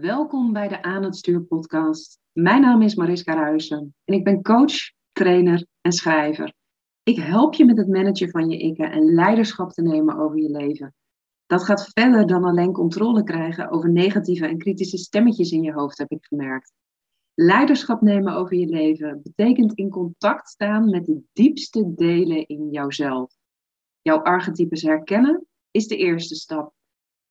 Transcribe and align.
Welkom 0.00 0.52
bij 0.52 0.68
de 0.68 0.82
Aan 0.82 1.02
het 1.02 1.16
Stuur 1.16 1.42
podcast. 1.42 2.18
Mijn 2.32 2.60
naam 2.60 2.82
is 2.82 2.94
Mariska 2.94 3.34
Ruijsen 3.34 3.94
en 4.04 4.14
ik 4.14 4.24
ben 4.24 4.42
coach, 4.42 4.74
trainer 5.12 5.66
en 5.80 5.92
schrijver. 5.92 6.54
Ik 7.02 7.16
help 7.16 7.54
je 7.54 7.64
met 7.64 7.76
het 7.76 7.88
managen 7.88 8.30
van 8.30 8.50
je 8.50 8.58
ikken 8.58 8.90
en 8.90 9.14
leiderschap 9.14 9.70
te 9.70 9.82
nemen 9.82 10.18
over 10.18 10.38
je 10.38 10.50
leven. 10.50 10.94
Dat 11.46 11.64
gaat 11.64 11.90
verder 11.92 12.26
dan 12.26 12.44
alleen 12.44 12.72
controle 12.72 13.22
krijgen 13.22 13.70
over 13.70 13.90
negatieve 13.90 14.46
en 14.46 14.58
kritische 14.58 14.98
stemmetjes 14.98 15.50
in 15.50 15.62
je 15.62 15.72
hoofd, 15.72 15.98
heb 15.98 16.10
ik 16.10 16.24
gemerkt. 16.26 16.72
Leiderschap 17.34 18.00
nemen 18.00 18.34
over 18.34 18.56
je 18.56 18.66
leven 18.66 19.20
betekent 19.22 19.74
in 19.74 19.90
contact 19.90 20.48
staan 20.48 20.90
met 20.90 21.06
de 21.06 21.22
diepste 21.32 21.94
delen 21.94 22.46
in 22.46 22.68
jouzelf. 22.70 23.32
Jouw 24.02 24.18
archetypes 24.18 24.82
herkennen 24.82 25.46
is 25.70 25.86
de 25.86 25.96
eerste 25.96 26.34
stap. 26.34 26.72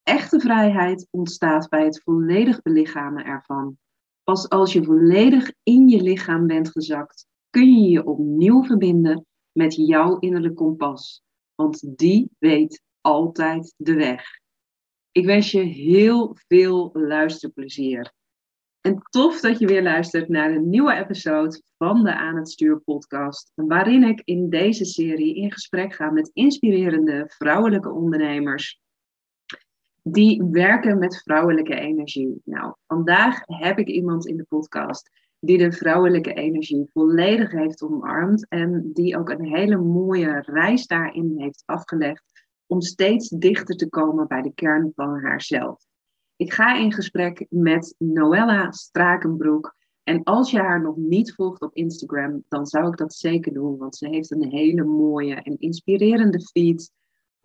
Echte 0.04 0.40
vrijheid 0.40 1.08
ontstaat 1.12 1.70
bij 1.70 1.86
het 1.86 2.02
volledig 2.04 2.62
belichamen 2.62 3.26
ervan. 3.26 3.78
Pas 4.24 4.50
als 4.50 4.74
je 4.74 4.84
volledig 4.84 5.52
in 5.64 5.88
je 5.88 6.02
lichaam 6.02 6.48
bent 6.48 6.70
gezakt, 6.70 7.26
kun 7.50 7.74
je 7.74 7.90
je 7.90 8.06
opnieuw 8.06 8.64
verbinden 8.64 9.26
met 9.52 9.76
jouw 9.76 10.20
innerlijke 10.20 10.56
kompas. 10.56 11.24
Want 11.56 11.98
die 11.98 12.32
weet 12.40 12.82
altijd 13.02 13.74
de 13.78 13.94
weg. 13.94 14.26
Ik 15.12 15.26
wens 15.26 15.52
je 15.52 15.60
heel 15.60 16.38
veel 16.48 16.90
luisterplezier. 16.94 18.14
En 18.82 19.02
tof 19.10 19.40
dat 19.40 19.60
je 19.60 19.68
weer 19.68 19.84
luistert 19.84 20.30
naar 20.30 20.52
een 20.52 20.70
nieuwe 20.70 20.94
episode 20.94 21.62
van 21.78 22.04
de 22.04 22.16
Aan 22.16 22.36
het 22.36 22.50
Stuur 22.50 22.80
podcast, 22.80 23.52
waarin 23.56 24.04
ik 24.04 24.22
in 24.24 24.50
deze 24.50 24.86
serie 24.86 25.36
in 25.36 25.52
gesprek 25.52 25.94
ga 25.94 26.10
met 26.10 26.30
inspirerende 26.34 27.24
vrouwelijke 27.28 27.92
ondernemers 27.92 28.82
die 30.04 30.44
werken 30.44 31.00
met 31.00 31.22
vrouwelijke 31.22 31.76
energie. 31.76 32.42
Nou, 32.46 32.74
vandaag 32.88 33.42
heb 33.46 33.80
ik 33.80 33.88
iemand 33.88 34.28
in 34.28 34.38
de 34.38 34.46
podcast 34.50 35.10
die 35.40 35.58
de 35.58 35.72
vrouwelijke 35.72 36.34
energie 36.34 36.90
volledig 36.94 37.52
heeft 37.52 37.82
omarmd 37.82 38.48
en 38.50 38.90
die 38.94 39.18
ook 39.18 39.30
een 39.30 39.46
hele 39.46 39.78
mooie 39.78 40.42
reis 40.46 40.88
daarin 40.88 41.34
heeft 41.38 41.64
afgelegd 41.66 42.24
om 42.66 42.82
steeds 42.82 43.30
dichter 43.30 43.76
te 43.76 43.90
komen 43.90 44.28
bij 44.28 44.42
de 44.42 44.54
kern 44.54 44.92
van 44.96 45.20
haarzelf. 45.20 45.86
Ik 46.36 46.54
ga 46.54 46.78
in 46.78 46.94
gesprek 46.94 47.46
met 47.50 47.96
Noella 47.98 48.72
Strakenbroek. 48.72 49.76
En 50.04 50.24
als 50.24 50.52
je 50.52 50.60
haar 50.60 50.82
nog 50.82 50.96
niet 50.98 51.34
volgt 51.34 51.62
op 51.62 51.76
Instagram, 51.76 52.44
dan 52.48 52.66
zou 52.66 52.88
ik 52.88 52.98
dat 52.98 53.14
zeker 53.14 53.54
doen, 53.54 53.78
want 53.78 53.96
ze 53.96 54.08
heeft 54.08 54.32
een 54.32 54.50
hele 54.50 54.84
mooie 54.84 55.36
en 55.36 55.60
inspirerende 55.60 56.42
feed 56.42 56.92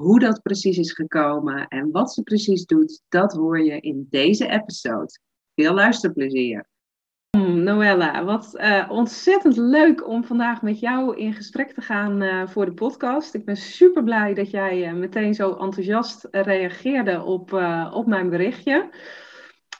hoe 0.02 0.18
dat 0.18 0.42
precies 0.42 0.78
is 0.78 0.92
gekomen 0.92 1.68
en 1.68 1.90
wat 1.90 2.12
ze 2.12 2.22
precies 2.22 2.66
doet, 2.66 3.02
dat 3.08 3.32
hoor 3.32 3.60
je 3.60 3.80
in 3.80 4.06
deze 4.10 4.48
episode. 4.48 5.20
Veel 5.54 5.74
luisterplezier. 5.74 6.66
Hmm, 7.36 7.62
Noella, 7.62 8.24
wat 8.24 8.54
uh, 8.54 8.86
ontzettend 8.90 9.56
leuk 9.56 10.08
om 10.08 10.24
vandaag 10.24 10.62
met 10.62 10.80
jou 10.80 11.16
in 11.16 11.32
gesprek 11.32 11.72
te 11.72 11.80
gaan 11.80 12.22
uh, 12.22 12.46
voor 12.46 12.64
de 12.64 12.72
podcast. 12.72 13.34
Ik 13.34 13.44
ben 13.44 13.56
super 13.56 14.04
blij 14.04 14.34
dat 14.34 14.50
jij 14.50 14.88
uh, 14.88 14.98
meteen 14.98 15.34
zo 15.34 15.50
enthousiast 15.50 16.28
reageerde 16.30 17.22
op, 17.22 17.52
op 17.92 18.06
mijn 18.06 18.30
berichtje. 18.30 18.90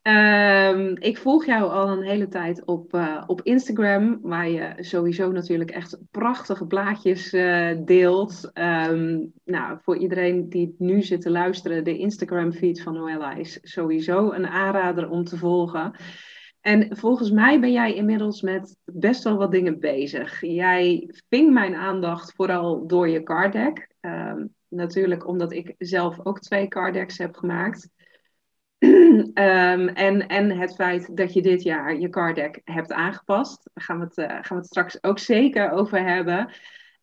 Um, 0.08 0.96
ik 0.98 1.18
volg 1.18 1.46
jou 1.46 1.70
al 1.70 1.88
een 1.88 2.02
hele 2.02 2.28
tijd 2.28 2.64
op, 2.64 2.94
uh, 2.94 3.22
op 3.26 3.42
Instagram, 3.42 4.18
waar 4.22 4.48
je 4.48 4.74
sowieso 4.78 5.32
natuurlijk 5.32 5.70
echt 5.70 5.98
prachtige 6.10 6.66
plaatjes 6.66 7.32
uh, 7.32 7.70
deelt. 7.84 8.50
Um, 8.54 9.32
nou, 9.44 9.78
voor 9.82 9.96
iedereen 9.96 10.48
die 10.48 10.74
nu 10.78 11.02
zit 11.02 11.20
te 11.20 11.30
luisteren, 11.30 11.84
de 11.84 11.98
Instagram-feed 11.98 12.82
van 12.82 12.94
Noella 12.94 13.34
is 13.34 13.58
sowieso 13.62 14.32
een 14.32 14.46
aanrader 14.46 15.08
om 15.08 15.24
te 15.24 15.36
volgen. 15.36 15.94
En 16.60 16.96
volgens 16.96 17.30
mij 17.30 17.60
ben 17.60 17.72
jij 17.72 17.94
inmiddels 17.94 18.42
met 18.42 18.76
best 18.84 19.24
wel 19.24 19.36
wat 19.36 19.50
dingen 19.50 19.80
bezig. 19.80 20.40
Jij 20.40 21.10
ving 21.28 21.52
mijn 21.52 21.74
aandacht 21.74 22.32
vooral 22.36 22.86
door 22.86 23.08
je 23.08 23.22
card 23.22 23.52
deck. 23.52 23.88
Um, 24.00 24.54
natuurlijk 24.68 25.26
omdat 25.26 25.52
ik 25.52 25.74
zelf 25.78 26.18
ook 26.22 26.40
twee 26.40 26.68
card 26.68 26.94
decks 26.94 27.18
heb 27.18 27.36
gemaakt. 27.36 27.88
Um, 28.78 29.28
en, 30.06 30.26
en 30.28 30.50
het 30.58 30.74
feit 30.74 31.16
dat 31.16 31.32
je 31.32 31.42
dit 31.42 31.62
jaar 31.62 31.98
je 31.98 32.08
card 32.08 32.34
deck 32.34 32.60
hebt 32.64 32.92
aangepast. 32.92 33.70
Daar 33.74 33.84
gaan 33.84 33.98
we 33.98 34.04
het, 34.04 34.18
uh, 34.18 34.26
gaan 34.26 34.42
we 34.48 34.54
het 34.54 34.66
straks 34.66 35.02
ook 35.02 35.18
zeker 35.18 35.70
over 35.70 36.02
hebben. 36.02 36.50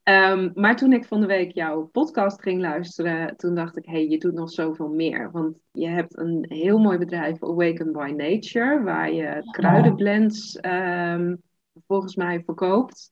Um, 0.03 0.51
maar 0.53 0.75
toen 0.75 0.93
ik 0.93 1.05
van 1.05 1.21
de 1.21 1.27
week 1.27 1.51
jouw 1.51 1.85
podcast 1.85 2.41
ging 2.41 2.61
luisteren, 2.61 3.37
toen 3.37 3.55
dacht 3.55 3.77
ik, 3.77 3.85
hé, 3.85 3.91
hey, 3.91 4.07
je 4.07 4.17
doet 4.17 4.33
nog 4.33 4.49
zoveel 4.49 4.87
meer. 4.87 5.31
Want 5.31 5.57
je 5.71 5.87
hebt 5.87 6.17
een 6.17 6.45
heel 6.47 6.77
mooi 6.77 6.97
bedrijf, 6.97 7.43
Awaken 7.43 7.91
by 7.91 8.13
Nature, 8.17 8.83
waar 8.83 9.11
je 9.11 9.41
kruidenblends 9.51 10.59
um, 10.61 11.41
volgens 11.87 12.15
mij 12.15 12.43
verkoopt. 12.45 13.11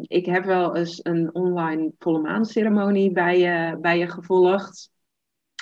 ik 0.00 0.26
heb 0.26 0.44
wel 0.44 0.76
eens 0.76 1.00
een 1.02 1.34
online 1.34 1.92
volle 1.98 2.20
maanceremonie 2.20 3.12
bij 3.12 3.38
je, 3.38 3.78
bij 3.80 3.98
je 3.98 4.08
gevolgd. 4.08 4.90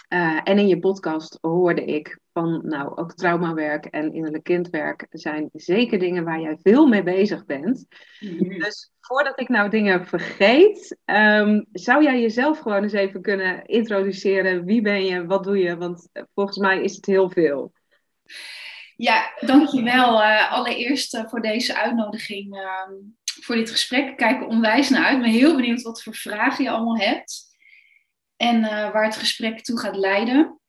Uh, 0.09 0.41
en 0.45 0.59
in 0.59 0.69
je 0.69 0.79
podcast 0.79 1.39
hoorde 1.41 1.85
ik 1.85 2.19
van, 2.33 2.61
nou, 2.65 2.97
ook 2.97 3.15
traumawerk 3.15 3.85
en 3.85 4.13
innerlijk 4.13 4.45
kindwerk 4.45 5.07
zijn 5.11 5.49
zeker 5.53 5.99
dingen 5.99 6.25
waar 6.25 6.41
jij 6.41 6.59
veel 6.63 6.87
mee 6.87 7.03
bezig 7.03 7.45
bent. 7.45 7.87
Mm-hmm. 8.21 8.59
Dus 8.59 8.93
voordat 9.01 9.41
ik 9.41 9.49
nou 9.49 9.71
dingen 9.71 10.07
vergeet, 10.07 10.99
um, 11.05 11.67
zou 11.73 12.03
jij 12.03 12.21
jezelf 12.21 12.59
gewoon 12.59 12.83
eens 12.83 12.93
even 12.93 13.23
kunnen 13.23 13.65
introduceren? 13.65 14.65
Wie 14.65 14.83
ben 14.83 15.05
je? 15.05 15.27
Wat 15.27 15.45
doe 15.45 15.59
je? 15.59 15.77
Want 15.77 16.09
volgens 16.35 16.59
mij 16.59 16.83
is 16.83 16.97
het 16.97 17.07
heel 17.07 17.31
veel. 17.31 17.73
Ja, 18.97 19.33
dankjewel 19.41 20.23
uh, 20.23 20.53
allereerst 20.53 21.15
uh, 21.15 21.27
voor 21.27 21.41
deze 21.41 21.77
uitnodiging, 21.77 22.57
uh, 22.57 22.63
voor 23.25 23.55
dit 23.55 23.71
gesprek. 23.71 24.09
Ik 24.09 24.17
kijk 24.17 24.41
er 24.41 24.47
onwijs 24.47 24.91
naar 24.91 25.05
uit. 25.05 25.17
Ik 25.17 25.23
ben 25.23 25.31
heel 25.31 25.57
benieuwd 25.57 25.83
wat 25.83 26.03
voor 26.03 26.15
vragen 26.15 26.65
je 26.65 26.71
allemaal 26.71 26.99
hebt 26.99 27.54
en 28.37 28.57
uh, 28.57 28.93
waar 28.93 29.05
het 29.05 29.17
gesprek 29.17 29.61
toe 29.61 29.79
gaat 29.79 29.97
leiden. 29.97 30.61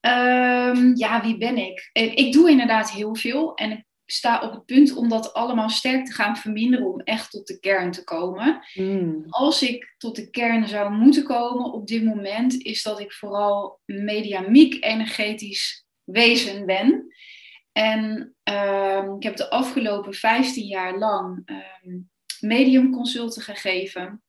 Um, 0.00 0.96
ja, 0.96 1.22
wie 1.22 1.38
ben 1.38 1.56
ik? 1.56 1.90
Ik 1.92 2.32
doe 2.32 2.50
inderdaad 2.50 2.90
heel 2.90 3.16
veel 3.16 3.54
en 3.54 3.70
ik 3.70 3.84
sta 4.06 4.40
op 4.40 4.52
het 4.52 4.64
punt 4.64 4.96
om 4.96 5.08
dat 5.08 5.34
allemaal 5.34 5.68
sterk 5.68 6.06
te 6.06 6.12
gaan 6.12 6.36
verminderen 6.36 6.86
om 6.86 7.00
echt 7.00 7.30
tot 7.30 7.46
de 7.46 7.58
kern 7.58 7.90
te 7.90 8.04
komen. 8.04 8.60
Mm. 8.74 9.24
Als 9.28 9.62
ik 9.62 9.94
tot 9.98 10.16
de 10.16 10.30
kern 10.30 10.68
zou 10.68 10.92
moeten 10.92 11.24
komen 11.24 11.72
op 11.72 11.86
dit 11.86 12.04
moment, 12.04 12.62
is 12.62 12.82
dat 12.82 13.00
ik 13.00 13.12
vooral 13.12 13.80
mediamiek 13.84 14.84
energetisch 14.84 15.86
wezen 16.04 16.66
ben. 16.66 17.14
En 17.72 18.34
um, 18.44 19.16
ik 19.16 19.22
heb 19.22 19.36
de 19.36 19.50
afgelopen 19.50 20.14
15 20.14 20.66
jaar 20.66 20.98
lang 20.98 21.50
um, 21.84 22.10
mediumconsulten 22.40 23.42
gegeven 23.42 24.22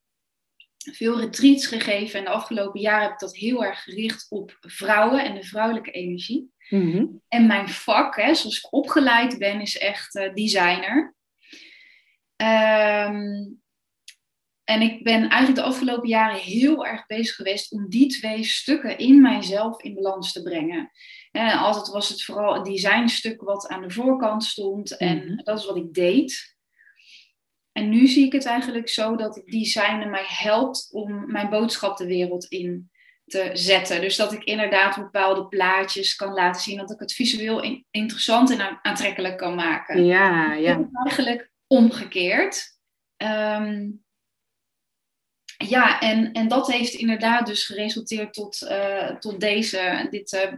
veel 0.91 1.19
retreats 1.19 1.67
gegeven. 1.67 2.19
En 2.19 2.25
de 2.25 2.31
afgelopen 2.31 2.81
jaren 2.81 3.03
heb 3.03 3.11
ik 3.11 3.19
dat 3.19 3.35
heel 3.35 3.65
erg 3.65 3.83
gericht 3.83 4.25
op 4.29 4.57
vrouwen 4.59 5.23
en 5.23 5.35
de 5.35 5.43
vrouwelijke 5.43 5.91
energie. 5.91 6.51
Mhm. 6.69 7.05
En 7.27 7.47
mijn 7.47 7.69
vak, 7.69 8.15
hè, 8.15 8.35
zoals 8.35 8.57
ik 8.57 8.73
opgeleid 8.73 9.37
ben, 9.37 9.61
is 9.61 9.77
echt 9.77 10.15
uh, 10.15 10.33
designer. 10.33 11.15
Um, 12.35 13.59
en 14.63 14.81
ik 14.81 15.03
ben 15.03 15.19
eigenlijk 15.19 15.55
de 15.55 15.61
afgelopen 15.61 16.09
jaren 16.09 16.39
heel 16.39 16.85
erg 16.85 17.05
bezig 17.05 17.35
geweest 17.35 17.71
om 17.71 17.89
die 17.89 18.07
twee 18.07 18.43
stukken 18.43 18.97
in 18.97 19.21
mijzelf 19.21 19.81
in 19.81 19.93
balans 19.93 20.31
te 20.31 20.41
brengen. 20.41 20.91
En 21.31 21.57
altijd 21.57 21.87
was 21.87 22.09
het 22.09 22.23
vooral 22.23 22.53
het 22.53 22.65
designstuk 22.65 23.41
wat 23.41 23.67
aan 23.67 23.81
de 23.81 23.89
voorkant 23.89 24.43
stond. 24.43 24.97
En 24.97 25.17
mhm. 25.17 25.43
dat 25.43 25.59
is 25.59 25.65
wat 25.65 25.75
ik 25.75 25.93
deed. 25.93 26.57
En 27.71 27.89
nu 27.89 28.07
zie 28.07 28.25
ik 28.25 28.33
het 28.33 28.45
eigenlijk 28.45 28.89
zo 28.89 29.15
dat 29.15 29.35
het 29.35 29.45
design 29.45 30.09
mij 30.09 30.25
helpt 30.25 30.87
om 30.91 31.31
mijn 31.31 31.49
boodschap 31.49 31.97
de 31.97 32.07
wereld 32.07 32.45
in 32.45 32.91
te 33.25 33.49
zetten. 33.53 34.01
Dus 34.01 34.15
dat 34.15 34.33
ik 34.33 34.43
inderdaad 34.43 34.95
bepaalde 34.95 35.47
plaatjes 35.47 36.15
kan 36.15 36.33
laten 36.33 36.61
zien, 36.61 36.77
dat 36.77 36.91
ik 36.91 36.99
het 36.99 37.13
visueel 37.13 37.85
interessant 37.91 38.49
en 38.49 38.79
aantrekkelijk 38.81 39.37
kan 39.37 39.55
maken. 39.55 40.05
Ja, 40.05 40.53
ja. 40.53 40.89
Eigenlijk 41.03 41.51
omgekeerd. 41.67 42.77
Um, 43.17 44.03
ja, 45.67 45.99
en, 45.99 46.31
en 46.31 46.47
dat 46.47 46.71
heeft 46.71 46.93
inderdaad 46.93 47.45
dus 47.45 47.65
geresulteerd 47.65 48.33
tot, 48.33 48.61
uh, 48.61 49.15
tot 49.15 49.39
deze, 49.39 50.07
dit 50.09 50.33
uh, 50.33 50.53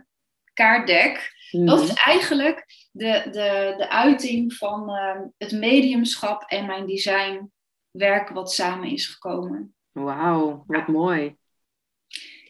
kaartdek. 0.53 1.39
Dat 1.51 1.81
is 1.81 1.91
mhm. 1.91 2.09
eigenlijk 2.09 2.65
de, 2.91 3.21
de, 3.31 3.73
de 3.77 3.89
uiting 3.89 4.53
van 4.53 4.89
uh, 4.89 5.21
het 5.37 5.51
mediumschap 5.51 6.43
en 6.47 6.65
mijn 6.65 6.85
designwerk 6.85 8.29
wat 8.33 8.51
samen 8.51 8.89
is 8.89 9.07
gekomen. 9.07 9.75
Wauw, 9.91 10.63
wat 10.67 10.87
mooi. 10.87 11.35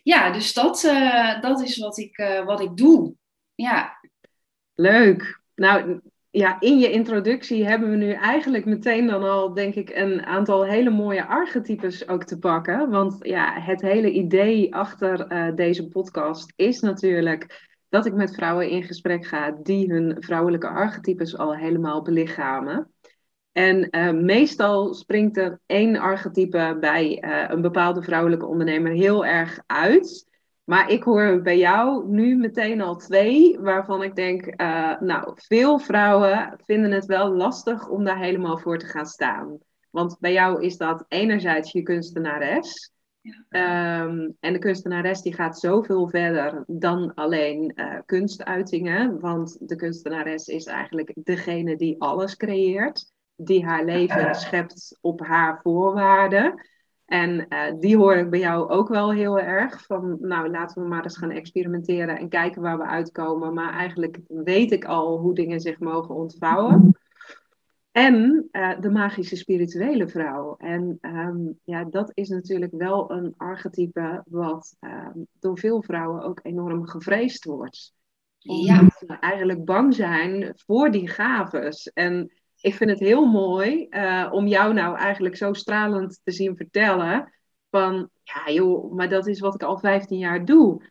Ja, 0.03 0.31
dus 0.31 0.53
dat, 0.53 0.83
uh, 0.83 1.42
dat 1.42 1.62
is 1.62 1.77
wat 1.77 1.98
ik, 1.98 2.18
uh, 2.18 2.45
wat 2.45 2.62
ik 2.62 2.77
doe. 2.77 3.13
Ja. 3.56 4.00
Leuk. 4.74 5.42
Nou, 5.56 6.01
ja, 6.30 6.59
in 6.59 6.80
je 6.80 6.92
introductie 6.92 7.65
hebben 7.65 7.89
we 7.89 7.95
nu 7.95 8.12
eigenlijk 8.12 8.65
meteen 8.65 9.07
dan 9.07 9.24
al, 9.24 9.53
denk 9.53 9.75
ik, 9.75 9.89
een 9.89 10.25
aantal 10.25 10.65
hele 10.65 10.89
mooie 10.89 11.25
archetypes 11.25 12.07
ook 12.07 12.24
te 12.24 12.39
pakken. 12.39 12.89
Want 12.89 13.18
ja, 13.19 13.59
het 13.59 13.81
hele 13.81 14.12
idee 14.12 14.75
achter 14.75 15.27
deze 15.56 15.88
podcast 15.88 16.53
is 16.56 16.80
natuurlijk 16.80 17.69
dat 17.91 18.05
ik 18.05 18.13
met 18.13 18.33
vrouwen 18.33 18.69
in 18.69 18.83
gesprek 18.83 19.25
ga 19.25 19.51
die 19.51 19.91
hun 19.91 20.15
vrouwelijke 20.19 20.67
archetypes 20.67 21.38
al 21.38 21.55
helemaal 21.55 22.01
belichamen. 22.01 22.91
En 23.51 23.88
uh, 23.91 24.11
meestal 24.11 24.93
springt 24.93 25.38
er 25.38 25.59
één 25.65 25.97
archetype 25.97 26.77
bij 26.79 27.23
uh, 27.23 27.43
een 27.47 27.61
bepaalde 27.61 28.03
vrouwelijke 28.03 28.45
ondernemer 28.45 28.91
heel 28.91 29.25
erg 29.25 29.59
uit. 29.65 30.29
Maar 30.63 30.89
ik 30.89 31.03
hoor 31.03 31.41
bij 31.41 31.57
jou 31.57 32.07
nu 32.09 32.35
meteen 32.35 32.81
al 32.81 32.95
twee, 32.95 33.59
waarvan 33.59 34.03
ik 34.03 34.15
denk, 34.15 34.61
uh, 34.61 34.99
nou, 34.99 35.33
veel 35.35 35.79
vrouwen 35.79 36.59
vinden 36.65 36.91
het 36.91 37.05
wel 37.05 37.31
lastig 37.31 37.88
om 37.88 38.03
daar 38.03 38.19
helemaal 38.19 38.57
voor 38.57 38.77
te 38.77 38.85
gaan 38.85 39.05
staan. 39.05 39.57
Want 39.89 40.17
bij 40.19 40.33
jou 40.33 40.63
is 40.63 40.77
dat 40.77 41.05
enerzijds 41.07 41.71
je 41.71 41.81
kunstenares. 41.81 42.91
Ja. 43.21 44.03
Um, 44.03 44.38
en 44.39 44.53
de 44.53 44.59
kunstenares 44.59 45.21
die 45.21 45.33
gaat 45.33 45.59
zoveel 45.59 46.07
verder 46.07 46.63
dan 46.68 47.13
alleen 47.13 47.73
uh, 47.75 48.00
kunstuitingen. 48.06 49.19
Want 49.19 49.57
de 49.69 49.75
kunstenares 49.75 50.47
is 50.47 50.65
eigenlijk 50.65 51.13
degene 51.15 51.75
die 51.75 52.01
alles 52.01 52.38
creëert. 52.38 53.12
Die 53.35 53.65
haar 53.65 53.85
leven 53.85 54.35
schept 54.45 54.97
op 55.01 55.19
haar 55.19 55.59
voorwaarden. 55.62 56.69
En 57.06 57.45
uh, 57.50 57.79
die 57.79 57.97
hoor 57.97 58.15
ik 58.15 58.29
bij 58.29 58.39
jou 58.39 58.69
ook 58.69 58.88
wel 58.88 59.13
heel 59.13 59.39
erg. 59.39 59.85
Van 59.85 60.17
nou, 60.19 60.50
laten 60.50 60.81
we 60.81 60.88
maar 60.88 61.03
eens 61.03 61.17
gaan 61.17 61.31
experimenteren 61.31 62.17
en 62.17 62.29
kijken 62.29 62.62
waar 62.62 62.77
we 62.77 62.85
uitkomen. 62.85 63.53
Maar 63.53 63.74
eigenlijk 63.74 64.19
weet 64.27 64.71
ik 64.71 64.85
al 64.85 65.19
hoe 65.19 65.35
dingen 65.35 65.59
zich 65.59 65.79
mogen 65.79 66.15
ontvouwen. 66.15 67.00
En 67.91 68.47
uh, 68.51 68.79
de 68.79 68.89
magische 68.89 69.35
spirituele 69.35 70.07
vrouw. 70.07 70.55
En 70.57 70.97
um, 71.01 71.59
ja, 71.63 71.83
dat 71.83 72.11
is 72.13 72.29
natuurlijk 72.29 72.71
wel 72.71 73.11
een 73.11 73.33
archetype 73.38 74.23
wat 74.25 74.75
um, 74.79 75.27
door 75.39 75.57
veel 75.57 75.83
vrouwen 75.83 76.23
ook 76.23 76.39
enorm 76.43 76.88
gevreesd 76.88 77.45
wordt. 77.45 77.93
Omdat 78.43 78.65
ja. 78.65 78.89
ze 79.07 79.17
eigenlijk 79.19 79.65
bang 79.65 79.93
zijn 79.93 80.53
voor 80.55 80.91
die 80.91 81.07
gaves. 81.07 81.91
En 81.93 82.31
ik 82.61 82.75
vind 82.75 82.89
het 82.89 82.99
heel 82.99 83.25
mooi 83.25 83.88
uh, 83.89 84.29
om 84.31 84.47
jou 84.47 84.73
nou 84.73 84.97
eigenlijk 84.97 85.38
zo 85.38 85.53
stralend 85.53 86.19
te 86.23 86.31
zien 86.31 86.55
vertellen. 86.55 87.33
Van 87.69 88.09
ja, 88.23 88.53
joh, 88.53 88.93
maar 88.93 89.09
dat 89.09 89.27
is 89.27 89.39
wat 89.39 89.53
ik 89.53 89.63
al 89.63 89.79
15 89.79 90.17
jaar 90.17 90.45
doe. 90.45 90.83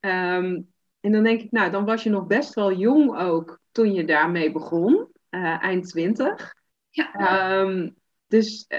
Um, 0.00 0.72
en 1.00 1.12
dan 1.12 1.22
denk 1.22 1.40
ik, 1.40 1.50
nou, 1.50 1.70
dan 1.70 1.84
was 1.84 2.02
je 2.02 2.10
nog 2.10 2.26
best 2.26 2.54
wel 2.54 2.72
jong 2.72 3.18
ook 3.18 3.60
toen 3.70 3.92
je 3.92 4.04
daarmee 4.04 4.52
begon, 4.52 5.08
uh, 5.34 5.62
eind 5.62 5.88
20. 5.88 6.54
Ja. 6.90 7.60
Um, 7.60 7.96
dus 8.26 8.66
uh, 8.68 8.78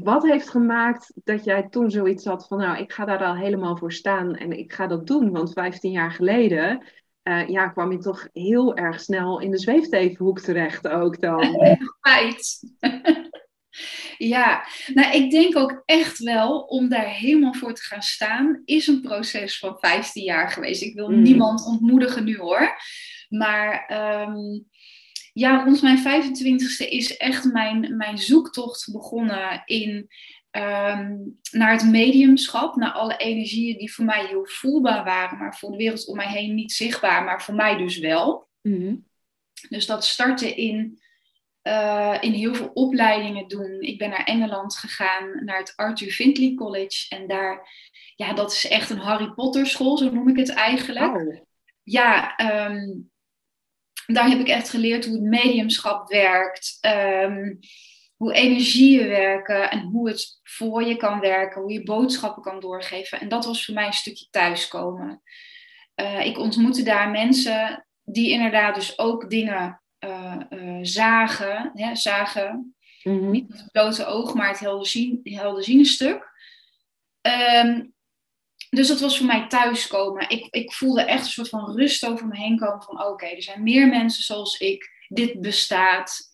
wat 0.00 0.22
heeft 0.22 0.48
gemaakt 0.48 1.12
dat 1.24 1.44
jij 1.44 1.68
toen 1.68 1.90
zoiets 1.90 2.24
had 2.24 2.46
van, 2.46 2.58
nou, 2.58 2.78
ik 2.78 2.92
ga 2.92 3.04
daar 3.04 3.24
al 3.24 3.36
helemaal 3.36 3.76
voor 3.76 3.92
staan 3.92 4.36
en 4.36 4.58
ik 4.58 4.72
ga 4.72 4.86
dat 4.86 5.06
doen? 5.06 5.30
Want 5.30 5.52
15 5.52 5.90
jaar 5.90 6.10
geleden 6.10 6.82
uh, 7.22 7.48
ja, 7.48 7.68
kwam 7.68 7.92
je 7.92 7.98
toch 7.98 8.28
heel 8.32 8.76
erg 8.76 9.00
snel 9.00 9.40
in 9.40 9.50
de 9.50 9.58
zweeftevenhoek 9.58 10.40
terecht 10.40 10.88
ook 10.88 11.20
dan. 11.20 11.56
Feit. 12.00 12.62
ja, 14.34 14.64
nou 14.94 15.16
ik 15.16 15.30
denk 15.30 15.56
ook 15.56 15.82
echt 15.84 16.18
wel 16.18 16.60
om 16.60 16.88
daar 16.88 17.08
helemaal 17.08 17.54
voor 17.54 17.74
te 17.74 17.82
gaan 17.82 18.02
staan, 18.02 18.62
is 18.64 18.86
een 18.86 19.00
proces 19.00 19.58
van 19.58 19.76
15 19.78 20.22
jaar 20.22 20.50
geweest. 20.50 20.82
Ik 20.82 20.94
wil 20.94 21.10
mm. 21.10 21.22
niemand 21.22 21.66
ontmoedigen 21.66 22.24
nu 22.24 22.36
hoor. 22.36 22.76
Maar 23.28 23.90
um, 24.28 24.68
ja, 25.40 25.64
rond 25.64 25.82
mijn 25.82 25.98
25ste 25.98 26.88
is 26.88 27.16
echt 27.16 27.44
mijn, 27.44 27.96
mijn 27.96 28.18
zoektocht 28.18 28.92
begonnen 28.92 29.62
in 29.64 30.08
Um, 30.56 31.38
naar 31.50 31.72
het 31.72 31.90
mediumschap, 31.90 32.76
naar 32.76 32.92
alle 32.92 33.16
energieën 33.16 33.78
die 33.78 33.92
voor 33.92 34.04
mij 34.04 34.26
heel 34.26 34.46
voelbaar 34.46 35.04
waren, 35.04 35.38
maar 35.38 35.56
voor 35.58 35.70
de 35.70 35.76
wereld 35.76 36.06
om 36.06 36.16
mij 36.16 36.28
heen 36.28 36.54
niet 36.54 36.72
zichtbaar, 36.72 37.24
maar 37.24 37.42
voor 37.42 37.54
mij 37.54 37.76
dus 37.76 37.98
wel. 37.98 38.48
Mm-hmm. 38.62 39.06
Dus 39.68 39.86
dat 39.86 40.04
startte 40.04 40.54
in, 40.54 41.00
uh, 41.62 42.16
in 42.20 42.32
heel 42.32 42.54
veel 42.54 42.70
opleidingen 42.74 43.48
doen. 43.48 43.80
Ik 43.80 43.98
ben 43.98 44.10
naar 44.10 44.24
Engeland 44.24 44.76
gegaan, 44.76 45.44
naar 45.44 45.58
het 45.58 45.72
Arthur 45.76 46.10
Findlay 46.10 46.54
College. 46.54 47.06
En 47.08 47.28
daar, 47.28 47.68
ja, 48.16 48.32
dat 48.32 48.52
is 48.52 48.68
echt 48.68 48.90
een 48.90 48.98
Harry 48.98 49.30
Potter 49.30 49.66
school, 49.66 49.96
zo 49.96 50.10
noem 50.10 50.28
ik 50.28 50.36
het 50.36 50.50
eigenlijk. 50.50 51.42
Ja, 51.82 52.38
um, 52.70 53.10
daar 54.12 54.28
heb 54.28 54.38
ik 54.38 54.48
echt 54.48 54.70
geleerd 54.70 55.04
hoe 55.04 55.14
het 55.14 55.22
mediumschap 55.22 56.08
werkt. 56.08 56.78
Um, 57.24 57.58
hoe 58.16 58.32
energieën 58.32 59.08
werken 59.08 59.70
en 59.70 59.80
hoe 59.80 60.08
het 60.08 60.40
voor 60.42 60.84
je 60.84 60.96
kan 60.96 61.20
werken, 61.20 61.62
hoe 61.62 61.72
je 61.72 61.82
boodschappen 61.82 62.42
kan 62.42 62.60
doorgeven. 62.60 63.20
En 63.20 63.28
dat 63.28 63.44
was 63.44 63.64
voor 63.64 63.74
mij 63.74 63.86
een 63.86 63.92
stukje 63.92 64.26
thuiskomen. 64.30 65.22
Uh, 65.96 66.26
ik 66.26 66.38
ontmoette 66.38 66.82
daar 66.82 67.10
mensen 67.10 67.86
die 68.04 68.30
inderdaad 68.30 68.74
dus 68.74 68.98
ook 68.98 69.30
dingen 69.30 69.82
uh, 70.04 70.36
uh, 70.50 70.78
zagen, 70.82 71.70
hè, 71.74 71.96
zagen. 71.96 72.74
Mm-hmm. 73.02 73.30
niet 73.30 73.48
met 73.48 73.58
het 73.58 73.72
blote 73.72 74.04
oog, 74.04 74.34
maar 74.34 74.48
het 74.48 74.60
helderzien, 74.60 75.20
helderziende 75.22 75.84
stuk. 75.84 76.30
Um, 77.62 77.94
dus 78.70 78.88
dat 78.88 79.00
was 79.00 79.18
voor 79.18 79.26
mij 79.26 79.46
thuiskomen. 79.48 80.28
Ik, 80.28 80.46
ik 80.50 80.72
voelde 80.72 81.02
echt 81.02 81.24
een 81.24 81.30
soort 81.30 81.48
van 81.48 81.76
rust 81.76 82.06
over 82.06 82.26
me 82.26 82.36
heen 82.36 82.58
komen 82.58 82.82
van 82.82 83.00
oké, 83.00 83.10
okay, 83.10 83.34
er 83.34 83.42
zijn 83.42 83.62
meer 83.62 83.88
mensen 83.88 84.22
zoals 84.22 84.58
ik, 84.58 84.90
dit 85.08 85.40
bestaat. 85.40 86.28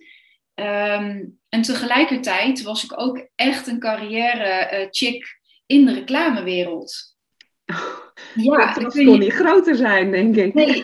Um, 0.54 1.38
en 1.48 1.62
tegelijkertijd 1.62 2.62
was 2.62 2.84
ik 2.84 3.00
ook 3.00 3.28
echt 3.34 3.66
een 3.66 3.78
carrière-chick 3.78 5.22
uh, 5.22 5.30
in 5.66 5.86
de 5.86 5.92
reclamewereld. 5.92 6.94
Ja, 8.34 8.74
dat 8.74 8.94
kon 8.94 9.18
niet 9.18 9.32
groter 9.32 9.76
zijn, 9.76 10.10
denk 10.10 10.36
ik. 10.36 10.54
Nee, 10.54 10.82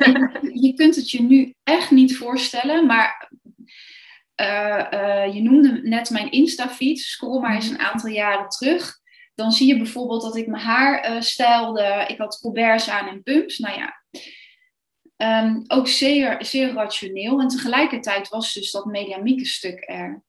je 0.66 0.72
kunt 0.76 0.96
het 0.96 1.10
je 1.10 1.22
nu 1.22 1.54
echt 1.62 1.90
niet 1.90 2.16
voorstellen, 2.16 2.86
maar 2.86 3.30
uh, 4.40 4.86
uh, 4.90 5.34
je 5.34 5.42
noemde 5.42 5.80
net 5.82 6.10
mijn 6.10 6.30
Insta-feed, 6.30 6.98
scroll 6.98 7.40
maar 7.40 7.54
eens 7.54 7.68
een 7.68 7.78
aantal 7.78 8.10
jaren 8.10 8.48
terug. 8.48 9.00
Dan 9.34 9.52
zie 9.52 9.66
je 9.66 9.76
bijvoorbeeld 9.76 10.22
dat 10.22 10.36
ik 10.36 10.46
mijn 10.46 10.62
haar 10.62 11.10
uh, 11.10 11.20
stijlde, 11.20 12.04
ik 12.08 12.18
had 12.18 12.38
colberts 12.40 12.88
aan 12.88 13.08
en 13.08 13.22
pumps. 13.22 13.58
Nou 13.58 13.78
ja, 13.78 14.02
Um, 15.22 15.64
ook 15.66 15.88
zeer, 15.88 16.44
zeer 16.44 16.72
rationeel. 16.72 17.40
En 17.40 17.48
tegelijkertijd 17.48 18.28
was 18.28 18.52
dus 18.52 18.70
dat 18.70 18.84
mediamieke 18.84 19.46
stuk 19.46 19.88
er. 19.88 20.22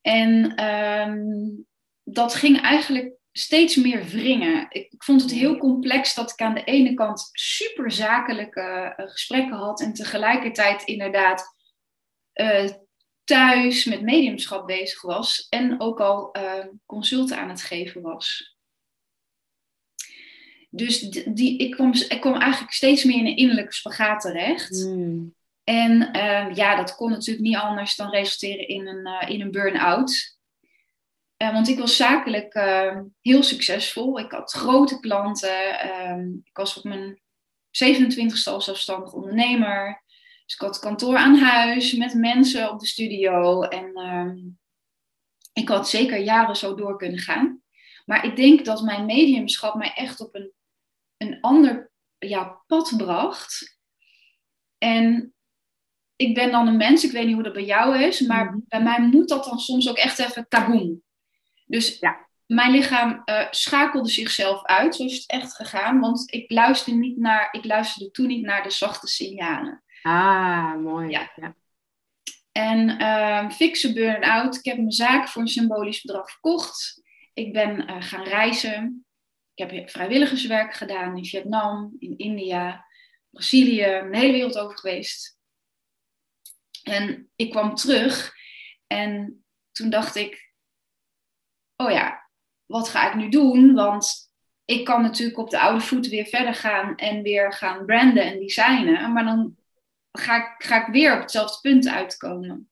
En 0.00 0.64
um, 0.64 1.66
dat 2.02 2.34
ging 2.34 2.60
eigenlijk 2.60 3.14
steeds 3.32 3.76
meer 3.76 4.04
wringen. 4.04 4.66
Ik, 4.68 4.94
vond 4.98 5.22
het 5.22 5.30
heel 5.30 5.56
complex 5.56 6.14
dat 6.14 6.30
ik 6.30 6.40
aan 6.40 6.54
de 6.54 6.64
ene 6.64 6.94
kant 6.94 7.28
super 7.32 7.90
zakelijke 7.90 8.94
uh, 8.96 9.06
gesprekken 9.06 9.56
had 9.56 9.80
en 9.80 9.92
tegelijkertijd 9.92 10.82
inderdaad 10.82 11.56
uh, 12.34 12.68
thuis 13.30 13.84
met 13.84 14.02
mediumschap 14.02 14.66
bezig 14.66 15.02
was 15.02 15.46
en 15.48 15.80
ook 15.80 16.00
al 16.00 16.36
uh, 16.36 16.66
consulten 16.86 17.36
aan 17.36 17.48
het 17.48 17.62
geven 17.62 18.02
was. 18.02 18.56
Dus 20.70 21.00
die, 21.10 21.58
ik, 21.58 21.70
kwam, 21.70 21.92
ik 21.92 22.20
kwam 22.20 22.34
eigenlijk 22.34 22.72
steeds 22.72 23.04
meer 23.04 23.18
in 23.18 23.26
een 23.26 23.36
innerlijke 23.36 23.74
spagaat 23.74 24.20
terecht. 24.20 24.82
Hmm. 24.82 25.34
En 25.64 26.16
uh, 26.16 26.54
ja, 26.54 26.76
dat 26.76 26.94
kon 26.94 27.10
natuurlijk 27.10 27.46
niet 27.46 27.56
anders 27.56 27.96
dan 27.96 28.10
resulteren 28.10 28.68
in 28.68 28.86
een, 28.86 29.06
uh, 29.06 29.30
in 29.30 29.40
een 29.40 29.50
burn-out. 29.50 30.38
Uh, 31.42 31.52
want 31.52 31.68
ik 31.68 31.78
was 31.78 31.96
zakelijk 31.96 32.54
ehm, 32.54 33.02
heel 33.20 33.42
succesvol. 33.42 34.18
Ik 34.18 34.30
had 34.30 34.52
grote 34.52 35.00
klanten. 35.00 35.78
Ehm, 35.80 36.28
ik 36.44 36.56
was 36.56 36.76
op 36.76 36.84
mijn 36.84 37.20
27ste 37.70 38.50
al 38.50 38.60
zelfstandig 38.60 39.12
ondernemer. 39.12 40.02
Dus 40.50 40.58
ik 40.58 40.66
had 40.66 40.78
kantoor 40.78 41.16
aan 41.16 41.36
huis 41.36 41.92
met 41.92 42.14
mensen 42.14 42.70
op 42.70 42.80
de 42.80 42.86
studio. 42.86 43.62
En 43.62 44.58
ik 45.52 45.68
had 45.68 45.88
zeker 45.88 46.18
jaren 46.18 46.56
zo 46.56 46.74
door 46.74 46.96
kunnen 46.96 47.18
gaan. 47.18 47.62
Maar 48.04 48.24
ik 48.24 48.36
denk 48.36 48.64
dat 48.64 48.82
mijn 48.82 49.06
mediumschap 49.06 49.74
mij 49.74 49.92
echt 49.94 50.20
op 50.20 50.34
een 50.34 50.52
een 51.22 51.40
ander 51.40 51.90
ja, 52.18 52.62
pad 52.66 52.94
bracht. 52.96 53.78
En 54.78 55.34
ik 56.16 56.34
ben 56.34 56.50
dan 56.50 56.66
een 56.66 56.76
mens, 56.76 57.04
ik 57.04 57.10
weet 57.10 57.26
niet 57.26 57.34
hoe 57.34 57.42
dat 57.42 57.52
bij 57.52 57.64
jou 57.64 58.02
is, 58.02 58.20
maar 58.20 58.44
mhm. 58.44 58.58
bij 58.68 58.82
mij 58.82 59.00
moet 59.00 59.28
dat 59.28 59.44
dan 59.44 59.58
soms 59.58 59.88
ook 59.88 59.96
echt 59.96 60.18
even 60.18 60.48
kaboom. 60.48 61.02
Dus 61.66 61.98
ja. 61.98 62.28
mijn 62.46 62.70
lichaam 62.70 63.22
uh, 63.24 63.46
schakelde 63.50 64.08
zichzelf 64.08 64.64
uit, 64.64 64.94
zo 64.94 65.04
is 65.04 65.16
het 65.16 65.30
echt 65.30 65.54
gegaan, 65.54 66.00
want 66.00 66.32
ik 66.32 66.50
luisterde, 66.50 66.98
niet 66.98 67.18
naar, 67.18 67.48
ik 67.52 67.64
luisterde 67.64 68.10
toen 68.10 68.26
niet 68.26 68.44
naar 68.44 68.62
de 68.62 68.70
zachte 68.70 69.06
signalen. 69.06 69.82
Ah, 70.02 70.74
mooi. 70.74 71.10
Ja. 71.10 71.32
ja. 71.36 71.54
En 72.52 73.00
uh, 73.00 73.50
fixe 73.50 73.92
burn-out. 73.92 74.56
Ik 74.56 74.64
heb 74.64 74.76
mijn 74.76 74.92
zaak 74.92 75.28
voor 75.28 75.42
een 75.42 75.48
symbolisch 75.48 76.02
bedrag 76.02 76.30
verkocht. 76.30 77.02
Ik 77.32 77.52
ben 77.52 77.90
uh, 77.90 77.96
gaan 78.02 78.24
reizen. 78.24 79.04
Ik 79.54 79.70
heb 79.70 79.90
vrijwilligerswerk 79.90 80.74
gedaan 80.74 81.16
in 81.16 81.24
Vietnam, 81.24 81.96
in 81.98 82.16
India, 82.16 82.86
Brazilië, 83.30 83.84
een 83.84 84.14
hele 84.14 84.32
wereld 84.32 84.58
over 84.58 84.78
geweest. 84.78 85.38
En 86.82 87.30
ik 87.36 87.50
kwam 87.50 87.74
terug 87.74 88.32
en 88.86 89.44
toen 89.72 89.90
dacht 89.90 90.16
ik, 90.16 90.52
oh 91.76 91.90
ja, 91.90 92.30
wat 92.66 92.88
ga 92.88 93.08
ik 93.08 93.14
nu 93.14 93.28
doen? 93.28 93.74
Want 93.74 94.32
ik 94.64 94.84
kan 94.84 95.02
natuurlijk 95.02 95.38
op 95.38 95.50
de 95.50 95.60
oude 95.60 95.80
voeten 95.80 96.10
weer 96.10 96.26
verder 96.26 96.54
gaan 96.54 96.96
en 96.96 97.22
weer 97.22 97.52
gaan 97.52 97.86
branden 97.86 98.24
en 98.24 98.38
designen. 98.38 99.12
Maar 99.12 99.24
dan 99.24 99.56
ga 100.12 100.84
ik, 100.84 100.86
weer 100.92 101.14
op 101.14 101.20
hetzelfde 101.20 101.60
punt 101.60 101.88
uitkomen. 101.88 102.70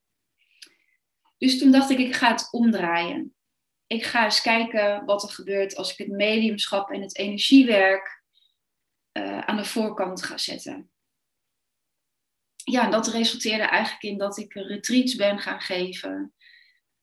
Dus 1.39 1.59
toen 1.59 1.71
dacht 1.71 1.91
ik, 1.91 1.99
ik 1.99 2.15
ga 2.15 2.31
het 2.31 2.53
omdraaien. 2.53 3.35
Ik 3.87 4.05
ga 4.05 4.25
eens 4.25 4.41
kijken 4.41 5.05
wat 5.05 5.23
er 5.23 5.29
gebeurt 5.29 5.77
als 5.77 5.93
ik 5.93 5.99
het 5.99 6.09
mediumschap 6.09 6.91
en 6.91 7.01
het 7.01 7.17
energiewerk 7.17 8.23
uh, 9.13 9.39
aan 9.39 9.57
de 9.57 9.65
voorkant 9.65 10.23
ga 10.23 10.39
zetten. 10.39 10.91
Ja, 12.65 12.85
en 12.85 12.91
dat 12.91 13.07
resulteerde 13.07 13.65
eigenlijk 13.65 14.03
in 14.03 14.19
dat 14.19 14.39
ik 14.39 14.53
retreats 14.53 15.15
ben 15.15 15.39
gaan 15.39 15.61
geven. 15.61 16.35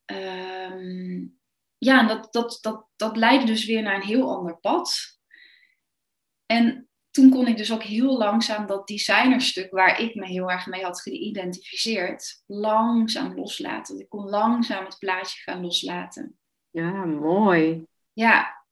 Um, 0.05 1.39
ja, 1.77 1.99
en 1.99 2.07
dat, 2.07 2.33
dat, 2.33 2.57
dat, 2.61 2.87
dat 2.95 3.17
leidde 3.17 3.45
dus 3.45 3.65
weer 3.65 3.81
naar 3.81 3.95
een 3.95 4.07
heel 4.07 4.35
ander 4.35 4.57
pad. 4.57 5.19
En 6.45 6.89
toen 7.15 7.29
kon 7.29 7.47
ik 7.47 7.57
dus 7.57 7.73
ook 7.73 7.83
heel 7.83 8.17
langzaam 8.17 8.65
dat 8.65 8.87
designerstuk 8.87 9.71
waar 9.71 10.01
ik 10.01 10.15
me 10.15 10.25
heel 10.25 10.51
erg 10.51 10.65
mee 10.67 10.83
had 10.83 11.01
geïdentificeerd, 11.01 12.43
langzaam 12.45 13.35
loslaten. 13.35 13.99
Ik 13.99 14.09
kon 14.09 14.29
langzaam 14.29 14.85
het 14.85 14.99
plaatje 14.99 15.41
gaan 15.41 15.61
loslaten. 15.61 16.37
Ja, 16.69 17.05
mooi. 17.05 17.85
Ja. 18.13 18.63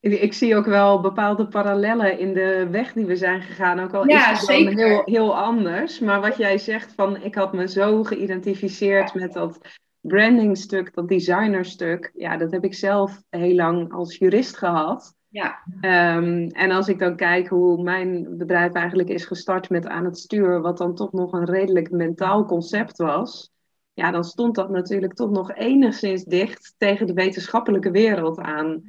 Ik, 0.00 0.20
ik 0.20 0.32
zie 0.32 0.56
ook 0.56 0.66
wel 0.66 1.00
bepaalde 1.00 1.48
parallellen 1.48 2.18
in 2.18 2.34
de 2.34 2.68
weg 2.70 2.92
die 2.92 3.04
we 3.04 3.16
zijn 3.16 3.42
gegaan. 3.42 3.80
Ook 3.80 3.94
al 3.94 4.08
ja, 4.08 4.32
is 4.32 4.40
het 4.40 4.48
dan 4.48 4.78
heel, 4.78 5.02
heel 5.04 5.36
anders. 5.36 5.98
Maar 5.98 6.20
wat 6.20 6.36
jij 6.36 6.58
zegt 6.58 6.92
van 6.94 7.22
ik 7.22 7.34
had 7.34 7.52
me 7.52 7.68
zo 7.68 8.02
geïdentificeerd 8.02 9.14
met 9.14 9.32
dat 9.32 9.58
brandingstuk, 10.00 10.94
dat 10.94 11.08
designerstuk. 11.08 12.12
Ja, 12.14 12.36
dat 12.36 12.52
heb 12.52 12.64
ik 12.64 12.74
zelf 12.74 13.22
heel 13.30 13.54
lang 13.54 13.92
als 13.92 14.16
jurist 14.16 14.56
gehad. 14.56 15.14
Ja. 15.34 15.62
Ehm, 15.80 16.48
en 16.48 16.70
als 16.70 16.88
ik 16.88 16.98
dan 16.98 17.16
kijk 17.16 17.48
hoe 17.48 17.82
mijn 17.82 18.36
bedrijf 18.36 18.72
eigenlijk 18.72 19.08
is 19.08 19.24
gestart 19.24 19.70
met 19.70 19.86
aan 19.86 20.04
het 20.04 20.18
stuur, 20.18 20.60
wat 20.60 20.78
dan 20.78 20.94
toch 20.94 21.12
nog 21.12 21.32
een 21.32 21.44
redelijk 21.44 21.90
mentaal 21.90 22.44
concept 22.44 22.96
was, 22.96 23.52
ja, 23.92 24.10
dan 24.10 24.24
stond 24.24 24.54
dat 24.54 24.70
natuurlijk 24.70 25.14
toch 25.14 25.30
nog 25.30 25.54
enigszins 25.54 26.24
dicht 26.24 26.74
tegen 26.78 27.06
de 27.06 27.12
wetenschappelijke 27.12 27.90
wereld 27.90 28.38
aan. 28.38 28.82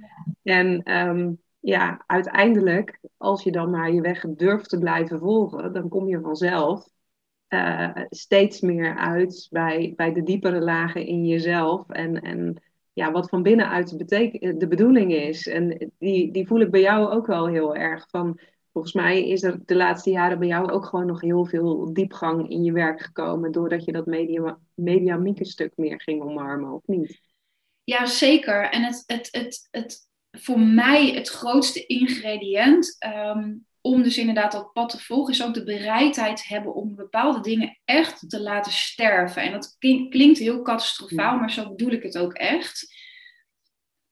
En 0.44 0.84
ehm, 0.84 1.34
ja, 1.60 2.04
uiteindelijk, 2.06 3.00
als 3.18 3.44
je 3.44 3.52
dan 3.52 3.70
maar 3.70 3.92
je 3.92 4.02
weg 4.02 4.26
durft 4.30 4.70
te 4.70 4.80
blijven 4.80 5.20
volgen, 5.20 5.74
dan 5.74 5.90
kom 5.90 6.08
je 6.08 6.20
vanzelf 6.22 6.88
uh, 7.50 7.90
steeds 8.10 8.62
meer 8.62 8.98
uit 8.98 9.48
bij, 9.52 9.94
bij 9.96 10.14
de 10.14 10.24
diepere 10.24 10.62
lagen 10.62 11.06
in 11.06 11.26
jezelf. 11.26 11.90
En, 11.90 12.22
en 12.22 12.64
ja, 12.96 13.12
wat 13.12 13.30
van 13.30 13.44
binnenuit 13.44 14.10
de, 14.60 14.68
bedoeling 14.68 15.14
is. 15.14 15.48
En 15.48 15.92
die, 16.00 16.32
die 16.32 16.48
voel 16.48 16.60
ik 16.60 16.72
bij 16.72 16.82
jou 16.82 17.10
ook 17.10 17.28
wel 17.28 17.48
heel 17.48 17.76
erg. 17.76 18.10
Van, 18.10 18.40
volgens 18.72 18.94
mij 18.94 19.28
is 19.28 19.44
er 19.44 19.60
de 19.66 19.76
laatste 19.76 20.10
jaren 20.10 20.40
bij 20.40 20.48
jou 20.48 20.72
ook 20.72 20.86
gewoon 20.86 21.06
nog 21.06 21.22
heel 21.22 21.46
veel 21.46 21.94
diepgang 21.94 22.50
in 22.50 22.64
je 22.64 22.72
werk 22.72 23.02
gekomen. 23.02 23.52
Doordat 23.52 23.86
je 23.86 23.92
dat 23.92 24.06
media, 24.06 24.60
mediamieke 24.74 25.46
stuk 25.46 25.72
meer 25.76 26.02
ging 26.02 26.22
omarmen, 26.22 26.72
of 26.72 26.82
niet? 26.86 27.22
Ja, 27.84 28.06
zeker. 28.06 28.70
En 28.70 28.84
het, 28.84 29.04
het, 29.06 29.28
het, 29.32 29.68
het, 29.72 30.10
voor 30.32 30.60
mij 30.60 31.12
het 31.12 31.30
grootste 31.30 31.86
ingrediënt 31.86 32.96
ehm, 33.00 33.54
om 33.86 34.04
dus 34.04 34.18
inderdaad 34.18 34.52
dat 34.52 34.74
pad 34.74 34.90
te 34.90 35.00
volgen, 35.00 35.34
is 35.34 35.44
ook 35.44 35.54
de 35.54 35.64
bereidheid 35.64 36.48
hebben 36.48 36.74
om 36.74 36.96
bepaalde 36.96 37.40
dingen 37.40 37.80
echt 37.84 38.30
te 38.30 38.42
laten 38.42 38.72
sterven. 38.72 39.42
En 39.42 39.52
dat 39.52 39.76
klinkt 40.10 40.38
heel 40.38 40.62
catastrofaal, 40.62 41.38
maar 41.38 41.52
zo 41.52 41.70
bedoel 41.70 41.92
ik 41.92 42.04
het 42.04 42.18
ook 42.18 42.34
echt. 42.34 42.94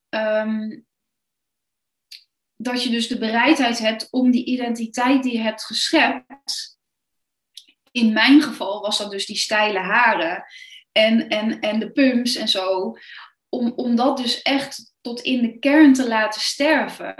Ehm, 0.10 0.82
dat 2.56 2.84
je 2.84 2.90
dus 2.90 3.08
de 3.08 3.18
bereidheid 3.18 3.80
hebt 3.80 4.08
om 4.12 4.32
die 4.32 4.46
identiteit 4.46 5.24
die 5.24 5.34
je 5.34 5.42
hebt 5.42 5.64
geschept. 5.64 6.80
In 7.92 8.14
mijn 8.14 8.42
geval 8.42 8.82
was 8.82 8.98
dat 8.98 9.12
dus 9.12 9.26
die 9.26 9.38
steile 9.38 9.80
haren 9.80 10.44
en, 10.92 11.30
en, 11.30 11.60
en 11.60 11.80
de 11.80 11.92
pumps 11.92 12.36
en 12.36 12.48
zo. 12.48 12.98
Om, 13.50 13.72
om 13.76 13.96
dat 13.96 14.18
dus 14.18 14.42
echt 14.42 14.94
tot 15.02 15.22
in 15.22 15.42
de 15.42 15.60
kern 15.60 15.94
te 15.94 16.08
laten 16.08 16.42
sterven 16.42 17.16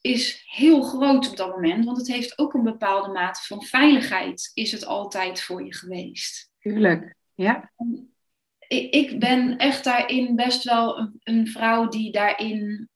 is 0.00 0.42
heel 0.46 0.82
groot 0.82 1.30
op 1.30 1.36
dat 1.36 1.48
moment, 1.48 1.84
want 1.84 1.96
het 1.96 2.06
heeft 2.06 2.38
ook 2.38 2.54
een 2.54 2.62
bepaalde 2.62 3.12
mate 3.12 3.42
van 3.42 3.62
veiligheid, 3.62 4.50
is 4.54 4.72
het 4.72 4.86
altijd 4.86 5.42
voor 5.42 5.64
je 5.64 5.74
geweest. 5.74 6.50
Tuurlijk, 6.58 7.14
ja. 7.34 7.72
Ik, 8.68 9.18
ben 9.18 9.56
echt 9.56 9.84
daarin 9.84 10.36
best 10.36 10.64
wel 10.64 10.98
een, 10.98 11.20
een, 11.22 11.46
vrouw 11.46 11.88
die 11.88 12.12
daarin 12.12 12.88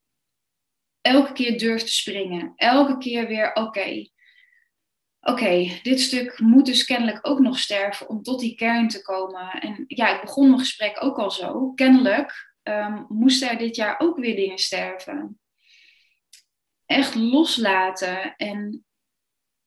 elke 1.01 1.33
keer 1.33 1.57
durft 1.57 1.85
te 1.85 1.93
springen. 1.93 2.53
Elke 2.55 2.97
keer 2.97 3.27
weer, 3.27 3.53
oké, 3.53 4.09
oké, 5.19 5.79
dit 5.81 5.99
stuk 5.99 6.39
moet 6.39 6.65
dus 6.65 6.85
kennelijk 6.85 7.27
ook 7.27 7.39
nog 7.39 7.59
sterven 7.59 8.09
om 8.09 8.21
tot 8.21 8.39
die 8.39 8.55
kern 8.55 8.87
te 8.87 9.01
komen. 9.01 9.51
En 9.51 9.83
ja, 9.87 10.15
ik 10.15 10.21
begon 10.21 10.47
mijn 10.47 10.59
gesprek 10.59 11.03
ook 11.03 11.17
al 11.17 11.31
zo. 11.31 11.71
Kennelijk 11.71 12.53
um, 12.63 13.05
moesten 13.09 13.49
er 13.49 13.57
dit 13.57 13.75
jaar 13.75 13.99
ook 13.99 14.17
weer 14.17 14.35
dingen 14.35 14.57
sterven 14.57 15.39
echt 16.85 17.15
loslaten 17.15 18.35
en 18.35 18.85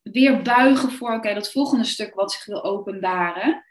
weer 0.03 0.43
buigen 0.43 0.93
voor 0.93 1.13
oké, 1.13 1.35
dat 1.35 1.53
volgende 1.53 1.85
stuk 1.85 2.15
wat 2.15 2.33
zich 2.33 2.45
wil 2.45 2.65
openbaren. 2.65 3.65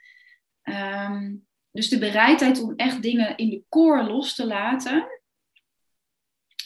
Ehm, 0.61 1.35
dus 1.71 1.89
de 1.89 1.97
bereidheid 1.97 2.61
om 2.61 2.73
echt 2.75 3.01
dingen 3.01 3.37
in 3.37 3.49
de 3.49 3.63
core 3.69 4.03
los 4.03 4.35
te 4.35 4.47
laten, 4.47 5.07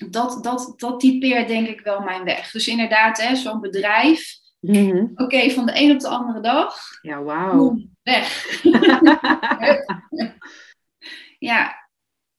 dat, 0.10 0.44
dat, 0.44 0.74
dat 0.76 1.00
typeert 1.00 1.48
denk 1.48 1.68
ik 1.68 1.82
wel 1.82 2.02
mijn 2.02 2.24
weg. 2.24 2.52
Dus 2.52 2.68
inderdaad, 2.68 3.30
zo'n 3.34 3.60
bedrijf. 3.60 4.40
Mhm. 4.60 5.08
Oké, 5.16 5.50
van 5.50 5.66
de 5.66 5.72
een 5.76 5.92
op 5.92 6.00
de 6.00 6.08
andere 6.08 6.42
dag. 6.42 6.76
Ja, 7.02 7.24
wauw. 7.24 7.78
Weg. 8.04 8.62
ja, 11.40 11.90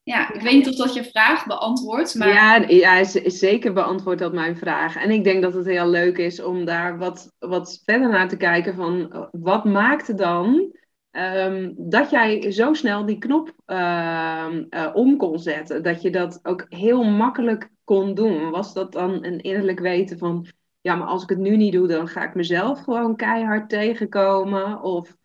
ja, 0.02 0.32
ik 0.32 0.40
weet 0.40 0.52
niet 0.52 0.68
of 0.68 0.76
dat 0.76 0.94
je 0.94 1.04
vraag 1.04 1.46
beantwoordt. 1.46 2.14
Maar... 2.14 2.28
Ja, 2.28 2.64
ja, 2.68 3.04
zeker 3.24 3.72
beantwoordt 3.72 4.20
dat 4.20 4.32
mijn 4.32 4.56
vraag. 4.56 4.96
En 4.96 5.10
ik 5.10 5.24
denk 5.24 5.42
dat 5.42 5.54
het 5.54 5.66
heel 5.66 5.88
leuk 5.88 6.18
is 6.18 6.42
om 6.42 6.64
daar 6.64 6.98
wat, 6.98 7.32
wat 7.38 7.80
verder 7.84 8.08
naar 8.08 8.28
te 8.28 8.36
kijken 8.36 8.74
van 8.74 9.28
wat 9.32 9.64
maakte 9.64 10.14
dan 10.14 10.76
um, 11.10 11.74
dat 11.76 12.10
jij 12.10 12.50
zo 12.50 12.74
snel 12.74 13.06
die 13.06 13.18
knop 13.18 13.54
uh, 13.66 14.46
uh, 14.70 14.90
om 14.92 15.16
kon 15.16 15.38
zetten? 15.38 15.82
Dat 15.82 16.02
je 16.02 16.10
dat 16.10 16.40
ook 16.42 16.66
heel 16.68 17.04
makkelijk 17.04 17.70
kon 17.84 18.14
doen. 18.14 18.50
Was 18.50 18.74
dat 18.74 18.92
dan 18.92 19.24
een 19.24 19.40
innerlijk 19.40 19.80
weten 19.80 20.18
van, 20.18 20.46
ja, 20.80 20.94
maar 20.94 21.08
als 21.08 21.22
ik 21.22 21.28
het 21.28 21.38
nu 21.38 21.56
niet 21.56 21.72
doe, 21.72 21.86
dan 21.86 22.08
ga 22.08 22.24
ik 22.24 22.34
mezelf 22.34 22.80
gewoon 22.80 23.16
keihard 23.16 23.68
tegenkomen? 23.68 24.82
Of 24.82 25.16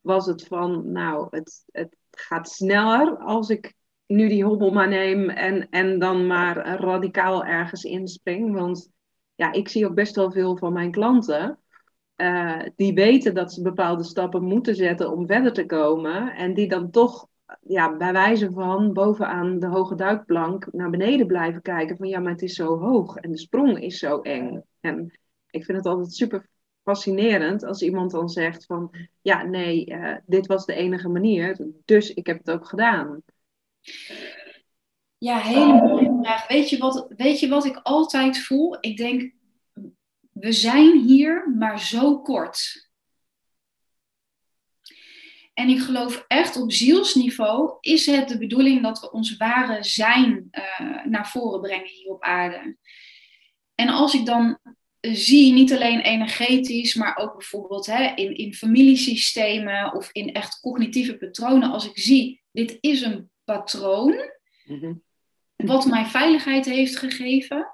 was 0.00 0.26
het 0.26 0.46
van, 0.46 0.92
nou, 0.92 1.26
het, 1.30 1.64
het 1.72 1.96
gaat 2.10 2.48
sneller 2.48 3.16
als 3.16 3.48
ik 3.48 3.74
nu 4.12 4.28
die 4.28 4.44
hobbel 4.44 4.70
maar 4.70 4.88
neem 4.88 5.28
en, 5.28 5.68
en 5.70 5.98
dan 5.98 6.26
maar 6.26 6.80
radicaal 6.80 7.44
ergens 7.44 7.84
inspring. 7.84 8.54
Want 8.54 8.90
ja, 9.34 9.52
ik 9.52 9.68
zie 9.68 9.86
ook 9.86 9.94
best 9.94 10.16
wel 10.16 10.32
veel 10.32 10.56
van 10.56 10.72
mijn 10.72 10.90
klanten. 10.90 11.58
Uh, 12.16 12.62
die 12.76 12.94
weten 12.94 13.34
dat 13.34 13.52
ze 13.52 13.62
bepaalde 13.62 14.04
stappen 14.04 14.42
moeten 14.42 14.74
zetten 14.74 15.12
om 15.12 15.26
verder 15.26 15.52
te 15.52 15.66
komen. 15.66 16.34
En 16.34 16.54
die 16.54 16.68
dan 16.68 16.90
toch 16.90 17.28
ja, 17.60 17.96
bij 17.96 18.12
wijze 18.12 18.50
van 18.50 18.92
bovenaan 18.92 19.58
de 19.58 19.66
hoge 19.66 19.94
duikplank 19.94 20.72
naar 20.72 20.90
beneden 20.90 21.26
blijven 21.26 21.62
kijken. 21.62 21.96
Van 21.96 22.08
ja, 22.08 22.20
maar 22.20 22.32
het 22.32 22.42
is 22.42 22.54
zo 22.54 22.78
hoog 22.78 23.16
en 23.16 23.30
de 23.30 23.38
sprong 23.38 23.80
is 23.80 23.98
zo 23.98 24.20
eng. 24.20 24.62
En 24.80 25.18
ik 25.50 25.64
vind 25.64 25.78
het 25.78 25.86
altijd 25.86 26.12
super 26.12 26.46
fascinerend 26.82 27.64
als 27.64 27.82
iemand 27.82 28.10
dan 28.10 28.28
zegt 28.28 28.66
van 28.66 28.94
ja, 29.22 29.42
nee, 29.42 29.86
uh, 29.86 30.16
dit 30.26 30.46
was 30.46 30.66
de 30.66 30.74
enige 30.74 31.08
manier. 31.08 31.66
Dus 31.84 32.14
ik 32.14 32.26
heb 32.26 32.38
het 32.38 32.50
ook 32.50 32.66
gedaan. 32.66 33.22
Ja, 35.18 35.38
hele 35.38 35.82
mooie 35.82 36.18
vraag. 36.22 36.48
Weet 36.48 36.70
je, 36.70 36.78
wat, 36.78 37.06
weet 37.16 37.40
je 37.40 37.48
wat 37.48 37.64
ik 37.64 37.80
altijd 37.82 38.38
voel? 38.38 38.76
Ik 38.80 38.96
denk, 38.96 39.32
we 40.32 40.52
zijn 40.52 40.98
hier 40.98 41.54
maar 41.58 41.80
zo 41.80 42.20
kort. 42.20 42.90
En 45.54 45.68
ik 45.68 45.80
geloof 45.80 46.24
echt 46.28 46.56
op 46.56 46.72
zielsniveau 46.72 47.76
is 47.80 48.06
het 48.06 48.28
de 48.28 48.38
bedoeling 48.38 48.82
dat 48.82 49.00
we 49.00 49.12
ons 49.12 49.36
ware 49.36 49.84
zijn 49.84 50.48
uh, 50.50 51.04
naar 51.04 51.28
voren 51.28 51.60
brengen 51.60 51.88
hier 51.88 52.10
op 52.10 52.22
aarde. 52.22 52.76
En 53.74 53.88
als 53.88 54.14
ik 54.14 54.26
dan 54.26 54.58
zie, 55.00 55.52
niet 55.52 55.72
alleen 55.72 56.00
energetisch, 56.00 56.94
maar 56.94 57.16
ook 57.16 57.32
bijvoorbeeld 57.32 57.86
hè, 57.86 58.14
in, 58.14 58.36
in 58.36 58.54
familiesystemen 58.54 59.94
of 59.94 60.08
in 60.12 60.32
echt 60.32 60.60
cognitieve 60.60 61.16
patronen, 61.16 61.70
als 61.70 61.88
ik 61.88 61.98
zie, 61.98 62.42
dit 62.52 62.78
is 62.80 63.02
een 63.02 63.30
patroon, 63.52 64.30
mhm. 64.64 64.92
wat 65.56 65.86
mij 65.86 66.04
veiligheid 66.04 66.64
heeft 66.64 66.98
gegeven, 66.98 67.66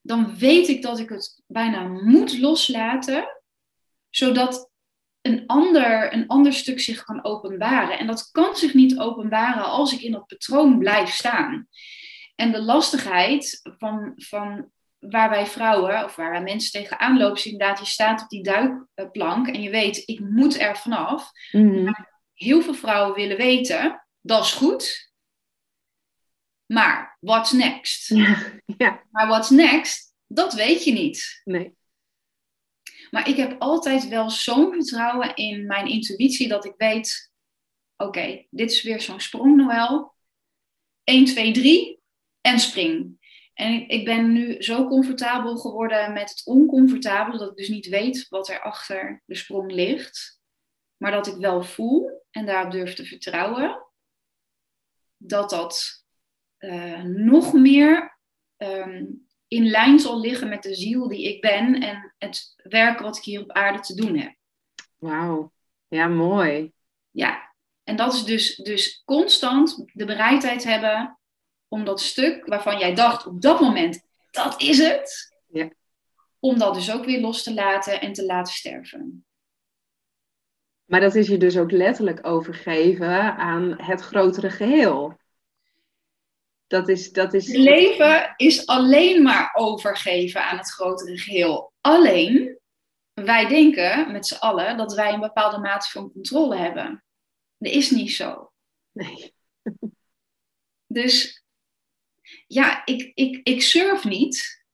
dan 0.00 0.36
weet 0.38 0.68
ik 0.68 0.82
dat 0.82 0.98
ik 0.98 1.08
het 1.08 1.42
bijna 1.46 1.82
moet 1.88 2.38
loslaten, 2.38 3.26
zodat 4.10 4.70
een 5.22 5.46
ander, 5.46 6.12
een 6.12 6.26
ander 6.26 6.52
stuk 6.52 6.80
zich 6.80 7.04
kan 7.04 7.24
openbaren. 7.24 7.98
En 7.98 8.06
dat 8.06 8.30
kan 8.30 8.56
zich 8.56 8.74
niet 8.74 8.98
openbaren 8.98 9.64
als 9.64 9.92
ik 9.92 10.00
in 10.00 10.12
dat 10.12 10.26
patroon 10.26 10.78
blijf 10.78 11.10
staan. 11.10 11.68
En 12.34 12.52
de 12.52 12.62
lastigheid 12.62 13.60
van, 13.78 14.12
van 14.16 14.70
waar 14.98 15.30
wij 15.30 15.46
vrouwen, 15.46 16.04
of 16.04 16.16
waar 16.16 16.30
wij 16.30 16.42
mensen 16.42 16.80
tegenaan 16.80 17.18
lopen, 17.18 17.36
is 17.36 17.46
inderdaad, 17.46 17.78
je 17.78 17.84
staat 17.84 18.22
op 18.22 18.28
die 18.28 18.42
duikplank 18.42 19.48
en 19.48 19.62
je 19.62 19.70
weet, 19.70 20.02
ik 20.04 20.20
moet 20.20 20.60
er 20.60 20.76
vanaf. 20.76 21.30
Mhm. 21.52 21.92
Heel 22.34 22.62
veel 22.62 22.74
vrouwen 22.74 23.14
willen 23.14 23.36
weten, 23.36 24.06
dat 24.20 24.44
is 24.44 24.52
goed, 24.52 25.05
maar 26.66 27.16
what's 27.20 27.52
next? 27.52 28.08
Ja, 28.14 28.52
ja, 28.76 29.02
Maar 29.10 29.26
what's 29.26 29.50
next, 29.50 30.14
dat 30.26 30.54
weet 30.54 30.84
je 30.84 30.92
niet. 30.92 31.40
nee. 31.44 31.76
Maar 33.10 33.28
ik 33.28 33.36
heb 33.36 33.56
altijd 33.58 34.08
wel 34.08 34.30
zo'n 34.30 34.72
vertrouwen 34.72 35.34
in 35.36 35.66
mijn 35.66 35.86
intuïtie 35.86 36.48
dat 36.48 36.64
ik 36.64 36.74
weet, 36.76 37.32
oké, 37.96 38.46
dit 38.50 38.70
is 38.70 38.82
weer 38.82 39.00
zo'n 39.00 39.20
sprong, 39.20 39.56
Noël. 39.56 40.14
1, 41.04 41.24
2, 41.24 41.52
3 41.52 42.00
en 42.40 42.58
spring. 42.58 43.24
En 43.54 43.72
ik, 43.72 43.90
ik 43.90 44.04
ben 44.04 44.32
nu 44.32 44.62
zo 44.62 44.86
comfortabel 44.88 45.56
geworden 45.56 46.12
met 46.12 46.30
het 46.30 46.42
oncomfortabele, 46.44 47.38
dat 47.38 47.50
ik 47.50 47.56
dus 47.56 47.68
niet 47.68 47.86
weet 47.86 48.28
wat 48.28 48.48
er 48.48 48.60
achter 48.60 49.22
de 49.26 49.34
sprong 49.34 49.72
ligt. 49.72 50.40
Maar 50.96 51.10
dat 51.10 51.26
ik 51.26 51.36
wel 51.36 51.62
voel 51.62 52.24
en 52.30 52.46
daarop 52.46 52.72
durf 52.72 52.94
te 52.94 53.04
vertrouwen. 53.04 53.86
Dat 55.16 55.50
dat 55.50 56.05
eh, 56.66 57.02
nog 57.02 57.52
meer 57.52 58.18
ehm, 58.56 59.04
in 59.48 59.66
lijn 59.66 59.98
zal 59.98 60.20
liggen 60.20 60.48
met 60.48 60.62
de 60.62 60.74
ziel 60.74 61.08
die 61.08 61.34
ik 61.34 61.40
ben 61.40 61.80
en 61.80 62.14
het 62.18 62.54
werk 62.62 63.00
wat 63.00 63.16
ik 63.16 63.22
hier 63.22 63.40
op 63.40 63.50
aarde 63.52 63.80
te 63.80 63.94
doen 63.94 64.16
heb. 64.16 64.34
Wauw. 64.96 65.52
Ja, 65.88 66.06
mooi. 66.06 66.72
Ja, 67.10 67.54
en 67.84 67.96
dat 67.96 68.14
is 68.14 68.24
dus, 68.24 68.56
dus 68.56 69.02
constant 69.04 69.84
de 69.92 70.04
bereidheid 70.04 70.64
hebben 70.64 71.18
om 71.68 71.84
dat 71.84 72.00
stuk 72.00 72.46
waarvan 72.46 72.78
jij 72.78 72.94
dacht 72.94 73.26
op 73.26 73.40
dat 73.40 73.60
moment, 73.60 74.06
dat 74.30 74.60
is 74.60 74.78
het, 74.78 75.36
Ja. 75.48 75.70
om 76.38 76.58
dat 76.58 76.74
dus 76.74 76.92
ook 76.92 77.04
weer 77.04 77.20
los 77.20 77.42
te 77.42 77.54
laten 77.54 78.00
en 78.00 78.12
te 78.12 78.24
laten 78.24 78.52
sterven. 78.52 79.26
Maar 80.84 81.00
dat 81.00 81.14
is 81.14 81.28
je 81.28 81.36
dus 81.36 81.58
ook 81.58 81.70
letterlijk 81.70 82.26
overgeven 82.26 83.36
aan 83.36 83.74
het 83.82 84.00
grotere 84.00 84.50
geheel. 84.50 85.16
Dat 86.66 86.88
is, 86.88 87.12
dat 87.12 87.34
is... 87.34 87.48
Leven 87.48 88.34
is 88.36 88.66
alleen 88.66 89.22
maar 89.22 89.50
overgeven 89.54 90.44
aan 90.44 90.56
het 90.56 90.72
grotere 90.72 91.18
geheel. 91.18 91.72
Alleen, 91.80 92.58
wij 93.12 93.46
denken 93.46 94.12
met 94.12 94.26
z'n 94.26 94.34
allen 94.34 94.76
dat 94.76 94.94
wij 94.94 95.12
een 95.12 95.20
bepaalde 95.20 95.58
mate 95.58 95.90
van 95.90 96.12
controle 96.12 96.56
hebben. 96.56 97.04
Dat 97.58 97.72
is 97.72 97.90
niet 97.90 98.12
zo. 98.12 98.52
Nee. 98.92 99.34
Dus 100.88 101.44
ja, 102.46 102.84
ik, 102.84 103.12
ik, 103.14 103.40
ik 103.42 103.62
surf 103.62 104.04
niet. 104.04 104.64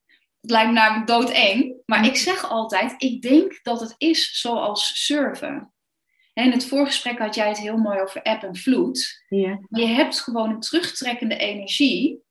Het 0.40 0.50
lijkt 0.50 0.68
me 0.68 0.75
namelijk 0.75 1.06
doodeng. 1.06 1.82
Maar 1.87 2.06
ik 2.06 2.16
zeg 2.16 2.50
altijd, 2.50 2.94
ik 3.02 3.22
denk 3.22 3.62
dat 3.62 3.80
het 3.80 3.94
is 3.99 4.40
zoals 4.40 5.04
surfen. 5.04 5.71
En 6.32 6.44
in 6.44 6.52
het 6.52 6.66
voorgesprek 6.66 7.18
had 7.18 7.34
jij 7.34 7.48
het 7.48 7.58
heel 7.58 7.76
mooi 7.76 8.00
over 8.00 8.22
eb 8.22 8.42
en 8.42 8.56
vloed. 8.56 9.24
Ja. 9.28 9.60
Je 9.68 9.86
hebt 9.86 10.20
gewoon 10.20 10.50
een 10.50 10.60
terugtrekkende 10.60 11.36
energie 11.36 12.22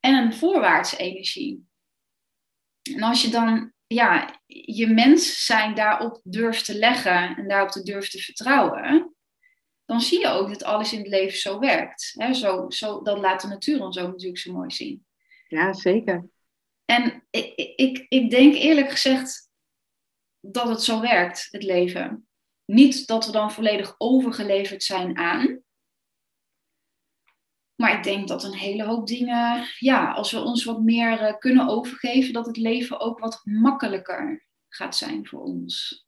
en 0.00 0.14
een 0.14 0.34
voorwaartse 0.34 0.96
energie. 0.96 1.68
En 2.82 3.02
als 3.02 3.22
je 3.22 3.30
dan 3.30 3.72
ja, 3.86 4.40
je 4.46 4.86
mens 4.86 5.44
zijn 5.44 5.74
daarop 5.74 6.20
durft 6.24 6.64
te 6.64 6.78
leggen 6.78 7.36
en 7.36 7.48
daarop 7.48 7.70
te 7.70 7.82
durft 7.82 8.10
te 8.10 8.18
vertrouwen, 8.18 9.14
dan 9.84 10.00
zie 10.00 10.20
je 10.20 10.28
ook 10.28 10.48
dat 10.48 10.64
alles 10.64 10.92
in 10.92 10.98
het 10.98 11.08
leven 11.08 11.38
zo 11.38 11.58
werkt. 11.58 12.12
Hè, 12.16 12.34
zo, 12.34 12.70
zo, 12.70 13.02
dat 13.02 13.18
laat 13.18 13.40
de 13.40 13.48
natuur 13.48 13.82
ons 13.82 13.98
ook 13.98 14.10
natuurlijk 14.10 14.38
zo 14.38 14.52
mooi 14.52 14.70
zien. 14.70 15.06
ja, 15.48 15.72
zeker. 15.72 16.28
En 16.84 17.26
ik, 17.30 17.54
ik, 17.76 18.06
ik 18.08 18.30
denk 18.30 18.54
eerlijk 18.54 18.90
gezegd 18.90 19.50
dat 20.40 20.68
het 20.68 20.82
zo 20.82 21.00
werkt, 21.00 21.48
het 21.50 21.62
leven. 21.62 22.27
Niet 22.70 23.06
dat 23.06 23.26
we 23.26 23.32
dan 23.32 23.52
volledig 23.52 23.94
overgeleverd 23.98 24.82
zijn 24.82 25.16
aan. 25.16 25.62
Maar 27.74 27.96
ik 27.96 28.02
denk 28.02 28.28
dat 28.28 28.44
een 28.44 28.54
hele 28.54 28.84
hoop 28.84 29.06
dingen, 29.06 29.64
ja, 29.78 30.12
als 30.12 30.32
we 30.32 30.40
ons 30.40 30.64
wat 30.64 30.82
meer 30.82 31.20
eh, 31.20 31.38
kunnen 31.38 31.68
overgeven, 31.68 32.32
dat 32.32 32.46
het 32.46 32.56
leven 32.56 33.00
ook 33.00 33.18
wat 33.18 33.40
makkelijker 33.44 34.46
gaat 34.68 34.96
zijn 34.96 35.26
voor 35.26 35.40
ons. 35.40 36.06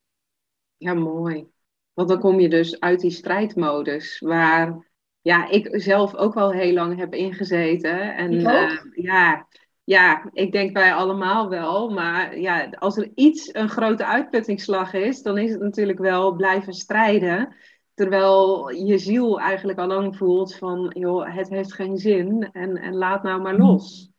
Ja, 0.77 0.95
mooi. 0.95 1.47
Want 1.93 2.09
dan 2.09 2.21
kom 2.21 2.41
je 2.41 2.49
dus 2.49 2.81
uit 2.81 3.01
die 3.01 3.11
strijdmodus, 3.11 4.19
waar 4.19 4.91
ja, 5.21 5.49
ik 5.49 5.69
zelf 5.73 6.15
ook 6.15 6.35
wel 6.35 6.53
heel 6.53 6.73
lang 6.73 6.99
heb 6.99 7.15
ingezeten. 7.15 8.17
En 8.17 8.47
eh, 8.47 8.77
ja, 8.93 9.49
ja, 9.91 10.31
ik 10.33 10.53
denk 10.53 10.73
wij 10.73 10.95
allemaal 10.95 11.49
wel. 11.49 11.91
Maar 11.91 12.39
ja, 12.39 12.69
als 12.79 12.97
er 12.97 13.11
iets 13.15 13.55
een 13.55 13.69
grote 13.69 14.05
uitputtingsslag 14.05 14.93
is, 14.93 15.23
dan 15.23 15.39
is 15.39 15.51
het 15.51 15.61
natuurlijk 15.61 15.99
wel 15.99 16.33
blijven 16.33 16.73
strijden. 16.73 17.55
Terwijl 17.95 18.71
je 18.71 18.99
ziel 18.99 19.41
eigenlijk 19.41 19.79
al 19.79 19.87
lang 19.87 20.17
voelt 20.17 20.57
van, 20.57 20.95
joh, 20.99 21.35
het 21.35 21.49
heeft 21.49 21.73
geen 21.73 21.99
zin 21.99 22.49
en, 22.53 22.77
en 22.77 22.95
laat 22.95 23.23
nou 23.23 23.43
maar 23.43 23.57
los. 23.57 24.11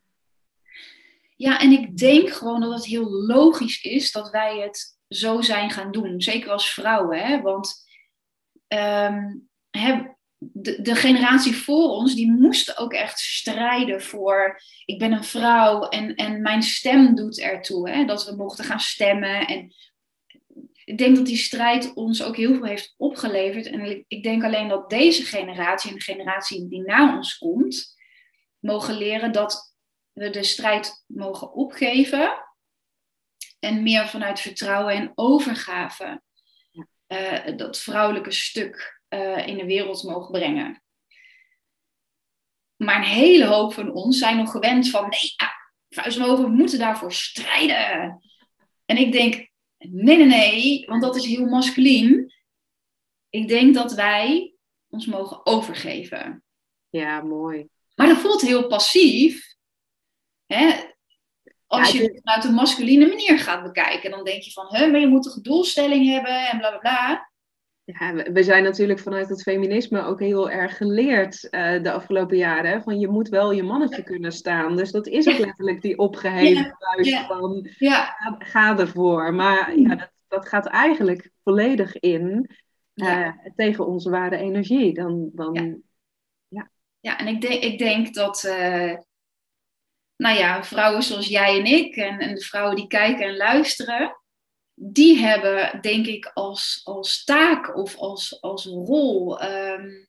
Ja, 1.36 1.60
en 1.60 1.72
ik 1.72 1.98
denk 1.98 2.30
gewoon 2.30 2.62
dat 2.62 2.74
het 2.74 2.86
heel 2.86 3.12
logisch 3.12 3.84
is 3.84 4.12
dat 4.12 4.30
wij 4.30 4.60
het 4.60 4.98
zo 5.08 5.42
zijn 5.42 5.70
gaan 5.70 5.92
doen. 5.92 6.22
Zeker 6.22 6.52
als 6.52 6.74
vrouwen, 6.74 7.20
hè? 7.20 7.42
want 7.42 7.90
hè, 9.70 10.16
de, 10.44 10.82
de 10.82 10.96
generatie 10.96 11.56
voor 11.56 11.90
ons, 11.90 12.16
die 12.16 12.32
moesten 12.32 12.78
ook 12.78 12.94
echt 12.94 13.20
strijden 13.20 14.02
voor, 14.02 14.62
ik 14.86 15.00
ben 15.00 15.12
een 15.12 15.24
vrouw 15.24 15.84
en, 15.84 16.16
en 16.16 16.42
mijn 16.42 16.62
stem 16.62 17.16
doet 17.16 17.40
ertoe. 17.40 17.90
Hè? 17.90 18.06
Dat 18.06 18.26
we 18.26 18.36
mochten 18.36 18.66
gaan 18.66 18.80
stemmen. 18.80 19.48
En 19.48 19.74
ik 20.84 20.98
denk 20.98 21.16
dat 21.16 21.26
die 21.26 21.38
strijd 21.38 21.94
ons 21.94 22.24
ook 22.24 22.38
heel 22.38 22.54
veel 22.54 22.66
heeft 22.66 22.94
opgeleverd. 22.98 23.66
En 23.66 24.06
ik, 24.08 24.24
denk 24.24 24.44
alleen 24.44 24.68
dat 24.68 24.90
deze 24.90 25.24
generatie 25.24 25.90
en 25.90 25.96
de 25.96 26.04
generatie 26.04 26.68
die 26.68 26.82
na 26.82 27.16
ons 27.16 27.38
komt, 27.38 27.96
mogen 28.60 28.98
leren 28.98 29.32
dat 29.32 29.76
we 30.12 30.30
de 30.30 30.44
strijd 30.44 31.04
mogen 31.08 31.54
opgeven 31.54 32.46
en 33.60 33.84
meer 33.84 34.08
vanuit 34.08 34.40
vertrouwen 34.40 34.94
en 34.94 35.12
overgave 35.16 36.22
eh, 37.08 37.58
dat 37.58 37.80
vrouwelijke 37.80 38.32
stuk 38.32 39.01
eh, 39.12 39.48
in 39.48 39.58
de 39.58 39.66
wereld 39.66 40.04
mogen 40.04 40.32
brengen. 40.32 40.84
Maar 42.76 42.96
een 42.96 43.04
hele 43.04 43.46
hoop 43.46 43.74
van 43.74 43.92
ons 43.92 44.18
zijn 44.18 44.38
nog 44.38 44.52
gewend 44.52 44.90
van 44.90 45.10
nee, 45.10 45.34
ja, 45.38 45.52
vuist 45.90 46.18
omhoog, 46.18 46.40
we 46.40 46.48
moeten 46.48 46.80
daarvoor 46.80 47.14
strijden. 47.14 48.22
En 48.86 48.98
ik 48.98 49.12
denk, 49.12 49.50
nee, 49.78 50.18
nee, 50.18 50.26
nee, 50.26 50.86
want 50.86 51.02
dat 51.02 51.16
is 51.16 51.26
heel 51.26 51.46
masculien. 51.46 52.34
Ik 53.30 53.48
denk 53.48 53.74
dat 53.74 53.94
wij 53.94 54.54
ons 54.90 55.06
mogen 55.06 55.46
overgeven. 55.46 56.44
Ja, 56.90 57.22
mooi. 57.22 57.68
Maar 57.96 58.08
dat 58.08 58.18
voelt 58.18 58.42
heel 58.42 58.68
passief. 58.68 59.56
Hè? 60.46 60.90
Als 61.68 61.92
je 61.92 61.98
het 62.02 62.08
het 62.08 62.22
vanuit 62.24 62.44
een 62.44 62.54
masculine 62.54 63.08
manier 63.08 63.40
gaat 63.40 63.64
bekijken, 63.64 64.12
dan 64.12 64.24
denk 64.24 64.42
je 64.42 64.52
van, 64.52 64.76
hè, 64.76 64.88
maar 64.88 65.00
je 65.00 65.08
moet 65.08 65.24
toch 65.24 65.36
een 65.36 65.44
doelstelling 65.44 66.08
hebben 66.08 66.50
en 66.50 66.58
bla 66.58 66.70
bla 66.70 66.80
bla. 66.80 67.31
Ja, 68.00 68.14
we- 68.32 68.44
zijn 68.44 68.64
natuurlijk 68.64 69.00
vanuit 69.00 69.30
het 69.30 69.42
feminisme 69.42 70.04
ook 70.04 70.20
heel 70.20 70.50
erg 70.50 70.78
geleerd 70.78 71.50
eh, 71.50 71.84
de 71.84 71.92
afgelopen 71.92 72.38
jaren. 72.38 72.84
Van 72.84 73.00
je 73.00 73.08
moet 73.08 73.30
wel 73.30 73.52
je 73.52 73.64
mannetje 73.64 74.04
kunnen 74.04 74.32
staan. 74.32 74.76
Dus 74.76 74.92
dat 74.92 75.08
is 75.08 75.28
ook 75.28 75.38
letterlijk 75.38 75.82
die 75.82 75.98
opgeheven 75.98 76.76
Ja, 77.02 77.20
ja. 77.20 77.26
van 77.28 77.70
Ja, 77.78 78.04
ga, 78.06 78.36
ga 78.40 78.78
ervoor. 78.78 79.34
Maar 79.34 79.80
ja, 79.80 79.96
dat, 79.96 80.12
dat 80.28 80.48
gaat 80.48 80.66
eigenlijk 80.66 81.32
volledig 81.44 82.00
in 82.00 82.50
eh, 82.94 83.08
ja. 83.08 83.38
tegen 83.56 83.88
onze 83.88 84.10
ware 84.10 84.38
energie. 84.38 84.94
Dan, 84.94 85.30
dan, 85.34 85.82
ja 87.02 87.18
en 87.18 87.28
ik 87.28 87.42
denk, 87.42 87.64
ik 87.64 87.80
denk 87.80 88.14
dat, 88.14 88.44
eh, 88.44 88.94
nou 90.16 90.38
ja, 90.38 90.64
vrouwen 90.64 91.04
zoals 91.04 91.28
jij 91.28 91.60
en 91.60 91.66
ik 91.66 91.96
en, 91.96 92.20
en 92.20 92.36
de 92.36 92.42
vrouwen 92.42 92.76
die 92.76 92.88
kijken 92.88 93.26
en 93.26 93.38
luisteren, 93.38 94.21
die 94.74 95.18
hebben, 95.18 95.82
denk 95.82 96.06
ik, 96.06 96.26
als, 96.26 96.82
als 96.84 97.24
taak 97.24 97.76
of 97.76 97.98
als, 97.98 98.42
als 98.42 98.66
rol, 98.66 99.40
ehm, 99.40 100.06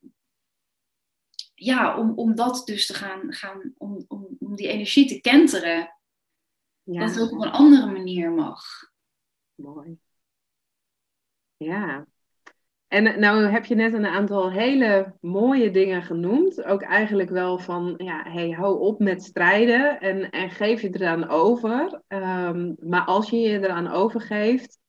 ja, 1.55 1.97
om, 1.97 2.17
om 2.17 2.35
dat 2.35 2.61
dus 2.65 2.85
te 2.85 2.93
gaan, 2.93 3.33
gaan 3.33 3.73
om, 3.77 4.05
om, 4.07 4.27
om 4.39 4.55
die 4.55 4.67
energie 4.67 5.07
te 5.07 5.21
kenteren. 5.21 5.99
ja, 6.83 6.99
Dat 6.99 7.09
het 7.09 7.19
ook 7.23 7.31
op 7.31 7.41
een 7.41 7.51
andere 7.51 7.85
manier 7.85 8.31
mag. 8.31 8.63
mooi. 9.55 9.97
Ja. 11.57 12.07
En 12.93 13.05
eh, 13.05 13.17
nou 13.17 13.45
heb 13.45 13.65
je 13.65 13.75
net 13.75 13.93
een 13.93 14.05
aantal 14.05 14.51
hele 14.51 15.13
mooie 15.21 15.71
dingen 15.71 16.03
genoemd. 16.03 16.63
Ook 16.63 16.81
eigenlijk 16.81 17.29
wel 17.29 17.57
van, 17.59 17.93
ja, 17.97 18.23
hey, 18.29 18.49
hou 18.49 18.79
op 18.79 18.99
met 18.99 19.23
strijden 19.23 19.99
en, 19.99 20.29
en 20.29 20.49
geef 20.49 20.81
je 20.81 20.89
eraan 20.89 21.29
over. 21.29 22.01
Ehm, 22.07 22.73
maar 22.79 23.05
als 23.05 23.29
je 23.29 23.37
je 23.37 23.59
eraan 23.59 23.87
overgeeft, 23.87 24.79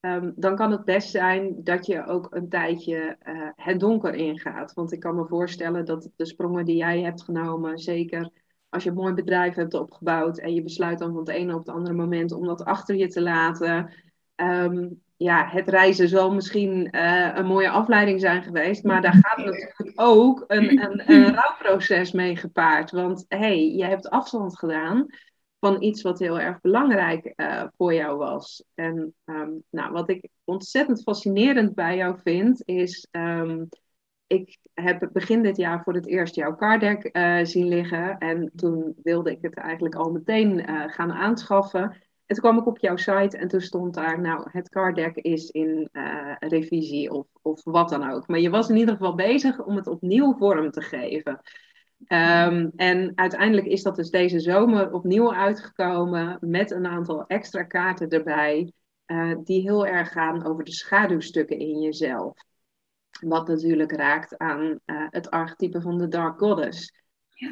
ehm, 0.00 0.32
dan 0.36 0.56
kan 0.56 0.70
het 0.70 0.84
best 0.84 1.10
zijn 1.10 1.54
dat 1.62 1.86
je 1.86 2.06
ook 2.06 2.26
een 2.30 2.48
tijdje 2.48 3.16
eh, 3.18 3.48
het 3.56 3.80
donker 3.80 4.14
ingaat. 4.14 4.72
Want 4.72 4.92
ik 4.92 5.00
kan 5.00 5.16
me 5.16 5.26
voorstellen 5.26 5.84
dat 5.84 6.10
de 6.16 6.26
sprongen 6.26 6.64
die 6.64 6.76
jij 6.76 7.00
hebt 7.00 7.22
genomen, 7.22 7.78
zeker 7.78 8.30
als 8.68 8.82
je 8.82 8.90
een 8.90 8.96
mooi 8.96 9.14
bedrijf 9.14 9.54
hebt 9.54 9.74
opgebouwd 9.74 10.38
en 10.38 10.54
je 10.54 10.62
besluit 10.62 10.98
dan 10.98 11.10
van 11.10 11.18
het 11.18 11.28
ene 11.28 11.52
op 11.54 11.66
het 11.66 11.74
andere 11.74 11.94
moment 11.94 12.32
om 12.32 12.46
dat 12.46 12.64
achter 12.64 12.96
je 12.96 13.08
te 13.08 13.22
laten. 13.22 13.92
Ehm, 14.34 14.88
ja, 15.16 15.46
het 15.48 15.68
reizen 15.68 16.08
zal 16.08 16.34
misschien 16.34 16.88
uh, 16.90 17.30
een 17.34 17.46
mooie 17.46 17.70
afleiding 17.70 18.20
zijn 18.20 18.42
geweest, 18.42 18.84
maar 18.84 19.02
daar 19.02 19.14
gaat 19.20 19.44
natuurlijk 19.44 19.92
ook 19.94 20.44
een, 20.46 20.78
een, 20.84 21.12
een 21.12 21.34
rouwproces 21.34 22.12
mee 22.12 22.36
gepaard. 22.36 22.90
Want 22.90 23.24
hé, 23.28 23.38
hey, 23.38 23.74
je 23.74 23.84
hebt 23.84 24.10
afstand 24.10 24.58
gedaan 24.58 25.06
van 25.58 25.82
iets 25.82 26.02
wat 26.02 26.18
heel 26.18 26.40
erg 26.40 26.60
belangrijk 26.60 27.32
uh, 27.36 27.64
voor 27.76 27.94
jou 27.94 28.18
was. 28.18 28.64
En 28.74 29.14
um, 29.24 29.62
nou, 29.70 29.92
wat 29.92 30.10
ik 30.10 30.28
ontzettend 30.44 31.02
fascinerend 31.02 31.74
bij 31.74 31.96
jou 31.96 32.18
vind, 32.22 32.62
is 32.64 33.08
um, 33.10 33.68
ik 34.26 34.58
heb 34.74 35.08
begin 35.12 35.42
dit 35.42 35.56
jaar 35.56 35.82
voor 35.82 35.94
het 35.94 36.06
eerst 36.06 36.34
jouw 36.34 36.56
carddeck 36.56 37.16
uh, 37.16 37.44
zien 37.44 37.68
liggen. 37.68 38.18
En 38.18 38.50
toen 38.56 38.94
wilde 39.02 39.30
ik 39.30 39.38
het 39.40 39.54
eigenlijk 39.54 39.94
al 39.94 40.10
meteen 40.10 40.70
uh, 40.70 40.82
gaan 40.86 41.12
aanschaffen. 41.12 41.96
En 42.26 42.34
toen 42.36 42.44
kwam 42.44 42.58
ik 42.58 42.66
op 42.66 42.78
jouw 42.78 42.96
site 42.96 43.36
en 43.36 43.48
toen 43.48 43.60
stond 43.60 43.94
daar, 43.94 44.20
nou, 44.20 44.48
het 44.50 44.68
carddeck 44.68 45.16
is 45.16 45.50
in 45.50 45.88
uh, 45.92 46.34
revisie 46.38 47.10
of, 47.10 47.26
of 47.42 47.64
wat 47.64 47.88
dan 47.88 48.10
ook. 48.10 48.28
Maar 48.28 48.40
je 48.40 48.50
was 48.50 48.68
in 48.68 48.76
ieder 48.76 48.94
geval 48.94 49.14
bezig 49.14 49.64
om 49.64 49.76
het 49.76 49.86
opnieuw 49.86 50.34
vorm 50.36 50.70
te 50.70 50.80
geven. 50.80 51.40
Um, 52.08 52.72
en 52.76 53.12
uiteindelijk 53.14 53.66
is 53.66 53.82
dat 53.82 53.96
dus 53.96 54.10
deze 54.10 54.40
zomer 54.40 54.92
opnieuw 54.92 55.34
uitgekomen 55.34 56.38
met 56.40 56.70
een 56.70 56.86
aantal 56.86 57.26
extra 57.26 57.62
kaarten 57.62 58.08
erbij, 58.08 58.72
die 59.44 59.60
heel 59.60 59.86
erg 59.86 60.12
gaan 60.12 60.46
over 60.46 60.64
de 60.64 60.72
schaduwstukken 60.72 61.58
in 61.58 61.80
jezelf. 61.80 62.32
Wat 63.20 63.48
natuurlijk 63.48 63.92
raakt 63.92 64.38
aan 64.38 64.60
uh, 64.60 65.06
het 65.10 65.30
archetype 65.30 65.80
van 65.80 65.98
de 65.98 66.08
Dark 66.08 66.38
Goddess. 66.38 67.03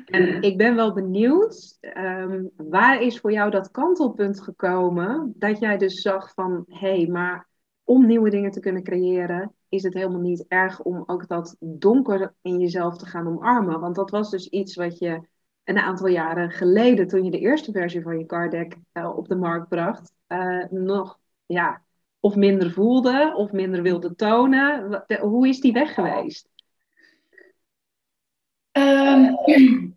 En 0.04 0.42
ik 0.42 0.56
ben 0.56 0.74
wel 0.74 0.92
benieuwd, 0.92 1.78
um, 1.96 2.50
waar 2.56 3.02
is 3.02 3.18
voor 3.18 3.32
jou 3.32 3.50
dat 3.50 3.70
kantelpunt 3.70 4.40
gekomen 4.40 5.32
dat 5.36 5.58
jij 5.58 5.78
dus 5.78 6.00
zag 6.00 6.34
van, 6.34 6.64
hé, 6.68 6.96
hey, 6.96 7.06
maar 7.06 7.48
om 7.84 8.06
nieuwe 8.06 8.30
dingen 8.30 8.50
te 8.50 8.60
kunnen 8.60 8.82
creëren, 8.82 9.54
is 9.68 9.82
het 9.82 9.94
helemaal 9.94 10.20
niet 10.20 10.44
erg 10.48 10.82
om 10.82 11.02
ook 11.06 11.28
dat 11.28 11.56
donker 11.60 12.34
in 12.42 12.58
jezelf 12.58 12.96
te 12.96 13.06
gaan 13.06 13.26
omarmen. 13.26 13.80
Want 13.80 13.94
dat 13.94 14.10
was 14.10 14.30
dus 14.30 14.48
iets 14.48 14.74
wat 14.74 14.98
je 14.98 15.20
een 15.64 15.78
aantal 15.78 16.06
jaren 16.06 16.50
geleden, 16.50 17.06
toen 17.06 17.24
je 17.24 17.30
de 17.30 17.38
eerste 17.38 17.72
versie 17.72 18.02
van 18.02 18.18
je 18.18 18.26
card 18.26 18.50
deck 18.50 18.76
uh, 18.92 19.16
op 19.16 19.28
de 19.28 19.36
markt 19.36 19.68
bracht, 19.68 20.12
uh, 20.28 20.64
nog 20.70 21.18
ja, 21.46 21.82
of 22.20 22.36
minder 22.36 22.70
voelde 22.70 23.32
of 23.36 23.52
minder 23.52 23.82
wilde 23.82 24.14
tonen? 24.14 25.04
Hoe 25.20 25.48
is 25.48 25.60
die 25.60 25.72
weg 25.72 25.94
geweest? 25.94 26.48
Um, 28.72 29.36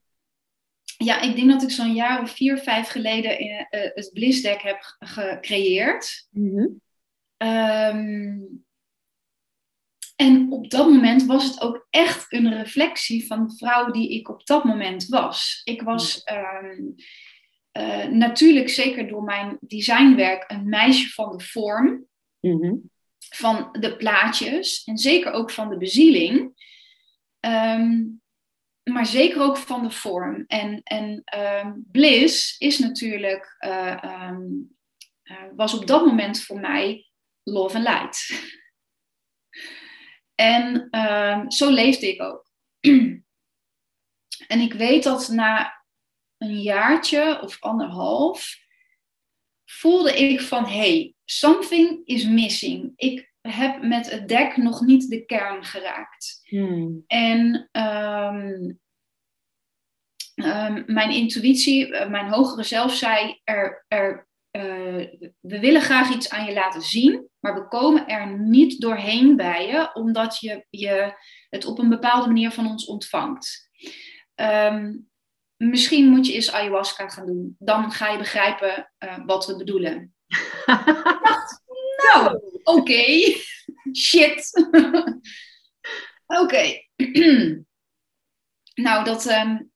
ja, 1.07 1.21
ik 1.21 1.35
denk 1.35 1.49
dat 1.49 1.63
ik 1.63 1.71
zo'n 1.71 1.93
jaar 1.93 2.21
of 2.21 2.31
vier, 2.31 2.57
vijf 2.57 2.87
geleden 2.87 3.39
in, 3.39 3.49
uh, 3.49 3.81
het 3.93 4.09
Blissdeck 4.13 4.61
heb 4.61 4.95
gecreëerd. 4.99 6.27
Mm-hmm. 6.31 6.81
Um, 7.37 8.65
en 10.15 10.51
op 10.51 10.69
dat 10.69 10.89
moment 10.89 11.25
was 11.25 11.43
het 11.43 11.61
ook 11.61 11.87
echt 11.89 12.33
een 12.33 12.53
reflectie 12.53 13.27
van 13.27 13.47
de 13.47 13.55
vrouw 13.55 13.91
die 13.91 14.09
ik 14.09 14.29
op 14.29 14.45
dat 14.45 14.63
moment 14.63 15.07
was. 15.07 15.61
Ik 15.63 15.81
was 15.81 16.23
um, 16.63 16.95
uh, 17.77 18.05
natuurlijk 18.05 18.69
zeker 18.69 19.07
door 19.07 19.23
mijn 19.23 19.57
designwerk 19.61 20.43
een 20.47 20.69
meisje 20.69 21.09
van 21.09 21.37
de 21.37 21.43
vorm. 21.43 22.05
Mm-hmm. 22.39 22.89
Van 23.29 23.77
de 23.79 23.95
plaatjes 23.95 24.83
en 24.83 24.97
zeker 24.97 25.31
ook 25.31 25.51
van 25.51 25.69
de 25.69 25.77
bezieling. 25.77 26.53
Um, 27.39 28.21
maar 28.91 29.05
zeker 29.05 29.41
ook 29.41 29.57
van 29.57 29.83
de 29.83 29.91
vorm. 29.91 30.43
En, 30.47 30.83
en 30.83 31.23
um, 31.39 31.85
Bliss 31.91 32.57
is 32.57 32.79
natuurlijk, 32.79 33.55
uh, 33.59 34.29
um, 34.29 34.77
uh, 35.23 35.37
was 35.55 35.73
op 35.73 35.87
dat 35.87 36.05
moment 36.05 36.41
voor 36.41 36.59
mij 36.59 37.09
love 37.43 37.77
and 37.77 37.87
light. 37.87 38.43
en 40.35 40.87
zo 41.51 41.69
leefde 41.69 42.13
ik 42.13 42.21
ook. 42.21 42.51
en 44.47 44.59
ik 44.59 44.73
weet 44.73 45.03
dat 45.03 45.27
na 45.27 45.83
een 46.37 46.61
jaartje 46.61 47.41
of 47.41 47.61
anderhalf 47.61 48.63
voelde 49.65 50.13
ik 50.13 50.41
van 50.41 50.65
hey, 50.65 51.13
something 51.25 52.01
is 52.05 52.25
missing. 52.25 52.93
Ik 52.95 53.33
heb 53.41 53.81
met 53.81 54.11
het 54.11 54.27
dek 54.27 54.57
nog 54.57 54.81
niet 54.81 55.09
de 55.09 55.25
kern 55.25 55.63
geraakt. 55.63 56.41
Hmm. 56.55 57.03
En 57.07 57.69
um, 57.71 58.79
um, 60.45 60.83
mijn 60.85 61.09
intuïtie, 61.09 61.93
eh, 61.93 62.09
mijn 62.09 62.27
hogere 62.27 62.63
zelf 62.63 62.95
zei: 62.95 63.41
er, 63.43 63.85
er, 63.87 64.27
uh, 64.51 65.05
we 65.39 65.59
willen 65.59 65.81
graag 65.81 66.13
iets 66.13 66.29
aan 66.29 66.45
je 66.45 66.53
laten 66.53 66.81
zien, 66.81 67.29
maar 67.39 67.53
we 67.53 67.67
komen 67.67 68.07
er 68.07 68.39
niet 68.39 68.81
doorheen 68.81 69.35
bij 69.35 69.67
je, 69.67 69.93
omdat 69.93 70.39
je, 70.39 70.65
je 70.69 71.13
het 71.49 71.65
op 71.65 71.79
een 71.79 71.89
bepaalde 71.89 72.27
manier 72.27 72.51
van 72.51 72.67
ons 72.67 72.85
ontvangt. 72.85 73.69
Um, 74.35 75.09
misschien 75.57 76.07
moet 76.09 76.27
je 76.27 76.33
eens 76.33 76.51
ayahuasca 76.51 77.09
gaan 77.09 77.25
doen. 77.25 77.55
Dan 77.59 77.91
ga 77.91 78.09
je 78.09 78.17
begrijpen 78.17 78.91
uh, 78.99 79.17
wat 79.25 79.45
we 79.45 79.57
bedoelen. 79.57 80.15
nou, 82.03 82.39
oké. 82.63 82.79
Okay. 82.79 83.35
Shit. 84.05 84.51
Oké. 86.25 86.41
Okay. 86.41 86.89
nou, 88.85 89.03
dat 89.03 89.25
um, 89.25 89.71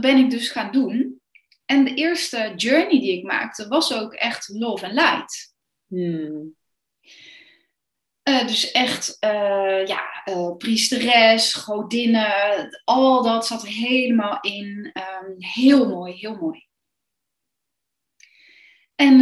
ben 0.00 0.16
ik 0.16 0.30
dus 0.30 0.48
gaan 0.48 0.72
doen. 0.72 1.20
En 1.64 1.84
de 1.84 1.94
eerste 1.94 2.52
journey 2.56 3.00
die 3.00 3.18
ik 3.18 3.24
maakte 3.24 3.68
was 3.68 3.94
ook 3.94 4.14
echt 4.14 4.48
love 4.48 4.84
and 4.84 4.94
light. 4.94 5.54
Hmm. 5.86 6.56
Uh, 8.28 8.46
dus 8.46 8.70
echt, 8.70 9.16
uh, 9.24 9.86
ja, 9.86 10.22
uh, 10.24 10.56
priesteres, 10.56 11.54
godinnen, 11.54 12.80
al 12.84 13.22
dat 13.22 13.46
zat 13.46 13.62
er 13.62 13.68
helemaal 13.68 14.40
in. 14.40 14.92
Um, 15.22 15.34
heel 15.38 15.88
mooi, 15.88 16.14
heel 16.14 16.36
mooi. 16.36 16.66
En 18.94 19.16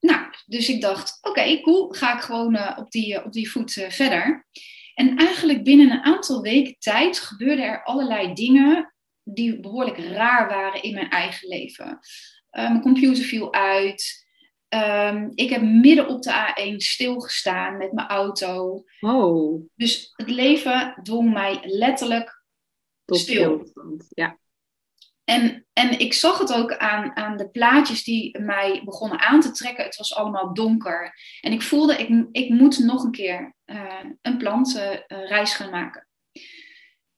nou, 0.00 0.34
dus 0.46 0.68
ik 0.68 0.80
dacht, 0.80 1.18
oké, 1.22 1.60
cool, 1.60 1.88
ga 1.88 2.16
ik 2.16 2.22
gewoon 2.22 2.76
op, 2.76 2.90
die, 2.90 3.24
op 3.24 3.32
die 3.32 3.50
voet 3.50 3.86
verder. 3.88 4.46
En 4.94 5.16
eigenlijk 5.16 5.64
binnen 5.64 5.90
een 5.90 6.02
aantal 6.02 6.42
weken 6.42 6.76
tijd 6.78 7.18
gebeurden 7.18 7.64
er 7.64 7.84
allerlei 7.84 8.34
dingen 8.34 8.94
die 9.24 9.60
behoorlijk 9.60 9.98
raar 9.98 10.48
waren 10.48 10.82
in 10.82 10.94
mijn 10.94 11.10
eigen 11.10 11.48
leven. 11.48 11.98
mijn 12.50 12.80
computer 12.80 13.24
viel 13.24 13.52
uit. 13.52 14.26
Um, 14.68 15.32
ik 15.34 15.50
heb 15.50 15.62
midden 15.62 16.08
op 16.08 16.22
de 16.22 16.30
A1 16.32 16.76
stilgestaan 16.76 17.76
met 17.76 17.92
mijn 17.92 18.08
auto. 18.08 18.84
Oh. 19.00 19.64
Dus 19.74 20.12
het 20.16 20.30
leven 20.30 20.94
dwong 21.02 21.32
mij 21.32 21.60
letterlijk 21.62 22.44
Tot 23.04 23.18
stil. 23.18 23.72
Ja. 24.08 24.38
En, 25.24 25.66
en 25.72 25.98
ik 25.98 26.12
zag 26.12 26.38
het 26.38 26.52
ook 26.52 26.76
aan, 26.76 27.16
aan 27.16 27.36
de 27.36 27.50
plaatjes 27.50 28.04
die 28.04 28.40
mij 28.40 28.82
begonnen 28.84 29.20
aan 29.20 29.40
te 29.40 29.50
trekken. 29.50 29.84
Het 29.84 29.96
was 29.96 30.14
allemaal 30.14 30.54
donker. 30.54 31.14
En 31.40 31.52
ik 31.52 31.62
voelde, 31.62 31.96
ik, 31.96 32.26
ik 32.32 32.48
moet 32.48 32.78
nog 32.78 33.04
een 33.04 33.10
keer 33.10 33.54
een 34.22 34.36
plantenreis 34.36 35.50
uh, 35.50 35.56
gaan 35.56 35.70
maken. 35.70 36.08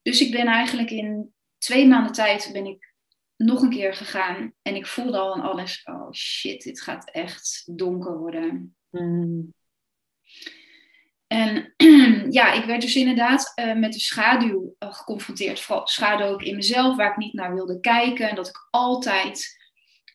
Dus 0.03 0.21
ik 0.21 0.31
ben 0.31 0.47
eigenlijk 0.47 0.91
in 0.91 1.35
twee 1.59 1.87
maanden 1.87 2.13
tijd 2.13 2.51
ben 2.53 2.67
ik 2.67 2.95
nog 3.37 3.63
een 3.63 3.71
keer 3.71 3.95
gegaan. 3.95 4.53
En 4.63 4.75
ik 4.75 4.87
voelde 4.87 5.19
al 5.19 5.35
aan 5.35 5.43
alles, 5.43 5.83
oh 5.85 6.13
shit, 6.13 6.63
dit 6.63 6.81
gaat 6.81 7.11
echt 7.11 7.63
donker 7.77 8.19
worden. 8.19 8.77
Mm. 8.91 9.55
En 11.27 11.75
ja, 12.39 12.53
ik 12.53 12.65
werd 12.65 12.81
dus 12.81 12.95
inderdaad 12.95 13.53
uh, 13.55 13.75
met 13.75 13.93
de 13.93 14.01
schaduw 14.01 14.75
uh, 14.79 14.93
geconfronteerd. 14.93 15.61
Vooral 15.61 15.87
schaduw 15.87 16.27
ook 16.27 16.43
in 16.43 16.57
mezelf, 16.57 16.97
waar 16.97 17.11
ik 17.11 17.17
niet 17.17 17.33
naar 17.33 17.55
wilde 17.55 17.81
kijken. 17.81 18.29
En 18.29 18.35
dat 18.35 18.49
ik 18.49 18.69
altijd 18.71 19.63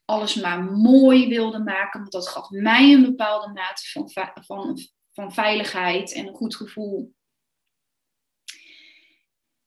alles 0.06 0.36
maar 0.36 0.64
mooi 0.64 1.28
wilde 1.28 1.60
maken. 1.60 2.00
Want 2.00 2.12
dat 2.12 2.28
gaf 2.28 2.50
mij 2.50 2.94
een 2.94 3.02
bepaalde 3.02 3.54
mate 3.54 3.90
van, 3.90 4.12
van, 4.46 4.78
van 5.20 5.34
veiligheid 5.34 6.14
en 6.14 6.28
een 6.28 6.34
goed 6.36 6.56
gevoel. 6.56 7.14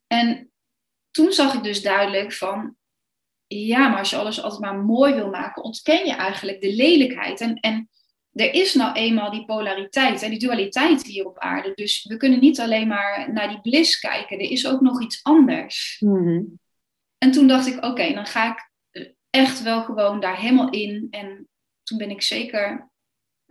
En 0.06 0.52
toen 1.10 1.32
zag 1.32 1.54
ik 1.54 1.62
dus 1.62 1.82
duidelijk 1.82 2.32
van... 2.32 2.76
Ja, 3.46 3.88
maar 3.88 3.98
als 3.98 4.10
je 4.10 4.16
alles 4.16 4.42
altijd 4.42 4.60
maar 4.60 4.76
mooi 4.76 5.14
wil 5.14 5.30
maken, 5.30 5.62
ontken 5.62 6.06
je 6.06 6.12
eigenlijk 6.12 6.60
de 6.60 6.74
lelijkheid. 6.74 7.40
En, 7.40 7.54
en 7.54 7.90
er 8.32 8.54
is 8.54 8.74
nou 8.74 8.94
eenmaal 8.94 9.30
die 9.30 9.44
polariteit 9.44 10.22
en 10.22 10.30
die 10.30 10.38
dualiteit 10.38 11.06
hier 11.06 11.26
op 11.26 11.38
aarde. 11.38 11.72
Dus 11.74 12.04
we 12.04 12.16
kunnen 12.16 12.40
niet 12.40 12.60
alleen 12.60 12.88
maar 12.88 13.32
naar 13.32 13.48
die 13.48 13.60
bliss 13.60 13.98
kijken. 13.98 14.38
Er 14.38 14.50
is 14.50 14.66
ook 14.66 14.80
nog 14.80 15.02
iets 15.02 15.22
anders. 15.22 15.96
Mm-hmm. 16.00 16.60
En 17.18 17.30
toen 17.30 17.46
dacht 17.46 17.66
ik, 17.66 17.84
oké, 17.84 18.12
dan 18.12 18.26
ga 18.26 18.52
ik 18.52 18.70
echt 19.30 19.62
wel 19.62 19.82
gewoon 19.82 20.20
daar 20.20 20.38
helemaal 20.38 20.70
in. 20.70 21.06
En 21.10 21.48
toen 21.82 21.98
ben 21.98 22.10
ik 22.10 22.22
zeker, 22.22 22.91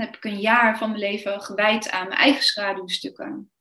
heb 0.02 0.16
ik 0.16 0.24
een 0.24 0.40
jaar 0.40 0.78
van 0.78 0.90
mijn 0.90 1.02
leven 1.02 1.42
gewijd 1.42 1.92
aan 1.92 2.08
mijn 2.08 2.20
eigen 2.20 2.44
schaduwstukken. 2.44 3.52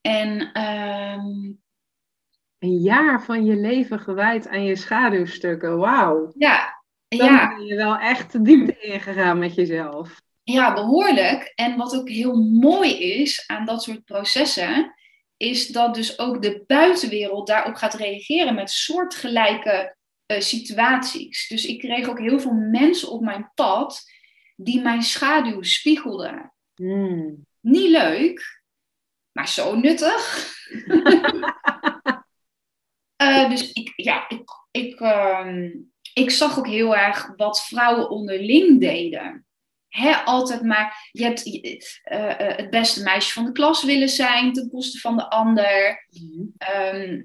En 0.00 0.40
um, 0.62 1.62
een 2.58 2.78
jaar 2.78 3.24
van 3.24 3.44
je 3.44 3.56
leven 3.56 4.00
gewijd 4.00 4.48
aan 4.48 4.64
je 4.64 4.76
schaduwstukken. 4.76 5.78
Wauw. 5.78 6.32
Ja, 6.36 6.82
Dan 7.08 7.32
ja. 7.32 7.48
ben 7.48 7.66
je 7.66 7.74
wel 7.74 7.96
echt 7.98 8.32
de 8.32 8.42
diepte 8.42 8.80
ingegaan 8.80 9.38
met 9.38 9.54
jezelf. 9.54 10.20
Ja, 10.42 10.72
behoorlijk. 10.72 11.52
En 11.54 11.76
wat 11.76 11.96
ook 11.96 12.08
heel 12.08 12.34
mooi 12.42 12.98
is 12.98 13.44
aan 13.46 13.64
dat 13.64 13.82
soort 13.82 14.04
processen, 14.04 14.94
is 15.36 15.66
dat 15.66 15.94
dus 15.94 16.18
ook 16.18 16.42
de 16.42 16.64
buitenwereld 16.66 17.46
daarop 17.46 17.74
gaat 17.74 17.94
reageren 17.94 18.54
met 18.54 18.70
soortgelijke 18.70 19.96
eh, 20.26 20.40
situaties. 20.40 21.48
Dus 21.48 21.66
ik 21.66 21.78
kreeg 21.78 22.08
ook 22.08 22.18
heel 22.18 22.40
veel 22.40 22.52
mensen 22.52 23.10
op 23.10 23.20
mijn 23.20 23.50
pad 23.54 24.11
die 24.64 24.80
mijn 24.80 25.02
schaduw 25.02 25.62
spiegelden. 25.62 26.54
Hmm. 26.74 27.46
Niet 27.60 27.90
leuk, 27.90 28.62
maar 29.32 29.48
zo 29.48 29.74
nuttig. 29.74 30.50
Eh, 33.22 33.48
dus 33.48 33.72
ik, 33.72 33.92
ja, 33.96 34.28
ik, 34.28 34.42
ik, 34.70 35.00
ehm, 35.00 35.70
ik 36.14 36.30
zag 36.30 36.58
ook 36.58 36.66
heel 36.66 36.96
erg 36.96 37.32
wat 37.36 37.64
vrouwen 37.64 38.10
onderling 38.10 38.80
deden. 38.80 39.46
Hè, 39.88 40.14
altijd 40.14 40.62
maar, 40.62 41.08
je 41.12 41.24
hebt 41.24 41.44
eh, 42.02 42.40
eh, 42.40 42.56
het 42.56 42.70
beste 42.70 43.02
meisje 43.02 43.32
van 43.32 43.44
de 43.44 43.52
klas 43.52 43.84
willen 43.84 44.08
zijn 44.08 44.52
ten 44.52 44.70
koste 44.70 44.98
van 44.98 45.16
de 45.16 45.30
ander. 45.30 46.06
Ehm, 46.56 47.22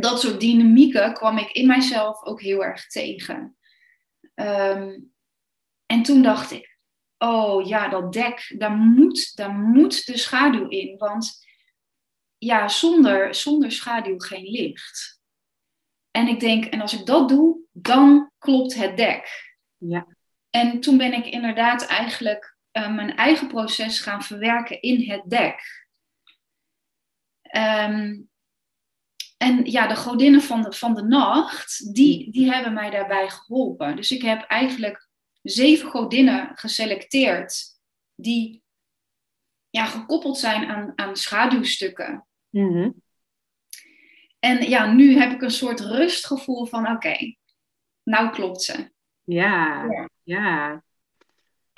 dat 0.00 0.20
soort 0.20 0.40
dynamieken 0.40 1.14
kwam 1.14 1.38
ik 1.38 1.50
in 1.50 1.66
mijzelf 1.66 2.24
ook 2.24 2.40
heel 2.40 2.64
erg 2.64 2.86
tegen. 2.86 3.56
Ehm, 4.34 4.98
en 5.90 6.02
toen 6.02 6.22
dacht 6.22 6.50
ik, 6.50 6.78
oh 7.18 7.66
ja, 7.66 7.88
dat 7.88 8.12
dek, 8.12 8.54
daar 8.58 8.76
moet, 8.76 9.36
daar 9.36 9.54
moet 9.54 10.06
de 10.06 10.18
schaduw 10.18 10.68
in. 10.68 10.98
Want 10.98 11.46
ja, 12.38 12.68
zonder, 12.68 13.34
zonder 13.34 13.72
schaduw 13.72 14.18
geen 14.18 14.44
licht. 14.44 15.20
En 16.10 16.28
ik 16.28 16.40
denk, 16.40 16.64
en 16.64 16.80
als 16.80 17.00
ik 17.00 17.06
dat 17.06 17.28
doe, 17.28 17.60
dan 17.72 18.30
klopt 18.38 18.74
het 18.74 18.96
dek. 18.96 19.54
Ja. 19.76 20.06
En 20.50 20.80
toen 20.80 20.96
ben 20.96 21.12
ik 21.12 21.26
inderdaad 21.26 21.86
eigenlijk 21.86 22.56
uh, 22.72 22.94
mijn 22.94 23.16
eigen 23.16 23.48
proces 23.48 24.00
gaan 24.00 24.22
verwerken 24.22 24.80
in 24.80 25.10
het 25.10 25.22
dek. 25.26 25.88
Um, 27.56 28.30
en 29.36 29.64
ja, 29.64 29.86
de 29.86 29.96
godinnen 29.96 30.42
van 30.42 30.62
de, 30.62 30.72
van 30.72 30.94
de 30.94 31.02
nacht, 31.02 31.94
die, 31.94 32.32
die 32.32 32.52
hebben 32.52 32.72
mij 32.72 32.90
daarbij 32.90 33.30
geholpen. 33.30 33.96
Dus 33.96 34.10
ik 34.10 34.22
heb 34.22 34.42
eigenlijk 34.42 35.08
zeven 35.42 35.90
godinnen 35.90 36.50
geselecteerd 36.54 37.78
die 38.14 38.62
ja, 39.70 39.84
gekoppeld 39.84 40.38
zijn 40.38 40.68
aan, 40.68 40.92
aan 40.94 41.16
schaduwstukken. 41.16 42.26
Mm 42.50 42.72
-hmm. 42.72 43.02
En 44.38 44.68
ja, 44.68 44.92
nu 44.92 45.18
heb 45.18 45.32
ik 45.32 45.42
een 45.42 45.50
soort 45.50 45.80
rustgevoel 45.80 46.66
van 46.66 46.80
oké, 46.80 46.92
okay, 46.92 47.38
nou 48.02 48.30
klopt 48.30 48.62
ze. 48.62 48.92
Ja, 49.24 49.84
ja, 49.84 50.08
ja. 50.22 50.84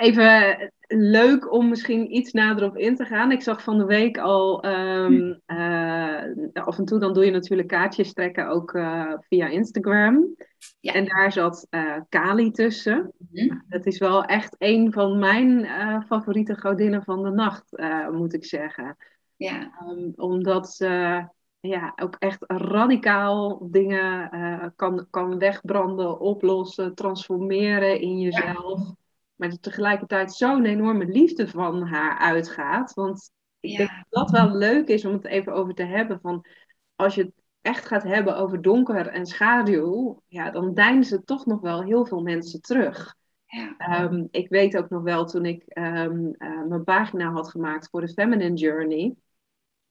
Even 0.03 0.73
leuk 0.87 1.53
om 1.53 1.69
misschien 1.69 2.17
iets 2.17 2.33
nader 2.33 2.69
op 2.69 2.77
in 2.77 2.97
te 2.97 3.05
gaan. 3.05 3.33
Ik 3.33 3.43
zag 3.43 3.63
van 3.63 3.79
de 3.79 3.85
week 3.85 4.19
al, 4.19 4.67
um, 4.67 5.41
uh, 5.47 6.23
af 6.53 6.79
en 6.79 6.85
toe 6.85 6.99
dan 6.99 7.13
doe 7.13 7.25
je 7.25 7.31
natuurlijk 7.31 7.69
kaartjes 7.69 8.13
trekken 8.13 8.49
ook 8.49 8.75
uh, 8.75 9.13
via 9.21 9.47
Instagram. 9.47 10.37
Ja. 10.81 10.93
En 10.93 11.05
daar 11.05 11.33
zat 11.33 11.67
uh, 11.71 11.97
Kali 12.09 12.51
tussen. 12.51 13.13
Mm-hmm. 13.19 13.65
Dat 13.69 13.87
is 13.87 13.99
wel 13.99 14.25
echt 14.25 14.57
een 14.59 14.93
van 14.93 15.19
mijn 15.19 15.67
favoriete 16.07 16.59
godinnen 16.59 17.03
van 17.03 17.23
de 17.23 17.31
nacht, 17.31 17.65
moet 18.13 18.35
ik 18.35 18.45
zeggen. 18.45 18.97
Ja. 19.37 19.73
Um, 19.89 20.13
omdat 20.17 20.71
ze 20.71 21.25
ja, 21.61 21.93
ook 21.97 22.17
echt 22.19 22.45
radicaal 22.47 23.69
dingen 23.71 24.31
kan, 24.77 25.07
kan 25.11 25.39
wegbranden, 25.39 26.21
oplossen, 26.21 26.95
transformeren 26.95 28.01
in 28.01 28.19
jezelf. 28.19 28.79
Ja 28.79 29.01
maar 29.43 29.51
er 29.51 29.61
tegelijkertijd 29.61 30.33
zo'n 30.33 30.65
enorme 30.65 31.07
liefde 31.07 31.49
van 31.49 31.83
haar 31.83 32.19
uitgaat. 32.19 32.95
Want 32.95 33.31
ik 33.61 33.71
ja. 33.71 33.77
denk 33.77 33.91
dat 33.91 34.29
dat 34.29 34.31
wel 34.31 34.57
leuk 34.57 34.89
is 34.89 35.05
om 35.05 35.13
het 35.13 35.25
even 35.25 35.53
over 35.53 35.75
te 35.75 35.85
hebben. 35.85 36.21
Van 36.21 36.47
als 36.95 37.15
je 37.15 37.23
het 37.23 37.33
echt 37.61 37.87
gaat 37.87 38.03
hebben 38.03 38.37
over 38.37 38.63
donker 38.63 39.07
en 39.07 39.27
schaduw, 39.27 40.23
ja, 40.27 40.51
dan 40.51 40.75
deinzen 40.75 41.25
toch 41.25 41.47
nog 41.47 41.61
wel 41.61 41.83
heel 41.83 42.07
veel 42.07 42.23
mensen 42.23 42.61
terug. 42.61 43.15
Ja. 43.47 44.03
Um, 44.03 44.29
ik 44.31 44.49
weet 44.49 44.77
ook 44.77 44.89
nog 44.89 45.03
wel 45.03 45.25
toen 45.25 45.45
ik 45.45 45.65
um, 45.79 46.35
uh, 46.39 46.63
mijn 46.69 46.85
pagina 46.85 47.31
had 47.31 47.51
gemaakt 47.51 47.89
voor 47.91 48.01
de 48.01 48.13
Feminine 48.13 48.57
Journey. 48.57 49.15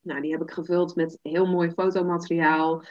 Nou, 0.01 0.21
die 0.21 0.31
heb 0.31 0.41
ik 0.41 0.51
gevuld 0.51 0.95
met 0.95 1.19
heel 1.21 1.45
mooi 1.45 1.71
fotomateriaal. 1.71 2.83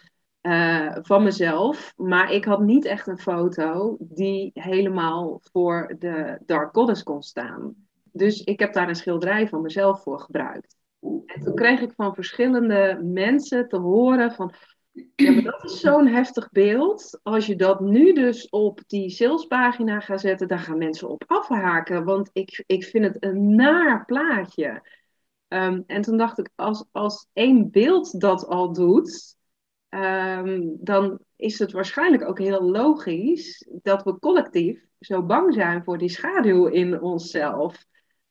Uh, 0.42 0.96
van 1.02 1.22
mezelf. 1.22 1.92
Maar 1.96 2.32
ik 2.32 2.44
had 2.44 2.60
niet 2.60 2.84
echt 2.84 3.06
een 3.06 3.18
foto 3.18 3.96
die 3.98 4.50
helemaal 4.54 5.40
voor 5.52 5.94
de 5.98 6.38
Dark 6.46 6.74
Goddess 6.74 7.02
kon 7.02 7.22
staan. 7.22 7.74
Dus 8.12 8.42
ik 8.44 8.60
heb 8.60 8.72
daar 8.72 8.88
een 8.88 8.94
schilderij 8.94 9.48
van 9.48 9.62
mezelf 9.62 10.02
voor 10.02 10.20
gebruikt. 10.20 10.76
En 11.00 11.40
toen 11.42 11.54
kreeg 11.54 11.80
ik 11.80 11.92
van 11.96 12.14
verschillende 12.14 13.00
mensen 13.02 13.68
te 13.68 13.76
horen 13.76 14.32
van... 14.32 14.52
Ja, 15.16 15.32
maar 15.32 15.42
dat 15.42 15.64
is 15.64 15.80
zo'n 15.80 16.06
heftig 16.06 16.50
beeld. 16.50 17.20
Als 17.22 17.46
je 17.46 17.56
dat 17.56 17.80
nu 17.80 18.12
dus 18.12 18.48
op 18.48 18.80
die 18.86 19.10
salespagina 19.10 20.00
gaat 20.00 20.20
zetten, 20.20 20.48
daar 20.48 20.58
gaan 20.58 20.78
mensen 20.78 21.08
op 21.08 21.24
afhaken. 21.26 22.04
Want 22.04 22.30
ik, 22.32 22.64
ik 22.66 22.84
vind 22.84 23.04
het 23.04 23.16
een 23.24 23.54
naar 23.54 24.04
plaatje. 24.04 24.88
Um, 25.48 25.84
en 25.86 26.02
toen 26.02 26.16
dacht 26.16 26.38
ik, 26.38 26.50
als, 26.54 26.84
als 26.92 27.28
één 27.32 27.70
beeld 27.70 28.20
dat 28.20 28.46
al 28.46 28.72
doet, 28.72 29.36
um, 29.90 30.76
dan 30.80 31.18
is 31.36 31.58
het 31.58 31.72
waarschijnlijk 31.72 32.28
ook 32.28 32.38
heel 32.38 32.62
logisch 32.62 33.68
dat 33.82 34.02
we 34.02 34.18
collectief 34.18 34.84
zo 35.00 35.22
bang 35.22 35.54
zijn 35.54 35.84
voor 35.84 35.98
die 35.98 36.08
schaduw 36.08 36.66
in 36.66 37.00
onszelf. 37.00 37.84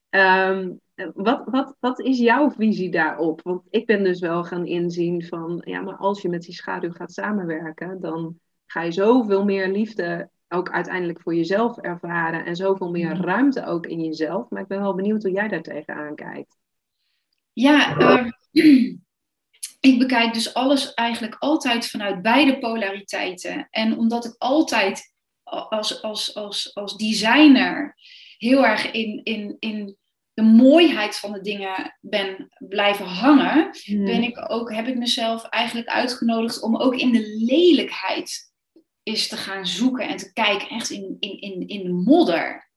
Um, 0.10 0.80
wat, 1.14 1.44
wat, 1.46 1.76
wat 1.80 2.00
is 2.00 2.20
jouw 2.20 2.52
visie 2.52 2.92
daarop? 2.92 3.42
Want 3.42 3.64
ik 3.70 3.86
ben 3.86 4.04
dus 4.04 4.20
wel 4.20 4.44
gaan 4.44 4.66
inzien 4.66 5.26
van, 5.26 5.62
ja, 5.66 5.82
maar 5.82 5.96
als 5.96 6.22
je 6.22 6.30
met 6.30 6.42
die 6.42 6.54
schaduw 6.54 6.92
gaat 6.92 7.12
samenwerken, 7.12 8.00
dan 8.00 8.40
ga 8.66 8.82
je 8.82 8.92
zoveel 8.92 9.46
meer 9.46 9.68
liefde 9.68 10.30
ook 10.48 10.72
uiteindelijk 10.72 11.22
voor 11.22 11.36
jezelf 11.36 11.78
ervaren 11.78 12.46
en 12.46 12.56
zoveel 12.56 12.90
meer 12.90 13.22
ruimte 13.22 13.66
ook 13.66 13.86
in 13.86 14.04
jezelf. 14.04 14.50
Maar 14.50 14.62
ik 14.62 14.68
ben 14.68 14.82
wel 14.82 14.96
benieuwd 14.96 15.24
hoe 15.24 15.32
jij 15.32 15.48
daar 15.48 15.62
tegenaan 15.62 16.16
kijkt. 16.16 16.58
Ja, 17.54 17.98
uh, 17.98 18.30
ik 19.80 20.00
bekijk 20.00 20.34
dus 20.34 20.54
alles 20.54 20.94
eigenlijk 20.94 21.36
altijd 21.40 21.88
vanuit 21.88 22.22
beide 22.22 22.60
polariteiten. 22.60 23.68
En 23.70 23.98
omdat 23.98 24.26
ik 24.26 24.36
altijd 24.38 25.14
als, 25.44 26.02
als, 26.02 26.36
als, 26.36 26.76
als 26.76 26.98
designer 26.98 27.96
heel 28.38 28.66
erg 28.66 28.92
in, 28.92 29.22
in, 29.24 29.56
in 29.60 29.98
de 30.34 30.42
mooiheid 30.42 31.16
van 31.16 31.32
de 31.32 31.42
dingen 31.42 31.98
ben 32.00 32.50
blijven 32.58 33.06
hangen, 33.06 33.70
Hmm. 33.84 34.06
ben 34.06 34.24
ik 34.24 34.52
ook, 34.52 34.74
heb 34.74 34.88
ik 34.88 34.98
mezelf 34.98 35.44
eigenlijk 35.44 35.88
uitgenodigd 35.88 36.62
om 36.62 36.78
ook 36.78 36.96
in 36.96 37.12
de 37.12 37.46
lelijkheid 37.46 38.52
eens 39.04 39.28
te 39.28 39.38
gaan 39.38 39.68
zoeken 39.68 40.08
en 40.08 40.18
te 40.18 40.34
kijken, 40.34 40.70
echt 40.70 40.90
in, 40.90 41.18
in, 41.20 41.42
in, 41.42 41.68
in 41.68 41.84
de 41.84 41.92
modder. 41.92 42.69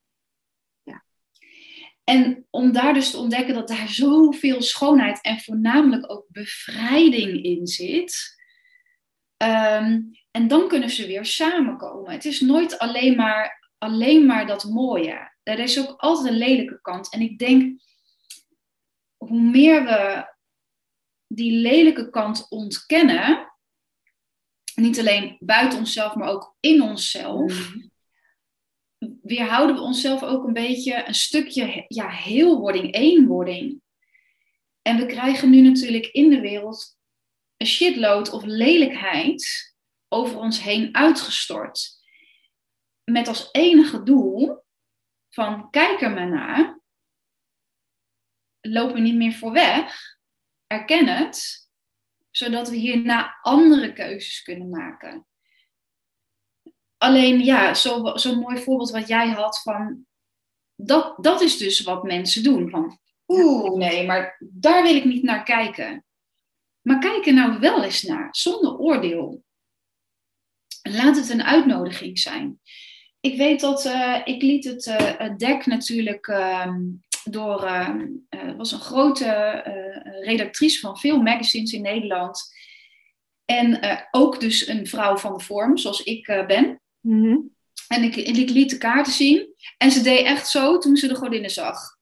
En 2.12 2.46
om 2.50 2.72
daar 2.72 2.94
dus 2.94 3.10
te 3.10 3.16
ontdekken 3.16 3.54
dat 3.54 3.68
daar 3.68 3.88
zoveel 3.88 4.62
schoonheid 4.62 5.20
en 5.20 5.40
voornamelijk 5.40 6.10
ook 6.12 6.24
bevrijding 6.28 7.44
in 7.44 7.66
zit. 7.66 8.40
Um, 9.36 10.10
en 10.30 10.48
dan 10.48 10.68
kunnen 10.68 10.90
ze 10.90 11.06
weer 11.06 11.24
samenkomen. 11.24 12.12
Het 12.12 12.24
is 12.24 12.40
nooit 12.40 12.78
alleen 12.78 13.16
maar, 13.16 13.70
alleen 13.78 14.26
maar 14.26 14.46
dat 14.46 14.64
mooie. 14.64 15.32
Er 15.42 15.58
is 15.58 15.80
ook 15.80 16.00
altijd 16.00 16.28
een 16.28 16.38
lelijke 16.38 16.80
kant. 16.80 17.12
En 17.12 17.20
ik 17.20 17.38
denk, 17.38 17.80
hoe 19.16 19.40
meer 19.40 19.84
we 19.84 20.32
die 21.26 21.52
lelijke 21.52 22.10
kant 22.10 22.46
ontkennen, 22.48 23.52
niet 24.74 24.98
alleen 24.98 25.36
buiten 25.40 25.78
onszelf, 25.78 26.14
maar 26.14 26.28
ook 26.28 26.56
in 26.60 26.82
onszelf, 26.82 27.74
Mm. 27.74 27.91
Weerhouden 29.32 29.76
we 29.76 29.82
onszelf 29.82 30.22
ook 30.22 30.46
een 30.46 30.52
beetje 30.52 31.06
een 31.06 31.14
stukje 31.14 31.84
ja, 31.88 32.08
heelwording, 32.08 32.94
eenwording. 32.94 33.80
En 34.82 34.96
we 34.96 35.06
krijgen 35.06 35.50
nu 35.50 35.60
natuurlijk 35.60 36.06
in 36.06 36.30
de 36.30 36.40
wereld 36.40 36.96
een 37.56 37.66
shitload 37.66 38.30
of 38.30 38.44
lelijkheid 38.44 39.74
over 40.08 40.38
ons 40.38 40.62
heen 40.62 40.94
uitgestort. 40.96 42.00
Met 43.04 43.28
als 43.28 43.48
enige 43.52 44.02
doel 44.02 44.62
van 45.28 45.70
kijk 45.70 46.00
er 46.00 46.10
maar 46.10 46.28
naar, 46.28 46.80
loop 48.60 48.94
er 48.94 49.00
niet 49.00 49.16
meer 49.16 49.32
voor 49.32 49.52
weg, 49.52 50.16
erken 50.66 51.06
het, 51.06 51.68
zodat 52.30 52.68
we 52.68 52.76
hierna 52.76 53.38
andere 53.42 53.92
keuzes 53.92 54.42
kunnen 54.42 54.68
maken. 54.68 55.26
Alleen 57.02 57.44
ja, 57.44 57.74
zo'n 57.74 58.18
zo 58.18 58.34
mooi 58.34 58.58
voorbeeld 58.58 58.90
wat 58.90 59.08
jij 59.08 59.28
had 59.28 59.62
van, 59.62 60.06
dat, 60.74 61.14
dat 61.16 61.40
is 61.40 61.56
dus 61.56 61.80
wat 61.80 62.02
mensen 62.02 62.42
doen. 62.42 62.70
Van, 62.70 62.98
oeh, 63.26 63.76
nee, 63.76 64.06
maar 64.06 64.36
daar 64.40 64.82
wil 64.82 64.94
ik 64.94 65.04
niet 65.04 65.22
naar 65.22 65.42
kijken. 65.42 66.04
Maar 66.80 66.98
kijk 66.98 67.26
er 67.26 67.34
nou 67.34 67.58
wel 67.58 67.84
eens 67.84 68.02
naar, 68.02 68.28
zonder 68.30 68.78
oordeel. 68.78 69.44
Laat 70.82 71.16
het 71.16 71.28
een 71.30 71.42
uitnodiging 71.42 72.18
zijn. 72.18 72.60
Ik 73.20 73.36
weet 73.36 73.60
dat 73.60 73.84
uh, 73.84 74.20
ik 74.24 74.42
liet 74.42 74.64
het 74.64 74.86
uh, 74.86 75.36
dek 75.36 75.66
natuurlijk 75.66 76.26
uh, 76.26 76.74
door. 77.24 77.68
Het 78.28 78.56
was 78.56 78.72
een 78.72 78.80
grote 78.80 79.62
redactrice 80.20 80.80
van 80.80 80.98
veel 80.98 81.22
magazines 81.22 81.72
in 81.72 81.82
Nederland. 81.82 82.52
En 83.44 83.80
ook 84.10 84.40
dus 84.40 84.66
een 84.66 84.86
vrouw 84.86 85.16
van 85.16 85.32
de 85.32 85.44
vorm, 85.44 85.76
zoals 85.76 86.02
ik 86.02 86.44
ben. 86.46 86.81
Mm 87.02 87.50
En 87.88 88.02
ik, 88.02 88.16
ik 88.16 88.50
liet 88.50 88.70
de 88.70 88.78
kaarten 88.78 89.12
zien. 89.12 89.54
En 89.78 89.90
ze 89.90 90.02
deed 90.02 90.26
echt 90.26 90.48
zo 90.48 90.78
toen 90.78 90.96
ze 90.96 91.08
de 91.08 91.14
godinnen 91.14 91.50
zag. 91.50 91.96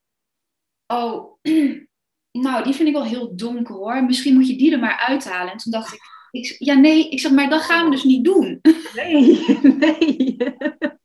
Oh, 0.86 1.38
nou, 2.44 2.64
die 2.64 2.74
vind 2.74 2.88
ik 2.88 2.94
wel 2.94 3.04
heel 3.04 3.36
donker 3.36 3.74
hoor. 3.74 4.04
Misschien 4.04 4.34
moet 4.34 4.48
je 4.48 4.56
die 4.56 4.72
er 4.72 4.78
maar 4.78 4.98
uithalen. 4.98 5.52
En 5.52 5.58
toen 5.58 5.72
dacht 5.72 5.92
ik, 5.92 6.00
ik 6.30 6.56
ja 6.58 6.74
nee, 6.74 7.08
ik 7.08 7.20
zeg, 7.20 7.32
maar 7.32 7.48
dat 7.48 7.62
gaan 7.62 7.84
we 7.84 7.90
dus 7.90 8.04
niet 8.04 8.24
doen. 8.24 8.60
Nee, 8.94 9.46
nee. 9.78 10.36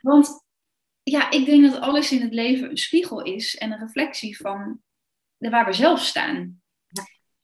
Want 0.00 0.44
ja, 1.02 1.30
ik 1.30 1.44
denk 1.44 1.62
dat 1.62 1.80
alles 1.80 2.12
in 2.12 2.20
het 2.20 2.32
leven 2.32 2.70
een 2.70 2.76
spiegel 2.76 3.22
is 3.22 3.56
en 3.56 3.72
een 3.72 3.78
reflectie 3.78 4.36
van 4.36 4.80
waar 5.38 5.66
we 5.66 5.72
zelf 5.72 6.04
staan. 6.04 6.61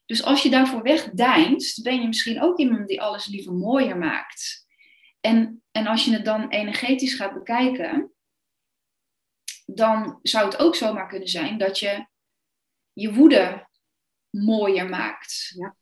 Dus 0.08 0.22
als 0.22 0.42
je 0.42 0.50
daarvoor 0.50 0.82
wegdeinst, 0.82 1.82
ben 1.82 2.00
je 2.00 2.06
misschien 2.06 2.42
ook 2.42 2.58
iemand 2.58 2.88
die 2.88 3.02
alles 3.02 3.26
liever 3.26 3.52
mooier 3.52 3.98
maakt. 3.98 4.66
En, 5.20 5.62
en 5.70 5.86
als 5.86 6.04
je 6.04 6.12
het 6.12 6.24
dan 6.24 6.48
energetisch 6.48 7.14
gaat 7.14 7.34
bekijken, 7.34 8.12
dan 9.66 10.18
zou 10.22 10.44
het 10.44 10.58
ook 10.58 10.74
zomaar 10.74 11.08
kunnen 11.08 11.28
zijn 11.28 11.58
dat 11.58 11.78
je 11.78 12.06
je 12.92 13.14
woede 13.14 13.68
mooier 14.30 14.88
maakt 14.88 15.52
ja. 15.54 15.76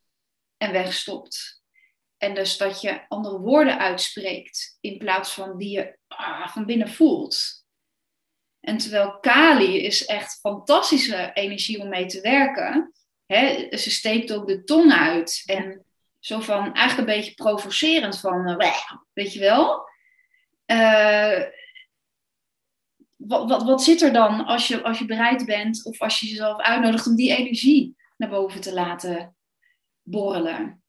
en 0.57 0.73
wegstopt. 0.73 1.63
En 2.17 2.35
dus 2.35 2.57
dat 2.57 2.81
je 2.81 3.09
andere 3.09 3.39
woorden 3.39 3.79
uitspreekt 3.79 4.79
in 4.81 4.99
plaats 4.99 5.33
van 5.33 5.59
die 5.59 5.71
je 5.71 5.99
ah, 6.07 6.49
van 6.49 6.67
binnen 6.67 6.91
voelt. 6.91 7.65
En 8.61 8.77
terwijl 8.77 9.21
Kali 9.21 9.83
is 9.83 10.05
echt 10.05 10.41
fantastische 10.41 11.31
energie 11.35 11.81
om 11.81 11.89
mee 11.89 12.07
te 12.07 12.21
werken. 12.21 12.93
Hè, 13.27 13.77
ze 13.77 13.91
steekt 13.91 14.33
ook 14.33 14.47
de 14.47 14.65
tong 14.65 14.93
uit. 14.93 15.43
En 15.47 15.85
zo 16.19 16.41
van 16.41 16.75
eigenlijk 16.75 17.09
een 17.09 17.17
beetje 17.17 17.35
provocerend 17.35 18.21
van, 18.21 18.49
uh, 18.49 18.73
weet 19.13 19.33
je 19.33 19.41
wel. 19.41 19.89
Uh, 20.67 21.43
wat, 23.17 23.49
wat, 23.49 23.63
wat 23.63 23.83
zit 23.83 24.03
er 24.03 24.13
dan 24.13 24.45
als 24.45 24.69
je, 24.69 24.83
als 24.83 24.99
je 24.99 25.05
bereid 25.05 25.47
bent 25.47 25.85
of 25.85 26.01
als 26.01 26.21
je 26.21 26.27
jezelf 26.27 26.61
uitnodigt 26.61 27.07
om 27.07 27.17
die 27.17 27.37
energie 27.37 27.97
naar 28.17 28.29
boven 28.29 28.61
te 28.61 28.75
laten 28.75 29.37
borrelen? 30.03 30.83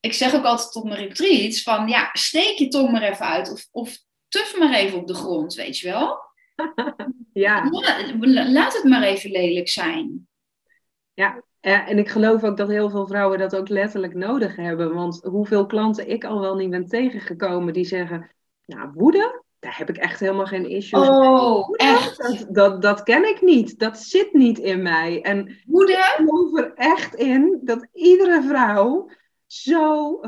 Ik 0.00 0.12
zeg 0.12 0.34
ook 0.34 0.44
altijd 0.44 0.74
op 0.74 0.84
mijn 0.84 1.06
retreats 1.06 1.62
van 1.62 1.88
ja, 1.88 2.10
steek 2.12 2.58
je 2.58 2.68
tong 2.68 2.90
maar 2.90 3.02
even 3.02 3.26
uit 3.26 3.52
of, 3.52 3.68
of 3.70 3.98
tuf 4.28 4.58
maar 4.58 4.74
even 4.74 4.98
op 4.98 5.06
de 5.06 5.14
grond, 5.14 5.54
weet 5.54 5.78
je 5.78 5.88
wel? 5.88 6.18
ja. 7.46 7.68
Laat 8.50 8.74
het 8.74 8.84
maar 8.84 9.02
even 9.02 9.30
lelijk 9.30 9.68
zijn. 9.68 10.28
Ja, 11.14 11.42
en 11.64 11.98
ik 11.98 12.08
geloof 12.08 12.44
ook 12.44 12.56
dat 12.56 12.68
heel 12.68 12.90
veel 12.90 13.06
vrouwen 13.06 13.38
dat 13.38 13.56
ook 13.56 13.68
letterlijk 13.68 14.14
nodig 14.14 14.56
hebben. 14.56 14.94
Want 14.94 15.20
hoeveel 15.22 15.66
klanten 15.66 16.08
ik 16.08 16.24
al 16.24 16.40
wel 16.40 16.56
niet 16.56 16.70
ben 16.70 16.86
tegengekomen 16.86 17.72
die 17.72 17.84
zeggen, 17.84 18.30
nou 18.66 18.90
woede, 18.94 19.42
daar 19.58 19.78
heb 19.78 19.88
ik 19.88 19.96
echt 19.96 20.20
helemaal 20.20 20.46
geen 20.46 20.68
issues 20.68 21.08
oh, 21.08 21.68
echt? 21.76 22.18
Dat, 22.18 22.54
dat, 22.54 22.82
dat, 22.82 23.02
ken 23.02 23.28
ik 23.28 23.42
niet. 23.42 23.78
Dat 23.78 23.98
zit 23.98 24.32
niet 24.32 24.58
in 24.58 24.82
mij. 24.82 25.22
En 25.22 25.56
woede? 25.66 25.92
ik 25.92 26.14
geloof 26.16 26.58
er 26.58 26.72
echt 26.74 27.14
in 27.14 27.60
dat 27.62 27.88
iedere 27.92 28.42
vrouw 28.42 29.10
zo 29.46 30.18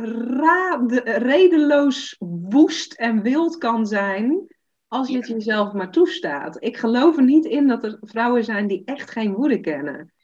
redeloos 1.05 2.17
woest 2.49 2.93
en 2.93 3.23
wild 3.23 3.59
kan 3.59 3.87
zijn 3.87 4.55
als 4.89 5.09
je 5.09 5.17
het 5.17 5.29
jezelf 5.29 5.73
maar 5.73 5.91
toestaat. 5.91 6.57
Ik 6.59 6.77
geloof 6.77 7.17
er 7.17 7.25
niet 7.25 7.45
in 7.45 7.67
dat 7.67 7.85
er 7.85 7.99
vrouwen 8.01 8.45
zijn 8.45 8.67
die 8.67 8.83
echt 8.85 9.11
geen 9.11 9.35
woede 9.35 9.61
kennen. 9.61 10.15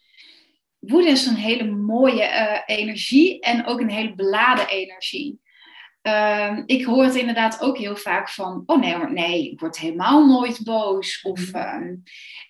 Woede 0.83 1.09
is 1.09 1.27
een 1.27 1.37
hele 1.37 1.65
mooie 1.65 2.23
uh, 2.23 2.77
energie 2.77 3.41
en 3.41 3.67
ook 3.67 3.81
een 3.81 3.91
hele 3.91 4.15
beladen 4.15 4.69
energie. 4.69 5.41
Uh, 6.03 6.63
ik 6.67 6.85
hoor 6.85 7.05
het 7.05 7.15
inderdaad 7.15 7.61
ook 7.61 7.79
heel 7.79 7.97
vaak 7.97 8.29
van, 8.29 8.63
oh 8.67 8.81
nee, 8.81 8.97
nee, 8.97 9.51
ik 9.51 9.61
word 9.61 9.79
helemaal 9.79 10.27
nooit 10.27 10.65
boos. 10.65 11.23
Of, 11.23 11.55
uh, 11.55 11.77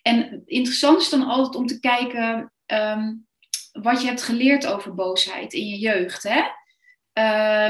en 0.03 0.43
interessant 0.45 1.01
is 1.01 1.09
dan 1.09 1.27
altijd 1.27 1.55
om 1.55 1.67
te 1.67 1.81
kijken 1.81 2.53
um, 2.67 3.27
wat 3.73 4.01
je 4.01 4.07
hebt 4.07 4.23
geleerd 4.23 4.67
over 4.67 4.95
boosheid 4.95 5.53
in 5.53 5.67
je 5.67 5.79
jeugd. 5.79 6.29
Hè? 6.29 6.43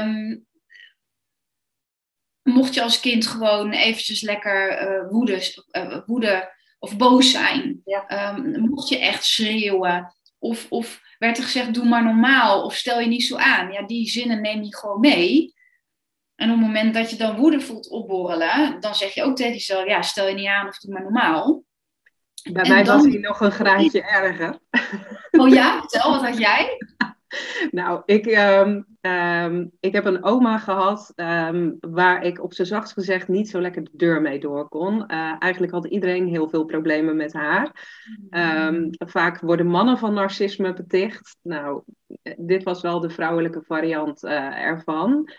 Um, 0.01 0.45
mocht 2.41 2.73
je 2.73 2.81
als 2.81 2.99
kind 2.99 3.27
gewoon 3.27 3.71
eventjes 3.71 4.21
lekker 4.21 4.81
uh, 4.81 5.09
woede, 5.09 5.63
uh, 5.71 5.97
woede 6.05 6.53
of 6.79 6.97
boos 6.97 7.31
zijn. 7.31 7.81
Ja. 7.85 8.33
Um, 8.35 8.69
mocht 8.69 8.89
je 8.89 8.99
echt 8.99 9.25
schreeuwen. 9.25 10.15
Of, 10.43 10.65
of 10.69 11.01
werd 11.17 11.37
er 11.37 11.43
gezegd, 11.43 11.73
doe 11.73 11.85
maar 11.85 12.03
normaal. 12.03 12.63
Of 12.63 12.75
stel 12.75 12.99
je 12.99 13.07
niet 13.07 13.23
zo 13.23 13.35
aan. 13.35 13.71
Ja, 13.71 13.85
die 13.85 14.09
zinnen 14.09 14.41
neem 14.41 14.63
je 14.63 14.75
gewoon 14.75 14.99
mee. 14.99 15.53
En 16.35 16.49
op 16.49 16.57
het 16.57 16.65
moment 16.65 16.93
dat 16.93 17.09
je 17.09 17.15
dan 17.15 17.35
woede 17.35 17.61
voelt 17.61 17.89
opborrelen, 17.89 18.79
dan 18.79 18.95
zeg 18.95 19.13
je 19.13 19.23
ook 19.23 19.35
tegen 19.35 19.53
jezelf, 19.53 19.85
ja, 19.85 20.01
stel 20.01 20.27
je 20.27 20.33
niet 20.33 20.47
aan 20.47 20.67
of 20.67 20.77
doe 20.77 20.93
maar 20.93 21.01
normaal. 21.01 21.63
Bij 22.51 22.69
mij 22.69 22.85
was 22.85 23.03
hij 23.03 23.17
nog 23.17 23.39
een 23.39 23.51
graadje 23.51 24.01
erger. 24.01 24.59
Oh 25.31 25.49
ja, 25.49 25.79
vertel, 25.79 26.11
wat 26.11 26.21
had 26.21 26.37
jij? 26.37 26.77
Nou, 27.71 28.01
ik, 28.05 28.25
um, 28.25 28.85
um, 29.01 29.71
ik 29.79 29.93
heb 29.93 30.05
een 30.05 30.23
oma 30.23 30.57
gehad 30.57 31.13
um, 31.15 31.77
waar 31.79 32.23
ik 32.23 32.43
op 32.43 32.53
zijn 32.53 32.67
zachtst 32.67 32.93
gezegd 32.93 33.27
niet 33.27 33.49
zo 33.49 33.61
lekker 33.61 33.83
de 33.83 33.91
deur 33.93 34.21
mee 34.21 34.39
door 34.39 34.67
kon. 34.69 34.95
Uh, 34.95 35.35
eigenlijk 35.39 35.73
had 35.73 35.85
iedereen 35.85 36.27
heel 36.27 36.49
veel 36.49 36.65
problemen 36.65 37.15
met 37.15 37.33
haar. 37.33 37.71
vaak 38.97 39.39
worden 39.39 39.67
mannen 39.67 39.97
van 39.97 40.13
narcisme 40.13 40.73
beticht. 40.73 41.37
Nou, 41.41 41.83
dit 42.37 42.63
was 42.63 42.81
wel 42.81 42.99
de 42.99 43.09
vrouwelijke 43.09 43.61
variant 43.61 44.23
uh, 44.23 44.65
ervan. 44.65 45.29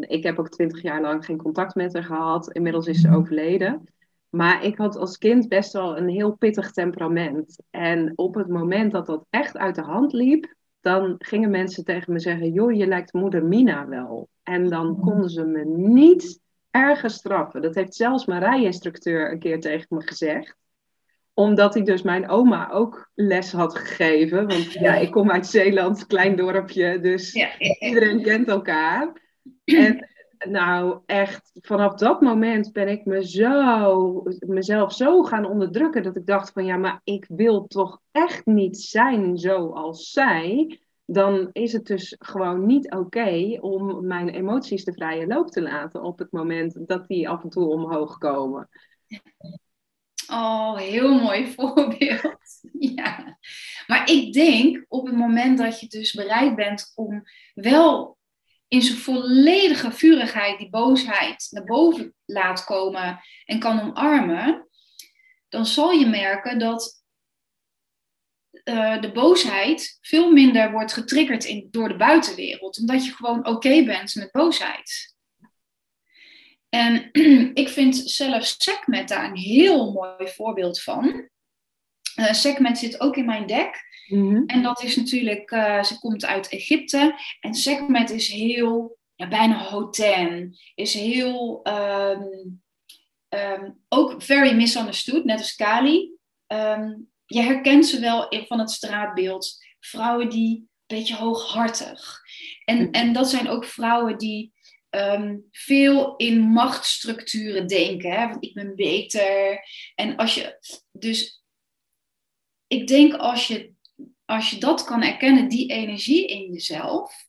ik 0.00 0.22
heb 0.22 0.38
ook 0.38 0.48
twintig 0.48 0.82
jaar 0.82 1.00
lang 1.00 1.24
geen 1.24 1.36
contact 1.36 1.74
met 1.74 1.92
haar 1.92 2.04
gehad. 2.04 2.52
Inmiddels 2.52 2.86
is 2.86 3.00
ze 3.00 3.14
overleden. 3.16 3.88
Maar 4.30 4.64
ik 4.64 4.76
had 4.76 4.96
als 4.96 5.18
kind 5.18 5.48
best 5.48 5.72
wel 5.72 5.96
een 5.96 6.08
heel 6.08 6.32
pittig 6.32 6.70
temperament. 6.70 7.62
En 7.70 8.12
op 8.14 8.34
het 8.34 8.48
moment 8.48 8.92
dat 8.92 9.06
dat 9.06 9.26
echt 9.30 9.56
uit 9.56 9.74
de 9.74 9.82
hand 9.82 10.12
liep, 10.12 10.54
dan 10.86 11.14
gingen 11.18 11.50
mensen 11.50 11.84
tegen 11.84 12.12
me 12.12 12.18
zeggen: 12.18 12.52
Joh, 12.52 12.72
je 12.72 12.86
lijkt 12.86 13.12
moeder 13.12 13.44
Mina 13.44 13.88
wel. 13.88 14.28
En 14.42 14.68
dan 14.68 14.90
mhm. 14.90 15.00
konden 15.00 15.30
ze 15.30 15.44
me 15.44 15.64
niet 15.64 16.40
ergens 16.70 17.14
straffen. 17.14 17.62
Dat 17.62 17.74
heeft 17.74 17.94
zelfs 17.94 18.26
mijn 18.26 18.40
rijinstructeur 18.40 19.32
een 19.32 19.38
keer 19.38 19.60
tegen 19.60 19.86
me 19.88 20.02
gezegd 20.02 20.56
omdat 21.34 21.74
hij 21.74 21.82
dus 21.82 22.02
mijn 22.02 22.28
oma 22.28 22.70
ook 22.70 23.10
les 23.14 23.52
had 23.52 23.78
gegeven. 23.78 24.46
Want 24.46 24.72
ja, 24.72 24.94
ik 24.94 25.10
kom 25.10 25.30
uit 25.30 25.46
Zeeland, 25.46 26.06
klein 26.06 26.36
dorpje, 26.36 27.00
dus 27.00 27.34
iedereen 27.78 28.22
kent 28.22 28.48
elkaar. 28.48 29.12
En 29.64 30.08
nou, 30.50 31.00
echt, 31.06 31.50
vanaf 31.54 31.94
dat 31.94 32.20
moment 32.20 32.72
ben 32.72 32.88
ik 32.88 33.04
me 33.04 33.28
zo, 33.28 34.22
mezelf 34.38 34.92
zo 34.92 35.22
gaan 35.22 35.44
onderdrukken 35.46 36.02
dat 36.02 36.16
ik 36.16 36.26
dacht 36.26 36.52
van 36.52 36.64
ja, 36.64 36.76
maar 36.76 37.00
ik 37.04 37.26
wil 37.28 37.66
toch 37.66 38.00
echt 38.10 38.46
niet 38.46 38.80
zijn 38.80 39.38
zoals 39.38 40.10
zij. 40.10 40.80
Dan 41.04 41.48
is 41.52 41.72
het 41.72 41.86
dus 41.86 42.16
gewoon 42.18 42.66
niet 42.66 42.90
oké 42.94 43.58
om 43.60 44.06
mijn 44.06 44.28
emoties 44.28 44.84
de 44.84 44.92
vrije 44.92 45.26
loop 45.26 45.50
te 45.50 45.62
laten 45.62 46.02
op 46.02 46.18
het 46.18 46.32
moment 46.32 46.88
dat 46.88 47.06
die 47.06 47.28
af 47.28 47.42
en 47.42 47.48
toe 47.48 47.68
omhoog 47.68 48.18
komen. 48.18 48.68
Oh, 50.30 50.76
heel 50.76 51.20
mooi 51.20 51.46
voorbeeld. 51.56 52.60
Ja. 52.78 53.38
Maar 53.86 54.10
ik 54.10 54.32
denk 54.32 54.84
op 54.88 55.06
het 55.06 55.16
moment 55.16 55.58
dat 55.58 55.80
je 55.80 55.86
dus 55.86 56.14
bereid 56.14 56.56
bent 56.56 56.92
om 56.94 57.22
wel 57.54 58.15
in 58.68 58.82
zijn 58.82 58.98
volledige 58.98 59.92
vurigheid 59.92 60.58
die 60.58 60.70
boosheid 60.70 61.46
naar 61.50 61.64
boven 61.64 62.14
laat 62.24 62.64
komen 62.64 63.20
en 63.44 63.58
kan 63.58 63.80
omarmen, 63.80 64.68
dan 65.48 65.66
zal 65.66 65.90
je 65.90 66.06
merken 66.06 66.58
dat 66.58 67.04
uh, 68.64 69.00
de 69.00 69.12
boosheid 69.12 69.98
veel 70.00 70.32
minder 70.32 70.70
wordt 70.70 70.92
getriggerd 70.92 71.44
in, 71.44 71.68
door 71.70 71.88
de 71.88 71.96
buitenwereld, 71.96 72.78
omdat 72.78 73.04
je 73.04 73.12
gewoon 73.12 73.46
oké 73.46 73.84
bent 73.84 74.14
met 74.14 74.30
boosheid. 74.32 75.14
En 76.68 77.10
ik 77.62 77.68
vind 77.68 77.96
zelf 77.96 78.44
Sekmet 78.44 79.08
daar 79.08 79.24
een 79.24 79.36
heel 79.36 79.92
mooi 79.92 80.28
voorbeeld 80.28 80.82
van. 80.82 81.28
Uh, 82.16 82.32
zit 82.32 83.00
ook 83.00 83.16
in 83.16 83.24
mijn 83.24 83.46
deck. 83.46 83.85
Mhm. 84.06 84.42
En 84.46 84.62
dat 84.62 84.82
is 84.82 84.96
natuurlijk, 84.96 85.50
uh, 85.50 85.82
ze 85.82 85.98
komt 85.98 86.24
uit 86.24 86.48
Egypte. 86.48 87.20
En 87.40 87.54
Sekhmet 87.54 88.10
is 88.10 88.28
heel, 88.28 88.98
ja, 89.14 89.28
bijna 89.28 89.64
hoten. 89.64 90.56
Is 90.74 90.94
heel, 90.94 91.66
um, 91.68 92.62
um, 93.28 93.84
ook 93.88 94.22
very 94.22 94.54
misunderstood, 94.54 95.24
net 95.24 95.38
als 95.38 95.54
Kali. 95.54 96.10
Um, 96.46 97.10
je 97.26 97.40
herkent 97.40 97.86
ze 97.86 98.00
wel 98.00 98.26
van 98.46 98.58
het 98.58 98.70
straatbeeld. 98.70 99.64
vrouwen 99.80 100.28
die 100.28 100.56
een 100.56 100.68
beetje 100.86 101.16
hooghartig. 101.16 102.20
En, 102.64 102.90
en 102.90 103.12
dat 103.12 103.30
zijn 103.30 103.48
ook 103.48 103.64
vrouwen 103.64 104.18
die 104.18 104.52
ehm, 104.90 105.36
veel 105.50 106.16
in 106.16 106.40
machtsstructuren 106.40 107.66
denken. 107.66 108.10
Hè? 108.10 108.28
Want 108.28 108.44
ik 108.44 108.54
ben 108.54 108.74
beter. 108.74 109.60
En 109.94 110.16
als 110.16 110.34
je. 110.34 110.58
Dus 110.92 111.44
ik 112.66 112.86
denk 112.86 113.14
als 113.14 113.46
je, 113.46 113.72
als 114.26 114.50
je 114.50 114.58
dat 114.58 114.84
kan 114.84 115.02
erkennen, 115.02 115.48
die 115.48 115.70
energie 115.70 116.26
in 116.26 116.52
jezelf. 116.52 117.26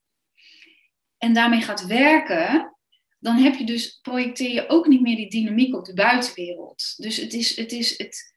En 1.18 1.34
daarmee 1.34 1.62
gaat 1.62 1.86
werken, 1.86 2.78
dan 3.20 3.36
heb 3.36 3.56
je 3.56 3.66
dus, 3.66 4.00
projecteer 4.02 4.54
je 4.54 4.70
ook 4.70 4.88
niet 4.88 5.02
meer 5.02 5.16
die 5.16 5.30
dynamiek 5.30 5.76
op 5.76 5.86
de 5.86 5.94
buitenwereld. 5.94 6.94
Dus 6.98 7.18
het 7.18 7.34
is, 7.34 7.56
het 7.56 7.72
is, 7.72 7.98
het, 7.98 8.36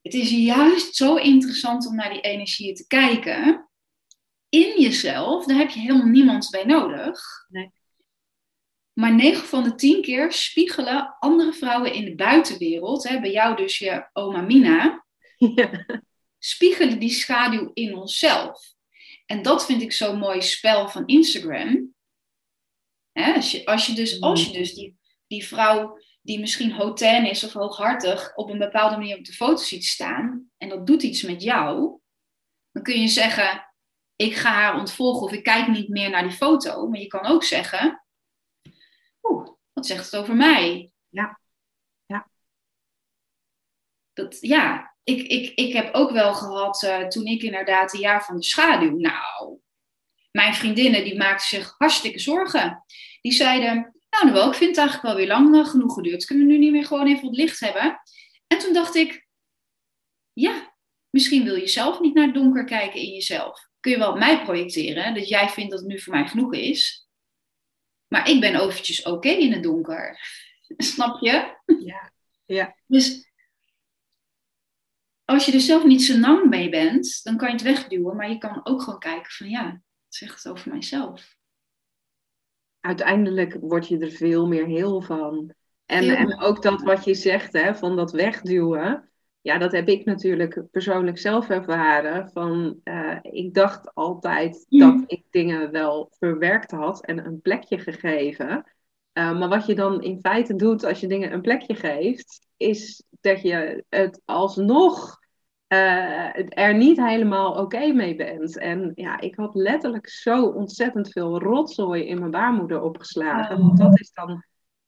het 0.00 0.14
is 0.14 0.30
juist 0.30 0.94
zo 0.94 1.16
interessant 1.16 1.86
om 1.86 1.94
naar 1.94 2.12
die 2.12 2.20
energieën 2.20 2.74
te 2.74 2.86
kijken. 2.86 3.68
In 4.48 4.80
jezelf, 4.80 5.44
daar 5.44 5.58
heb 5.58 5.70
je 5.70 5.80
helemaal 5.80 6.06
niemand 6.06 6.50
bij 6.50 6.64
nodig. 6.64 7.20
Nee. 7.48 7.70
Maar 8.92 9.14
9 9.14 9.46
van 9.46 9.62
de 9.62 9.74
10 9.74 10.02
keer 10.02 10.32
spiegelen 10.32 11.16
andere 11.18 11.52
vrouwen 11.52 11.92
in 11.92 12.04
de 12.04 12.14
buitenwereld, 12.14 13.08
hè, 13.08 13.20
bij 13.20 13.32
jou 13.32 13.56
dus 13.56 13.78
je 13.78 14.08
oma 14.12 14.40
Mina, 14.40 15.04
ja. 15.54 15.86
Spiegelen 16.44 16.98
die 16.98 17.10
schaduw 17.10 17.70
in 17.74 17.96
onszelf. 17.96 18.74
En 19.26 19.42
dat 19.42 19.64
vind 19.64 19.82
ik 19.82 19.92
zo'n 19.92 20.18
mooi 20.18 20.42
spel 20.42 20.88
van 20.88 21.06
Instagram. 21.06 21.94
Als, 23.12 23.50
je, 23.50 23.66
als 23.66 23.86
je 23.86 23.92
dus, 23.92 24.20
als 24.20 24.42
je 24.42 24.48
mm. 24.48 24.52
dus 24.52 24.74
die, 24.74 24.96
die 25.26 25.46
vrouw 25.46 25.98
die 26.22 26.40
misschien 26.40 26.72
hotain 26.72 27.26
is 27.30 27.44
of 27.44 27.52
hooghartig 27.52 28.36
op 28.36 28.50
een 28.50 28.58
bepaalde 28.58 28.96
manier 28.96 29.18
op 29.18 29.24
de 29.24 29.32
foto 29.32 29.62
ziet 29.62 29.84
staan 29.84 30.50
en 30.56 30.68
dat 30.68 30.86
doet 30.86 31.02
iets 31.02 31.22
met 31.22 31.42
jou, 31.42 32.00
dan 32.72 32.82
kun 32.82 33.00
je 33.00 33.08
zeggen, 33.08 33.74
ik 34.16 34.36
ga 34.36 34.52
haar 34.52 34.78
ontvolgen 34.78 35.22
of 35.22 35.32
ik 35.32 35.42
kijk 35.42 35.68
niet 35.68 35.88
meer 35.88 36.10
naar 36.10 36.22
die 36.22 36.36
foto. 36.36 36.88
Maar 36.88 37.00
je 37.00 37.06
kan 37.06 37.26
ook 37.26 37.44
zeggen, 37.44 38.04
oeh, 39.22 39.48
wat 39.72 39.86
zegt 39.86 40.04
het 40.04 40.20
over 40.20 40.34
mij? 40.34 40.92
Ja. 41.08 41.40
Ja. 42.06 42.30
Dat, 44.12 44.38
ja, 44.40 44.91
ik, 45.04 45.26
ik, 45.26 45.52
ik 45.54 45.72
heb 45.72 45.94
ook 45.94 46.10
wel 46.10 46.34
gehad 46.34 46.82
uh, 46.82 47.06
toen 47.06 47.24
ik 47.26 47.42
inderdaad 47.42 47.94
een 47.94 48.00
jaar 48.00 48.24
van 48.24 48.36
de 48.36 48.44
schaduw. 48.44 48.98
Nou, 48.98 49.58
mijn 50.30 50.54
vriendinnen 50.54 51.04
die 51.04 51.16
maakten 51.16 51.48
zich 51.48 51.74
hartstikke 51.78 52.18
zorgen. 52.18 52.84
Die 53.20 53.32
zeiden, 53.32 53.94
nou, 54.10 54.32
nou 54.32 54.48
ik 54.48 54.54
vind 54.54 54.70
het 54.70 54.78
eigenlijk 54.78 55.06
wel 55.06 55.16
weer 55.16 55.26
lang 55.26 55.54
uh, 55.54 55.66
genoeg 55.66 55.94
geduurd. 55.94 56.24
Kunnen 56.24 56.46
we 56.46 56.52
nu 56.52 56.58
niet 56.58 56.72
meer 56.72 56.86
gewoon 56.86 57.06
even 57.06 57.24
wat 57.24 57.36
licht 57.36 57.60
hebben? 57.60 58.00
En 58.46 58.58
toen 58.58 58.72
dacht 58.72 58.94
ik, 58.94 59.26
ja, 60.32 60.74
misschien 61.10 61.44
wil 61.44 61.56
je 61.56 61.68
zelf 61.68 62.00
niet 62.00 62.14
naar 62.14 62.24
het 62.24 62.34
donker 62.34 62.64
kijken 62.64 63.00
in 63.00 63.12
jezelf. 63.12 63.70
Kun 63.80 63.92
je 63.92 63.98
wel 63.98 64.10
op 64.10 64.18
mij 64.18 64.42
projecteren, 64.42 65.14
dat 65.14 65.28
jij 65.28 65.48
vindt 65.48 65.70
dat 65.70 65.80
het 65.80 65.88
nu 65.88 66.00
voor 66.00 66.12
mij 66.12 66.26
genoeg 66.28 66.54
is. 66.54 67.08
Maar 68.08 68.28
ik 68.28 68.40
ben 68.40 68.60
eventjes 68.60 69.02
oké 69.02 69.28
in 69.28 69.52
het 69.52 69.62
donker. 69.62 70.18
Snap 70.76 71.20
je? 71.20 71.56
Ja. 71.78 72.12
ja. 72.44 72.76
Dus 72.86 73.31
als 75.32 75.46
je 75.46 75.52
er 75.52 75.60
zelf 75.60 75.84
niet 75.84 76.02
zo 76.02 76.18
lang 76.18 76.48
mee 76.48 76.68
bent, 76.68 77.20
dan 77.22 77.36
kan 77.36 77.48
je 77.48 77.54
het 77.54 77.62
wegduwen. 77.62 78.16
Maar 78.16 78.30
je 78.30 78.38
kan 78.38 78.60
ook 78.66 78.82
gewoon 78.82 78.98
kijken 78.98 79.30
van 79.30 79.48
ja, 79.48 79.66
het 79.66 80.14
zegt 80.14 80.42
het 80.42 80.52
over 80.52 80.70
mijzelf 80.70 81.40
uiteindelijk 82.82 83.56
word 83.60 83.88
je 83.88 83.98
er 83.98 84.10
veel 84.10 84.46
meer 84.46 84.66
heel 84.66 85.00
van. 85.00 85.54
En, 85.86 86.16
en 86.16 86.40
ook 86.40 86.62
dat 86.62 86.82
wat 86.82 87.04
je 87.04 87.14
zegt, 87.14 87.52
hè, 87.52 87.74
van 87.74 87.96
dat 87.96 88.12
wegduwen. 88.12 89.10
Ja, 89.40 89.58
dat 89.58 89.72
heb 89.72 89.88
ik 89.88 90.04
natuurlijk 90.04 90.62
persoonlijk 90.70 91.18
zelf 91.18 91.48
ervaren. 91.48 92.30
Van, 92.30 92.80
uh, 92.84 93.18
ik 93.22 93.54
dacht 93.54 93.94
altijd 93.94 94.66
dat 94.68 95.02
ik 95.06 95.24
dingen 95.30 95.70
wel 95.70 96.12
verwerkt 96.18 96.70
had 96.70 97.04
en 97.04 97.26
een 97.26 97.40
plekje 97.40 97.78
gegeven. 97.78 98.64
Uh, 99.18 99.38
maar 99.38 99.48
wat 99.48 99.66
je 99.66 99.74
dan 99.74 100.02
in 100.02 100.20
feite 100.20 100.54
doet 100.54 100.84
als 100.84 101.00
je 101.00 101.06
dingen 101.06 101.32
een 101.32 101.40
plekje 101.40 101.74
geeft, 101.74 102.46
is 102.56 103.04
dat 103.20 103.42
je 103.42 103.84
het 103.88 104.20
alsnog 104.24 105.20
uh, 105.72 106.58
er 106.58 106.74
niet 106.74 106.96
helemaal 106.96 107.52
oké 107.52 107.92
mee 107.92 108.16
bent. 108.16 108.58
En 108.58 108.92
ja, 108.94 109.20
ik 109.20 109.34
had 109.34 109.54
letterlijk 109.54 110.08
zo 110.08 110.46
ontzettend 110.46 111.08
veel 111.08 111.40
rotzooi 111.40 112.04
in 112.04 112.18
mijn 112.18 112.30
baarmoeder 112.30 112.82
opgeslagen. 112.82 113.58
Want 113.58 113.78
dat 113.78 114.00
is 114.00 114.12
dan 114.12 114.44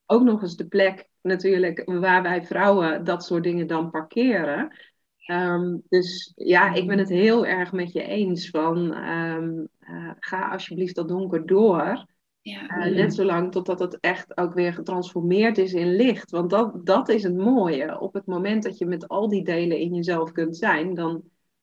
ook 0.07 0.23
nog 0.23 0.43
eens 0.43 0.57
de 0.57 0.67
plek 0.67 1.09
natuurlijk 1.21 1.83
waar 1.85 2.23
wij 2.23 2.43
vrouwen 2.43 3.05
dat 3.05 3.25
soort 3.25 3.43
dingen 3.43 3.67
dan 3.67 3.91
parkeren. 3.91 4.77
Um, 5.31 5.83
dus 5.89 6.33
ja, 6.35 6.73
ik 6.75 6.87
ben 6.87 6.99
het 6.99 7.09
heel 7.09 7.47
erg 7.47 7.73
met 7.73 7.93
je 7.93 8.03
eens 8.03 8.51
van 8.51 8.97
um, 9.09 9.69
uh, 9.81 10.11
ga 10.19 10.49
alsjeblieft 10.49 10.95
dat 10.95 11.09
donker 11.09 11.47
door. 11.47 12.07
Ja. 12.45 12.87
Uh, 12.87 12.95
net 12.95 13.15
zolang 13.15 13.53
totdat 13.53 13.79
het 13.79 14.01
echt 14.01 14.37
ook 14.37 14.55
weer 14.55 14.73
getransformeerd 14.73 15.59
is 15.59 15.73
in 15.73 15.97
licht. 15.97 16.31
Want 16.31 16.51
dat, 16.51 16.87
dat 16.87 17.09
is 17.09 17.23
het 17.23 17.37
mooie. 17.37 18.01
Op 18.01 18.15
het 18.15 18.27
moment 18.27 18.63
dat 18.63 18.79
je 18.79 18.87
met 18.87 19.09
al 19.09 19.29
die 19.29 19.45
delen 19.45 19.79
in 19.79 19.95
jezelf 19.95 20.33
kunt 20.33 20.57
zijn, 20.57 20.95
dan, 20.95 21.23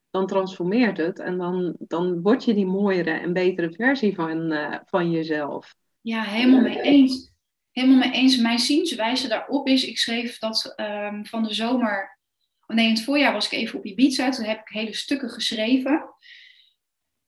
dan 0.10 0.28
transformeert 0.28 0.98
het. 0.98 1.20
En 1.20 1.38
dan, 1.38 1.76
dan 1.80 2.22
word 2.22 2.44
je 2.44 2.54
die 2.54 2.66
mooiere 2.66 3.12
en 3.12 3.34
betere 3.34 3.72
versie 3.72 4.16
van, 4.16 4.52
uh, 4.52 4.78
van 4.86 5.12
jezelf. 5.12 5.76
Ja, 6.02 6.24
helemaal 6.24 6.62
mee 6.62 6.82
eens. 6.82 7.32
Helemaal 7.72 7.98
mee 7.98 8.12
eens. 8.12 8.38
Mijn 8.38 8.60
zienswijze 8.60 9.28
daarop 9.28 9.68
is, 9.68 9.86
ik 9.86 9.98
schreef 9.98 10.38
dat 10.38 10.74
um, 10.76 11.26
van 11.26 11.44
de 11.44 11.54
zomer, 11.54 12.20
oh 12.68 12.76
nee, 12.76 12.86
in 12.86 12.94
het 12.94 13.04
voorjaar 13.04 13.34
was 13.34 13.46
ik 13.46 13.52
even 13.52 13.80
op 13.80 13.86
Ibiza. 13.86 14.30
Toen 14.30 14.46
heb 14.46 14.60
ik 14.60 14.74
hele 14.74 14.96
stukken 14.96 15.30
geschreven. 15.30 15.92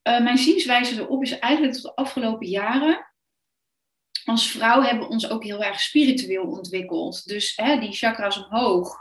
Uh, 0.07 0.23
mijn 0.23 0.37
zienswijze 0.37 1.01
erop 1.01 1.23
is 1.23 1.39
eigenlijk 1.39 1.73
tot 1.73 1.83
de 1.83 1.95
afgelopen 1.95 2.47
jaren 2.47 3.11
als 4.25 4.51
vrouw 4.51 4.81
hebben 4.81 5.07
we 5.07 5.13
ons 5.13 5.29
ook 5.29 5.43
heel 5.43 5.63
erg 5.63 5.79
spiritueel 5.79 6.43
ontwikkeld. 6.43 7.25
Dus 7.25 7.55
hè, 7.55 7.79
die 7.79 7.91
chakras 7.91 8.45
omhoog, 8.45 8.95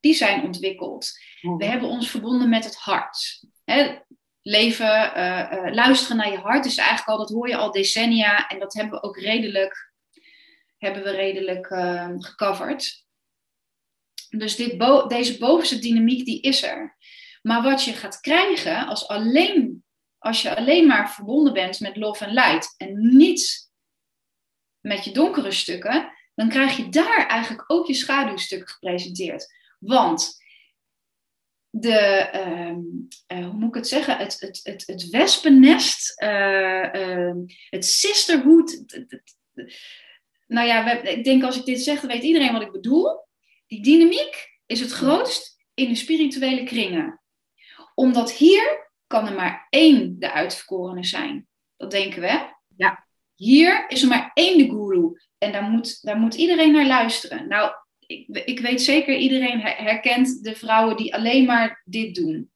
die 0.00 0.14
zijn 0.14 0.44
ontwikkeld. 0.44 1.10
We 1.40 1.48
mhm. 1.48 1.70
hebben 1.70 1.88
ons 1.88 2.10
verbonden 2.10 2.48
met 2.48 2.64
het 2.64 2.76
hart. 2.76 3.44
Hè, 3.64 3.98
leven, 4.42 5.12
uh, 5.16 5.52
uh, 5.52 5.74
luisteren 5.74 6.16
naar 6.16 6.30
je 6.30 6.38
hart 6.38 6.64
is 6.64 6.76
eigenlijk 6.76 7.08
al, 7.08 7.18
dat 7.18 7.28
hoor 7.28 7.48
je 7.48 7.56
al 7.56 7.72
decennia. 7.72 8.48
En 8.48 8.58
dat 8.58 8.74
hebben 8.74 9.00
we 9.00 9.06
ook 9.06 9.18
redelijk, 9.18 9.92
hebben 10.78 11.02
we 11.02 11.10
redelijk 11.10 11.70
uh, 11.70 12.10
gecoverd. 12.18 13.06
Dus 14.28 14.56
dit 14.56 14.78
bo 14.78 15.06
deze 15.06 15.38
bovenste 15.38 15.78
dynamiek, 15.78 16.24
die 16.24 16.40
is 16.40 16.62
er. 16.62 16.96
Maar 17.42 17.62
wat 17.62 17.84
je 17.84 17.92
gaat 17.92 18.20
krijgen 18.20 18.86
als, 18.86 19.08
alleen, 19.08 19.84
als 20.18 20.42
je 20.42 20.56
alleen 20.56 20.86
maar 20.86 21.12
verbonden 21.12 21.52
bent 21.52 21.80
met 21.80 21.96
love 21.96 22.24
en 22.24 22.32
light 22.32 22.74
en 22.76 23.16
niet 23.16 23.67
met 24.88 25.04
je 25.04 25.12
donkere 25.12 25.50
stukken, 25.50 26.12
dan 26.34 26.48
krijg 26.48 26.76
je 26.76 26.88
daar 26.88 27.26
eigenlijk 27.26 27.64
ook 27.66 27.86
je 27.86 27.94
schaduwstukken 27.94 28.68
gepresenteerd. 28.68 29.54
Want 29.78 30.36
de, 31.70 31.98
ehm, 32.32 32.80
eh, 33.26 33.44
hoe 33.44 33.58
moet 33.58 33.68
ik 33.68 33.74
het 33.74 33.88
zeggen, 33.88 34.16
het, 34.16 34.40
het, 34.40 34.60
het, 34.62 34.86
het 34.86 35.08
wespennest, 35.08 36.22
uh, 36.22 36.92
uh, 36.92 37.34
het 37.70 37.84
sisterhood. 37.84 38.84
nou 40.46 40.66
ja, 40.66 41.02
ik 41.02 41.24
denk 41.24 41.44
als 41.44 41.56
ik 41.56 41.64
dit 41.64 41.80
zeg, 41.80 42.00
dan 42.00 42.10
weet 42.10 42.22
iedereen 42.22 42.52
wat 42.52 42.62
ik 42.62 42.72
bedoel. 42.72 43.26
Die 43.66 43.82
dynamiek 43.82 44.58
is 44.66 44.80
het 44.80 44.90
grootst 44.90 45.64
in 45.74 45.88
de 45.88 45.94
spirituele 45.94 46.64
kringen. 46.64 47.20
Omdat 47.94 48.32
hier 48.32 48.90
kan 49.06 49.26
er 49.26 49.34
maar 49.34 49.66
één 49.70 50.18
de 50.18 50.32
uitverkorene 50.32 51.04
zijn. 51.04 51.48
Dat 51.76 51.90
denken 51.90 52.20
we. 52.20 52.54
Ja. 52.76 53.07
Hier 53.38 53.84
is 53.88 54.02
er 54.02 54.08
maar 54.08 54.30
één 54.34 54.58
de 54.58 54.64
guru. 54.64 55.20
En 55.38 55.52
daar 55.52 55.62
moet, 55.62 56.02
daar 56.02 56.18
moet 56.18 56.34
iedereen 56.34 56.72
naar 56.72 56.86
luisteren. 56.86 57.48
Nou, 57.48 57.72
ik, 58.06 58.28
ik 58.28 58.60
weet 58.60 58.82
zeker, 58.82 59.16
iedereen 59.16 59.60
herkent 59.60 60.44
de 60.44 60.54
vrouwen 60.54 60.96
die 60.96 61.14
alleen 61.14 61.44
maar 61.44 61.82
dit 61.84 62.14
doen. 62.14 62.50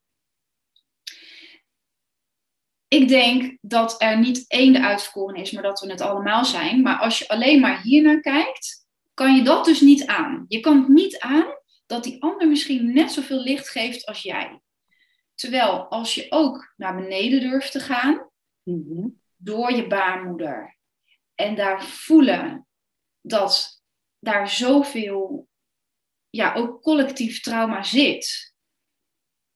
Ik 2.88 3.08
denk 3.08 3.58
dat 3.60 4.02
er 4.02 4.18
niet 4.18 4.44
één 4.48 4.72
de 4.72 4.80
uitverkoren 4.80 5.36
is, 5.36 5.50
maar 5.50 5.62
dat 5.62 5.80
we 5.80 5.90
het 5.90 6.00
allemaal 6.00 6.44
zijn. 6.44 6.82
Maar 6.82 6.98
als 6.98 7.18
je 7.18 7.28
alleen 7.28 7.60
maar 7.60 7.82
hier 7.82 8.02
naar 8.02 8.20
kijkt, 8.20 8.86
kan 9.14 9.36
je 9.36 9.42
dat 9.42 9.64
dus 9.64 9.80
niet 9.80 10.06
aan. 10.06 10.44
Je 10.48 10.60
kan 10.60 10.78
het 10.78 10.88
niet 10.88 11.18
aan 11.18 11.46
dat 11.86 12.04
die 12.04 12.22
ander 12.22 12.48
misschien 12.48 12.92
net 12.92 13.12
zoveel 13.12 13.42
licht 13.42 13.68
geeft 13.68 14.06
als 14.06 14.22
jij. 14.22 14.60
Terwijl 15.34 15.84
als 15.84 16.14
je 16.14 16.26
ook 16.28 16.72
naar 16.76 16.94
beneden 16.94 17.40
durft 17.40 17.72
te 17.72 17.80
gaan, 17.80 18.30
mhm 18.62 19.20
door 19.42 19.72
je 19.72 19.86
baarmoeder. 19.86 20.78
En 21.34 21.54
daar 21.54 21.84
voelen 21.84 22.66
dat 23.20 23.82
daar 24.18 24.48
zoveel, 24.48 25.48
ja, 26.30 26.54
ook 26.54 26.82
collectief 26.82 27.40
trauma 27.40 27.82
zit. 27.82 28.54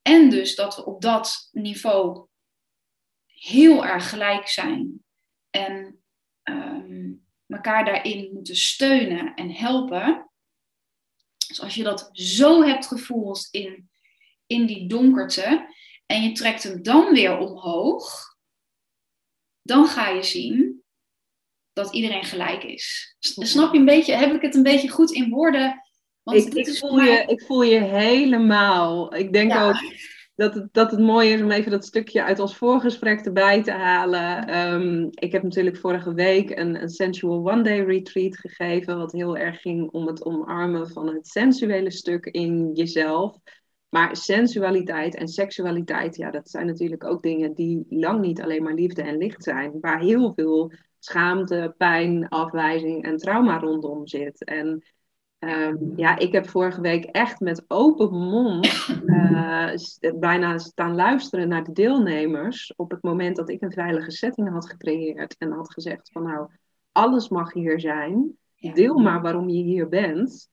En 0.03 0.31
dus 0.31 0.55
dat 0.55 0.77
we 0.77 0.85
op 0.85 1.03
dat 1.03 1.49
niveau 1.53 2.29
heel 3.27 3.87
erg 3.87 4.09
gelijk 4.09 4.49
zijn. 4.49 5.05
En 5.51 6.05
um, 6.43 7.27
elkaar 7.47 7.85
daarin 7.85 8.33
moeten 8.33 8.57
steunen 8.57 9.35
en 9.35 9.51
helpen. 9.51 10.31
Dus 11.49 11.61
als 11.61 11.75
je 11.75 11.83
dat 11.83 12.09
zo 12.13 12.63
hebt 12.63 12.87
gevoeld 12.87 13.49
in, 13.51 13.91
in 14.47 14.67
die 14.67 14.89
donkerte. 14.89 15.75
en 16.07 16.23
je 16.23 16.33
trekt 16.33 16.63
hem 16.63 16.83
dan 16.83 17.13
weer 17.13 17.39
omhoog, 17.39 18.36
dan 19.67 19.87
ga 19.87 20.09
je 20.09 20.23
zien 20.23 20.83
dat 21.73 21.95
iedereen 21.95 22.25
gelijk 22.25 22.65
is. 22.65 23.17
Snap 23.19 23.73
je 23.73 23.79
een 23.79 23.85
beetje, 23.85 24.15
heb 24.15 24.35
ik 24.35 24.43
het 24.43 24.55
een 24.55 24.63
beetje 24.63 24.89
goed 24.89 25.11
in 25.11 25.31
woorden? 25.31 25.83
Want 26.23 26.47
ik, 26.47 26.55
ik 26.55 26.77
voel 26.77 27.01
je, 27.01 27.25
ik 27.27 27.43
voel 27.43 27.63
je 27.63 27.81
helemaal. 27.81 29.15
Ik 29.15 29.33
denk 29.33 29.55
ook 29.55 29.77
dat 30.35 30.55
het, 30.55 30.69
dat 30.73 30.91
het 30.91 31.01
mooi 31.01 31.33
is 31.33 31.41
om 31.41 31.51
even 31.51 31.71
dat 31.71 31.85
stukje 31.85 32.23
uit 32.23 32.39
ons 32.39 32.57
voorgesprek 32.57 33.21
erbij 33.21 33.63
te 33.63 33.71
halen. 33.71 34.49
Ehm, 34.49 35.09
ik 35.11 35.33
heb 35.33 35.43
natuurlijk 35.43 35.77
vorige 35.77 36.15
week 36.15 36.51
een, 36.51 36.83
een 36.83 36.89
Sensual 36.89 37.51
One 37.51 37.63
Day 37.63 37.81
Retreat 37.81 38.37
gegeven, 38.37 38.99
wat 38.99 39.13
heel 39.13 39.37
erg 39.37 39.61
ging 39.61 39.91
om 39.91 40.07
het 40.07 40.25
omarmen 40.25 40.89
van 40.89 41.07
het 41.07 41.27
sensuele 41.27 41.91
stuk 41.91 42.27
in 42.27 42.71
jezelf. 42.75 43.39
Maar 43.97 44.17
sensualiteit 44.17 45.15
en 45.15 45.29
seksualiteit, 45.29 46.17
ja, 46.17 46.31
dat 46.31 46.51
zijn 46.51 46.67
natuurlijk 46.67 47.05
ook 47.05 47.23
dingen 47.23 47.55
die 47.55 47.87
lang 47.89 48.21
niet 48.21 48.43
alleen 48.43 48.63
maar 48.63 48.75
liefde 48.75 49.03
en 49.03 49.17
licht 49.17 49.43
zijn, 49.43 49.81
waar 49.81 50.01
heel 50.01 50.33
veel 50.35 50.73
schaamte, 50.99 51.75
pijn, 51.77 52.29
afwijzing 52.29 53.05
en 53.05 53.17
trauma 53.17 53.59
rondom 53.59 54.07
zit. 54.07 54.45
En 54.45 54.83
Ehm, 55.39 55.77
ja, 55.97 56.19
ik 56.19 56.33
heb 56.33 56.49
vorige 56.49 56.81
week 56.81 57.05
echt 57.05 57.41
met 57.41 57.65
open 57.69 58.11
mond 58.11 58.89
uh, 59.07 59.71
bijna 60.15 60.59
staan 60.59 60.95
luisteren 60.95 61.49
naar 61.49 61.65
de 61.65 61.73
deelnemers. 61.73 62.73
Op 62.77 62.91
het 62.91 63.03
moment 63.03 63.37
dat 63.37 63.49
ik 63.49 63.63
een 63.63 63.73
veilige 63.73 64.11
setting 64.11 64.49
had 64.49 64.69
gecreëerd 64.69 65.37
en 65.39 65.51
had 65.51 65.73
gezegd 65.73 66.11
van 66.13 66.23
nou, 66.23 66.49
alles 66.93 67.29
mag 67.29 67.53
hier 67.53 67.81
zijn. 67.81 68.37
Deel 68.57 68.99
maar 68.99 69.23
waarom 69.23 69.49
je 69.49 69.63
hier 69.63 69.89
bent. 69.89 70.49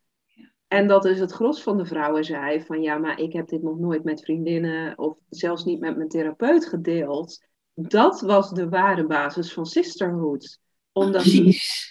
En 0.74 0.88
dat 0.88 1.01
dus 1.01 1.19
het 1.19 1.32
gros 1.32 1.63
van 1.63 1.78
de 1.78 1.86
vrouwen 1.86 2.24
zei 2.24 2.63
van 2.65 2.82
ja, 2.82 2.97
maar 2.97 3.19
ik 3.19 3.34
heb 3.34 3.47
dit 3.47 3.61
nog 3.61 3.80
nooit 3.80 4.03
met 4.03 4.24
vriendinnen 4.24 4.97
of 4.97 5.17
zelfs 5.30 5.63
niet 5.63 5.80
met 5.80 5.97
mijn 5.97 6.09
therapeut 6.09 6.65
gedeeld. 6.65 7.45
Dat 7.74 8.21
was 8.21 8.49
de 8.49 8.69
ware 8.69 9.05
basis 9.05 9.53
van 9.53 9.65
sisterhood. 9.65 10.59
Omdat, 10.91 11.26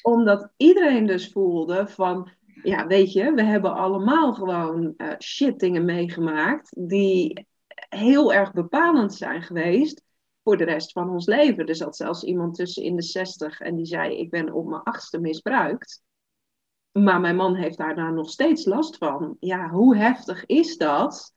omdat 0.03 0.53
iedereen 0.57 1.07
dus 1.07 1.33
voelde 1.33 1.87
van 1.89 2.31
ja, 2.63 2.87
weet 2.87 3.13
je, 3.13 3.33
we 3.33 3.43
hebben 3.43 3.75
allemaal 3.75 4.35
gewoon 4.35 4.95
uh, 4.97 5.13
shit 5.19 5.59
dingen 5.59 5.85
meegemaakt 5.85 6.89
die 6.89 7.47
heel 7.89 8.33
erg 8.33 8.53
bepalend 8.53 9.15
zijn 9.15 9.43
geweest 9.43 10.03
voor 10.43 10.57
de 10.57 10.65
rest 10.65 10.93
van 10.93 11.11
ons 11.11 11.27
leven. 11.27 11.67
Er 11.67 11.77
zat 11.77 11.97
zelfs 11.97 12.25
iemand 12.25 12.55
tussen 12.55 12.83
in 12.83 12.97
de 12.97 13.03
zestig 13.03 13.61
en 13.61 13.77
die 13.77 13.87
zei, 13.87 14.19
ik 14.19 14.31
ben 14.31 14.53
op 14.53 14.67
mijn 14.67 14.83
achtste 14.83 15.21
misbruikt. 15.21 16.03
Maar 16.93 17.21
mijn 17.21 17.37
man 17.37 17.55
heeft 17.55 17.79
daarna 17.79 18.11
nog 18.11 18.31
steeds 18.31 18.65
last 18.65 18.97
van. 18.97 19.37
Ja, 19.41 19.69
hoe 19.69 19.97
heftig 19.97 20.47
is 20.47 20.77
dat? 20.77 21.35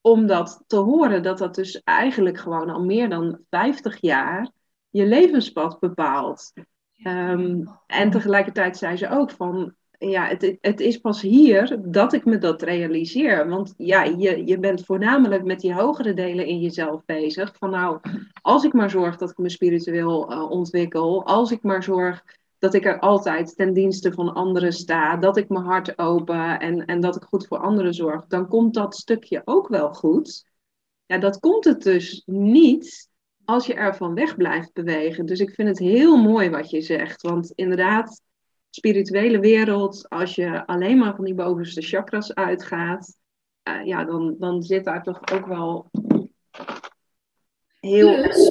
Om 0.00 0.26
dat 0.26 0.64
te 0.66 0.76
horen, 0.76 1.22
dat 1.22 1.38
dat 1.38 1.54
dus 1.54 1.82
eigenlijk 1.82 2.38
gewoon 2.38 2.70
al 2.70 2.84
meer 2.84 3.08
dan 3.08 3.38
50 3.50 4.00
jaar 4.00 4.50
je 4.88 5.06
levenspad 5.06 5.78
bepaalt. 5.80 6.52
Um, 7.04 7.68
en 7.86 8.10
tegelijkertijd 8.10 8.76
zei 8.76 8.96
ze 8.96 9.10
ook 9.10 9.30
van, 9.30 9.74
ja, 9.98 10.26
het, 10.26 10.56
het 10.60 10.80
is 10.80 10.98
pas 10.98 11.20
hier 11.20 11.78
dat 11.82 12.12
ik 12.12 12.24
me 12.24 12.38
dat 12.38 12.62
realiseer. 12.62 13.48
Want 13.48 13.74
ja, 13.76 14.02
je, 14.02 14.46
je 14.46 14.58
bent 14.58 14.84
voornamelijk 14.84 15.44
met 15.44 15.60
die 15.60 15.74
hogere 15.74 16.14
delen 16.14 16.46
in 16.46 16.60
jezelf 16.60 17.04
bezig. 17.04 17.56
Van 17.58 17.70
nou, 17.70 18.00
als 18.42 18.64
ik 18.64 18.72
maar 18.72 18.90
zorg 18.90 19.16
dat 19.16 19.30
ik 19.30 19.38
me 19.38 19.48
spiritueel 19.48 20.32
uh, 20.32 20.50
ontwikkel, 20.50 21.26
als 21.26 21.50
ik 21.50 21.62
maar 21.62 21.82
zorg 21.82 22.24
dat 22.60 22.74
ik 22.74 22.84
er 22.84 22.98
altijd 22.98 23.56
ten 23.56 23.72
dienste 23.72 24.12
van 24.12 24.34
anderen 24.34 24.72
sta, 24.72 25.16
dat 25.16 25.36
ik 25.36 25.48
mijn 25.48 25.64
hart 25.64 25.98
open 25.98 26.60
en, 26.60 26.84
en 26.84 27.00
dat 27.00 27.16
ik 27.16 27.22
goed 27.22 27.46
voor 27.46 27.58
anderen 27.58 27.94
zorg, 27.94 28.26
dan 28.26 28.48
komt 28.48 28.74
dat 28.74 28.96
stukje 28.96 29.42
ook 29.44 29.68
wel 29.68 29.94
goed. 29.94 30.44
Ja, 31.06 31.18
dat 31.18 31.38
komt 31.38 31.64
het 31.64 31.82
dus 31.82 32.22
niet 32.26 33.08
als 33.44 33.66
je 33.66 33.74
ervan 33.74 34.14
weg 34.14 34.36
blijft 34.36 34.72
bewegen. 34.72 35.26
Dus 35.26 35.40
ik 35.40 35.54
vind 35.54 35.68
het 35.68 35.78
heel 35.78 36.16
mooi 36.16 36.50
wat 36.50 36.70
je 36.70 36.80
zegt. 36.80 37.22
Want 37.22 37.52
inderdaad, 37.54 38.22
spirituele 38.70 39.38
wereld, 39.38 40.08
als 40.08 40.34
je 40.34 40.66
alleen 40.66 40.98
maar 40.98 41.14
van 41.14 41.24
die 41.24 41.34
bovenste 41.34 41.82
chakras 41.82 42.34
uitgaat, 42.34 43.16
uh, 43.68 43.86
ja, 43.86 44.04
dan, 44.04 44.36
dan 44.38 44.62
zit 44.62 44.84
daar 44.84 45.02
toch 45.02 45.32
ook 45.32 45.46
wel 45.46 45.90
heel. 47.80 48.49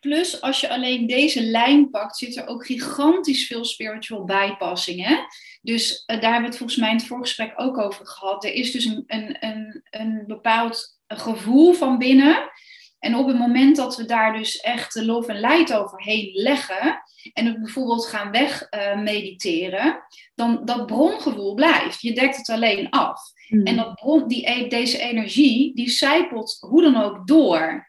Plus, 0.00 0.40
als 0.40 0.60
je 0.60 0.68
alleen 0.68 1.06
deze 1.06 1.42
lijn 1.42 1.90
pakt, 1.90 2.16
zit 2.16 2.36
er 2.36 2.46
ook 2.46 2.66
gigantisch 2.66 3.46
veel 3.46 3.64
spiritual 3.64 4.24
bypassing. 4.24 5.06
Hè? 5.06 5.16
Dus 5.62 5.90
uh, 5.90 6.20
daar 6.20 6.32
hebben 6.32 6.40
we 6.40 6.46
het 6.46 6.56
volgens 6.56 6.78
mij 6.78 6.90
in 6.90 6.96
het 6.96 7.06
voorgesprek 7.06 7.52
ook 7.56 7.78
over 7.78 8.06
gehad. 8.06 8.44
Er 8.44 8.52
is 8.52 8.72
dus 8.72 8.84
een, 8.84 9.04
een, 9.06 9.36
een, 9.40 9.82
een 9.90 10.24
bepaald 10.26 10.98
gevoel 11.06 11.72
van 11.72 11.98
binnen. 11.98 12.50
En 12.98 13.14
op 13.14 13.26
het 13.26 13.38
moment 13.38 13.76
dat 13.76 13.96
we 13.96 14.04
daar 14.04 14.36
dus 14.36 14.56
echt 14.56 14.94
de 14.94 15.04
love 15.04 15.32
en 15.32 15.40
light 15.40 15.74
overheen 15.74 16.30
leggen, 16.32 17.02
en 17.32 17.46
het 17.46 17.60
bijvoorbeeld 17.60 18.06
gaan 18.06 18.30
weg 18.30 18.66
uh, 18.70 19.00
mediteren, 19.00 20.02
dan 20.34 20.64
dat 20.64 20.86
brongevoel 20.86 21.54
blijft. 21.54 22.00
Je 22.00 22.14
dekt 22.14 22.36
het 22.36 22.48
alleen 22.48 22.90
af. 22.90 23.20
Hmm. 23.46 23.64
En 23.64 23.76
dat 23.76 23.94
bron, 23.94 24.28
die, 24.28 24.50
e, 24.50 24.68
deze 24.68 24.98
energie, 24.98 25.74
die 25.74 25.90
zijpelt 25.90 26.56
hoe 26.60 26.82
dan 26.82 26.96
ook 26.96 27.26
door. 27.26 27.87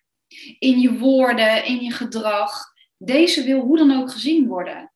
In 0.60 0.80
je 0.80 0.98
woorden, 0.98 1.66
in 1.66 1.80
je 1.80 1.92
gedrag. 1.92 2.74
Deze 2.98 3.44
wil 3.44 3.60
hoe 3.60 3.78
dan 3.78 4.02
ook 4.02 4.12
gezien 4.12 4.48
worden. 4.48 4.94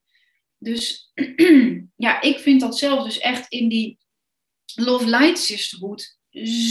Dus 0.57 1.11
ja, 1.95 2.21
ik 2.21 2.39
vind 2.39 2.61
dat 2.61 2.77
zelf 2.77 3.03
dus 3.03 3.19
echt 3.19 3.51
in 3.51 3.69
die 3.69 3.97
Love 4.75 5.09
Light 5.09 5.39
Sisterhood 5.39 6.17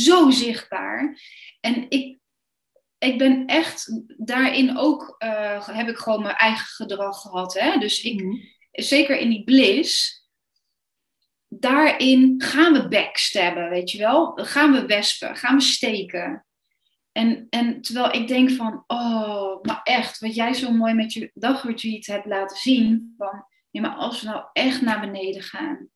zo 0.05 0.31
zichtbaar. 0.31 1.21
En 1.61 1.87
ik 1.89 2.21
ik 3.03 3.19
ben 3.19 3.47
echt 3.47 4.03
daarin 4.17 4.79
ook, 4.79 5.17
uh, 5.19 5.69
heb 5.69 5.89
ik 5.89 5.97
gewoon 5.97 6.23
mijn 6.23 6.35
eigen 6.35 6.67
gedrag 6.67 7.21
gehad. 7.21 7.55
Hè? 7.55 7.79
Dus 7.79 8.03
ik, 8.03 8.23
mhm. 8.23 8.37
zeker 8.71 9.19
in 9.19 9.29
die 9.29 9.45
bliss, 9.45 10.23
daarin 11.49 12.35
gaan 12.39 12.73
we 12.73 12.89
backstabben, 12.89 13.71
weet 13.71 13.91
je 13.91 13.99
wel? 13.99 14.33
Gaan 14.35 14.73
we 14.73 14.87
wespen, 14.87 15.37
gaan 15.37 15.57
we 15.57 15.63
steken. 15.63 16.47
En, 17.13 17.47
en 17.51 17.81
terwijl 17.81 18.15
ik 18.15 18.29
denk 18.29 18.51
van, 18.51 18.85
oh, 18.87 19.63
maar 19.63 19.81
echt, 19.83 20.19
wat 20.19 20.35
jij 20.35 20.55
zo 20.55 20.73
mooi 20.73 20.95
met 20.95 21.13
je 21.13 21.31
dagretreat 21.35 22.07
hebt 22.07 22.27
laten 22.27 22.57
zien, 22.57 23.15
van, 23.17 23.47
ja, 23.71 23.81
maar 23.81 23.95
als 23.95 24.23
we 24.23 24.29
nou 24.29 24.45
echt 24.53 24.81
naar 24.81 25.01
beneden 25.01 25.43
gaan, 25.43 25.89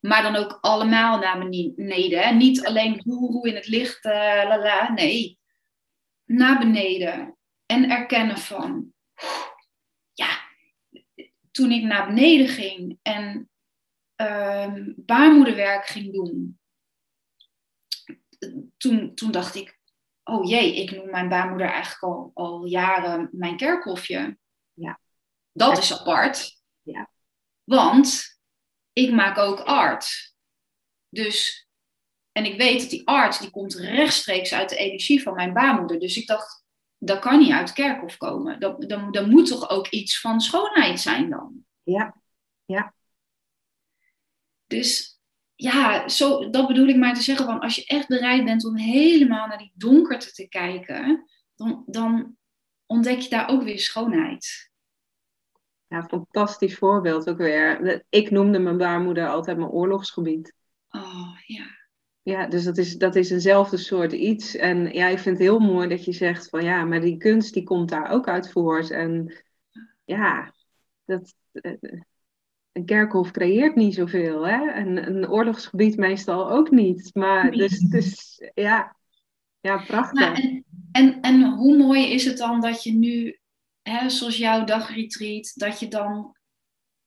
maar 0.00 0.22
dan 0.22 0.36
ook 0.36 0.58
allemaal 0.60 1.18
naar 1.18 1.38
beneden, 1.38 2.22
hè? 2.22 2.34
niet 2.34 2.66
alleen 2.66 3.00
hoe, 3.04 3.48
in 3.48 3.54
het 3.54 3.66
licht, 3.66 4.04
uh, 4.04 4.12
la, 4.12 4.58
la, 4.58 4.92
nee 4.92 5.38
naar 6.24 6.58
beneden 6.58 7.36
en 7.66 7.90
erkennen 7.90 8.38
van, 8.38 8.92
ja, 10.12 10.40
toen 11.50 11.70
ik 11.70 11.82
naar 11.82 12.06
beneden 12.06 12.48
ging 12.48 12.98
en 13.02 13.50
uh, 14.16 14.74
baarmoederwerk 14.96 15.86
ging 15.86 16.12
doen, 16.12 16.60
toen, 18.76 19.14
toen 19.14 19.30
dacht 19.30 19.54
ik, 19.54 19.78
oh 20.24 20.48
jee, 20.48 20.74
ik 20.74 20.90
noem 20.90 21.10
mijn 21.10 21.28
baarmoeder 21.28 21.66
eigenlijk 21.66 22.02
al, 22.02 22.30
al 22.34 22.64
jaren 22.64 23.28
mijn 23.32 23.56
kerkhofje. 23.56 24.38
Ja. 24.72 25.00
Dat 25.52 25.78
is 25.78 26.00
apart. 26.00 26.62
Ja. 26.82 27.10
Want 27.64 28.38
ik 28.92 29.12
maak 29.12 29.38
ook 29.38 29.60
art. 29.60 30.34
Dus 31.08 31.68
en 32.32 32.44
ik 32.44 32.56
weet 32.56 32.80
dat 32.80 32.90
die 32.90 33.08
arts, 33.08 33.38
die 33.38 33.50
komt 33.50 33.74
rechtstreeks 33.74 34.52
uit 34.52 34.68
de 34.68 34.76
energie 34.76 35.22
van 35.22 35.34
mijn 35.34 35.52
baarmoeder. 35.52 35.98
Dus 35.98 36.16
ik 36.16 36.26
dacht, 36.26 36.64
dat 36.98 37.18
kan 37.18 37.38
niet 37.38 37.52
uit 37.52 37.72
kerkhof 37.72 38.16
komen. 38.16 38.60
Dat, 38.60 38.88
dan, 38.88 39.12
dan 39.12 39.30
moet 39.30 39.46
toch 39.46 39.70
ook 39.70 39.88
iets 39.88 40.20
van 40.20 40.40
schoonheid 40.40 41.00
zijn 41.00 41.30
dan? 41.30 41.64
Ja, 41.82 42.14
ja. 42.64 42.94
Dus 44.66 45.13
ja, 45.64 46.08
zo, 46.08 46.50
dat 46.50 46.66
bedoel 46.66 46.86
ik 46.86 46.96
maar 46.96 47.14
te 47.14 47.22
zeggen. 47.22 47.46
Van 47.46 47.60
als 47.60 47.74
je 47.74 47.84
echt 47.84 48.08
bereid 48.08 48.44
bent 48.44 48.64
om 48.64 48.76
helemaal 48.76 49.46
naar 49.46 49.58
die 49.58 49.72
donkerte 49.74 50.32
te 50.32 50.48
kijken, 50.48 51.24
dan, 51.54 51.82
dan 51.86 52.36
ontdek 52.86 53.18
je 53.18 53.28
daar 53.28 53.48
ook 53.48 53.62
weer 53.62 53.78
schoonheid. 53.78 54.70
Ja, 55.86 56.02
fantastisch 56.02 56.78
voorbeeld 56.78 57.28
ook 57.28 57.38
weer. 57.38 58.02
Ik 58.08 58.30
noemde 58.30 58.58
mijn 58.58 58.76
baarmoeder 58.76 59.28
altijd 59.28 59.56
mijn 59.56 59.70
oorlogsgebied. 59.70 60.54
Oh 60.88 61.38
ja. 61.46 61.66
Ja, 62.22 62.46
dus 62.46 62.64
dat 62.64 62.78
is, 62.78 62.96
dat 62.96 63.14
is 63.14 63.30
eenzelfde 63.30 63.76
soort 63.76 64.12
iets. 64.12 64.56
En 64.56 64.92
ja, 64.92 65.08
ik 65.08 65.18
vind 65.18 65.38
het 65.38 65.46
heel 65.46 65.58
mooi 65.58 65.88
dat 65.88 66.04
je 66.04 66.12
zegt 66.12 66.48
van 66.48 66.64
ja, 66.64 66.84
maar 66.84 67.00
die 67.00 67.16
kunst 67.16 67.54
die 67.54 67.62
komt 67.62 67.88
daar 67.88 68.10
ook 68.10 68.28
uit 68.28 68.50
voort. 68.50 68.90
En 68.90 69.42
ja, 70.04 70.54
dat, 71.04 71.34
eh, 71.52 72.00
een 72.74 72.84
kerkhof 72.84 73.30
creëert 73.30 73.74
niet 73.74 73.94
zoveel, 73.94 74.46
hè? 74.46 74.70
En 74.70 75.06
een 75.06 75.28
oorlogsgebied 75.28 75.96
meestal 75.96 76.50
ook 76.50 76.70
niet. 76.70 77.10
Maar 77.12 77.50
dus, 77.50 77.78
dus 77.78 78.40
ja, 78.54 78.96
ja, 79.60 79.84
prachtig. 79.84 80.20
Nou, 80.20 80.34
en, 80.36 80.64
en, 80.92 81.20
en 81.20 81.44
hoe 81.44 81.76
mooi 81.76 82.06
is 82.06 82.24
het 82.24 82.38
dan 82.38 82.60
dat 82.60 82.82
je 82.82 82.92
nu, 82.92 83.38
hè, 83.82 84.10
zoals 84.10 84.36
jouw 84.36 84.64
dagretreat, 84.64 85.52
dat 85.54 85.80
je 85.80 85.88
dan 85.88 86.36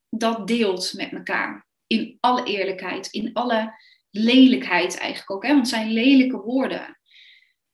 dat 0.08 0.46
deelt 0.46 0.92
met 0.96 1.12
elkaar. 1.12 1.66
In 1.86 2.16
alle 2.20 2.44
eerlijkheid, 2.44 3.06
in 3.06 3.32
alle 3.32 3.74
lelijkheid 4.10 4.98
eigenlijk 4.98 5.30
ook, 5.30 5.42
hè? 5.42 5.48
want 5.48 5.60
het 5.60 5.74
zijn 5.74 5.92
lelijke 5.92 6.36
woorden. 6.36 6.98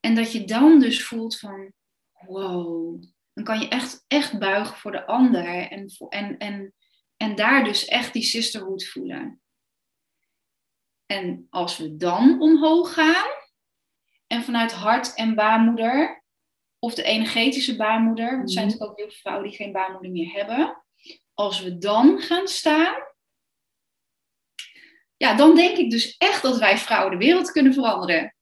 En 0.01 0.15
dat 0.15 0.33
je 0.33 0.45
dan 0.45 0.81
dus 0.81 1.05
voelt 1.05 1.39
van, 1.39 1.73
wow, 2.13 3.03
dan 3.33 3.45
kan 3.45 3.61
je 3.61 3.69
echt, 3.69 4.05
echt 4.07 4.39
buigen 4.39 4.77
voor 4.77 4.93
de 4.93 5.07
ander 5.07 5.45
en, 5.47 5.87
en, 6.09 6.39
en, 6.39 6.75
en 7.17 7.35
daar 7.35 7.65
dus 7.65 7.85
echt 7.85 8.13
die 8.13 8.23
sisterhood 8.23 8.85
voelen. 8.85 9.41
En 11.07 11.47
als 11.51 11.77
we 11.77 11.97
dan 11.97 12.41
omhoog 12.41 12.95
gaan 12.95 13.31
en 14.27 14.43
vanuit 14.43 14.73
hart 14.73 15.15
en 15.15 15.35
baarmoeder, 15.35 16.25
of 16.79 16.95
de 16.95 17.03
energetische 17.03 17.77
baarmoeder, 17.77 18.31
want 18.31 18.43
er 18.43 18.49
zijn 18.49 18.67
mhm. 18.67 18.75
natuurlijk 18.75 18.91
ook 18.91 18.99
heel 18.99 19.09
veel 19.09 19.21
vrouwen 19.21 19.49
die 19.49 19.57
geen 19.57 19.73
baarmoeder 19.73 20.11
meer 20.11 20.33
hebben, 20.33 20.85
als 21.35 21.61
we 21.61 21.79
dan 21.79 22.21
gaan 22.21 22.49
staan, 22.49 22.95
ja, 25.17 25.35
dan 25.35 25.55
denk 25.55 25.77
ik 25.77 25.91
dus 25.91 26.17
echt 26.17 26.43
dat 26.43 26.59
wij 26.59 26.79
vrouwen 26.79 27.11
de 27.11 27.25
wereld 27.25 27.51
kunnen 27.51 27.75
veranderen. 27.75 28.35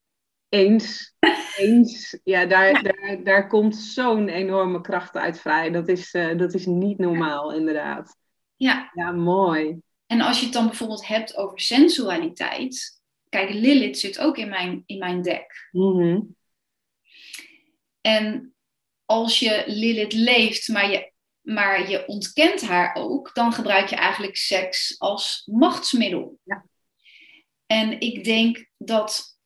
Eens. 0.48 1.14
Eens. 1.56 2.20
Ja, 2.24 2.46
daar, 2.46 2.82
Daar, 2.82 3.24
daar 3.24 3.48
komt 3.48 3.76
zo'n 3.76 4.28
enorme 4.28 4.80
kracht 4.80 5.16
uit 5.16 5.40
vrij. 5.40 5.70
Dat 5.70 5.88
is, 5.88 6.14
uh, 6.14 6.38
dat 6.38 6.54
is 6.54 6.66
niet 6.66 6.98
normaal, 6.98 7.52
inderdaad. 7.52 8.16
Ja. 8.62 8.90
Ja, 8.94 9.10
mooi. 9.10 9.80
En 10.06 10.20
als 10.20 10.38
je 10.38 10.44
het 10.44 10.54
dan 10.54 10.66
bijvoorbeeld 10.66 11.06
hebt 11.06 11.36
over 11.36 11.60
sensualiteit. 11.60 13.00
Kijk, 13.28 13.50
Lilith 13.50 13.98
zit 13.98 14.18
ook 14.18 14.36
in 14.36 14.48
mijn, 14.48 14.82
in 14.86 14.98
mijn 14.98 15.22
deck. 15.22 15.68
Mm 15.70 16.36
En 18.00 18.54
als 19.04 19.38
je 19.38 19.64
Lilith 19.66 20.12
leeft, 20.12 20.68
maar 20.68 20.90
je, 20.90 21.12
maar 21.40 21.90
je 21.90 22.06
ontkent 22.06 22.60
haar 22.60 22.94
ook, 22.94 23.34
dan 23.34 23.52
gebruik 23.52 23.88
je 23.88 23.96
eigenlijk 23.96 24.36
seks 24.36 24.98
als 24.98 25.42
machtsmiddel. 25.52 26.38
Ja. 26.42 26.66
En 27.66 28.00
ik 28.00 28.24
denk 28.24 28.66
dat 28.76 29.38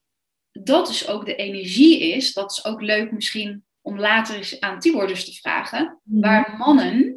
dat 0.53 0.87
dus 0.87 1.09
ook 1.09 1.25
de 1.25 1.37
energie 1.37 2.01
is. 2.01 2.33
Dat 2.33 2.51
is 2.51 2.65
ook 2.65 2.81
leuk 2.81 3.13
misschien 3.13 3.65
om 3.81 3.99
later 3.99 4.37
eens 4.37 4.61
aan 4.61 4.81
Tibor 4.81 5.07
te 5.07 5.33
vragen. 5.33 6.01
Mhm. 6.03 6.21
Waar 6.21 6.57
mannen 6.57 7.16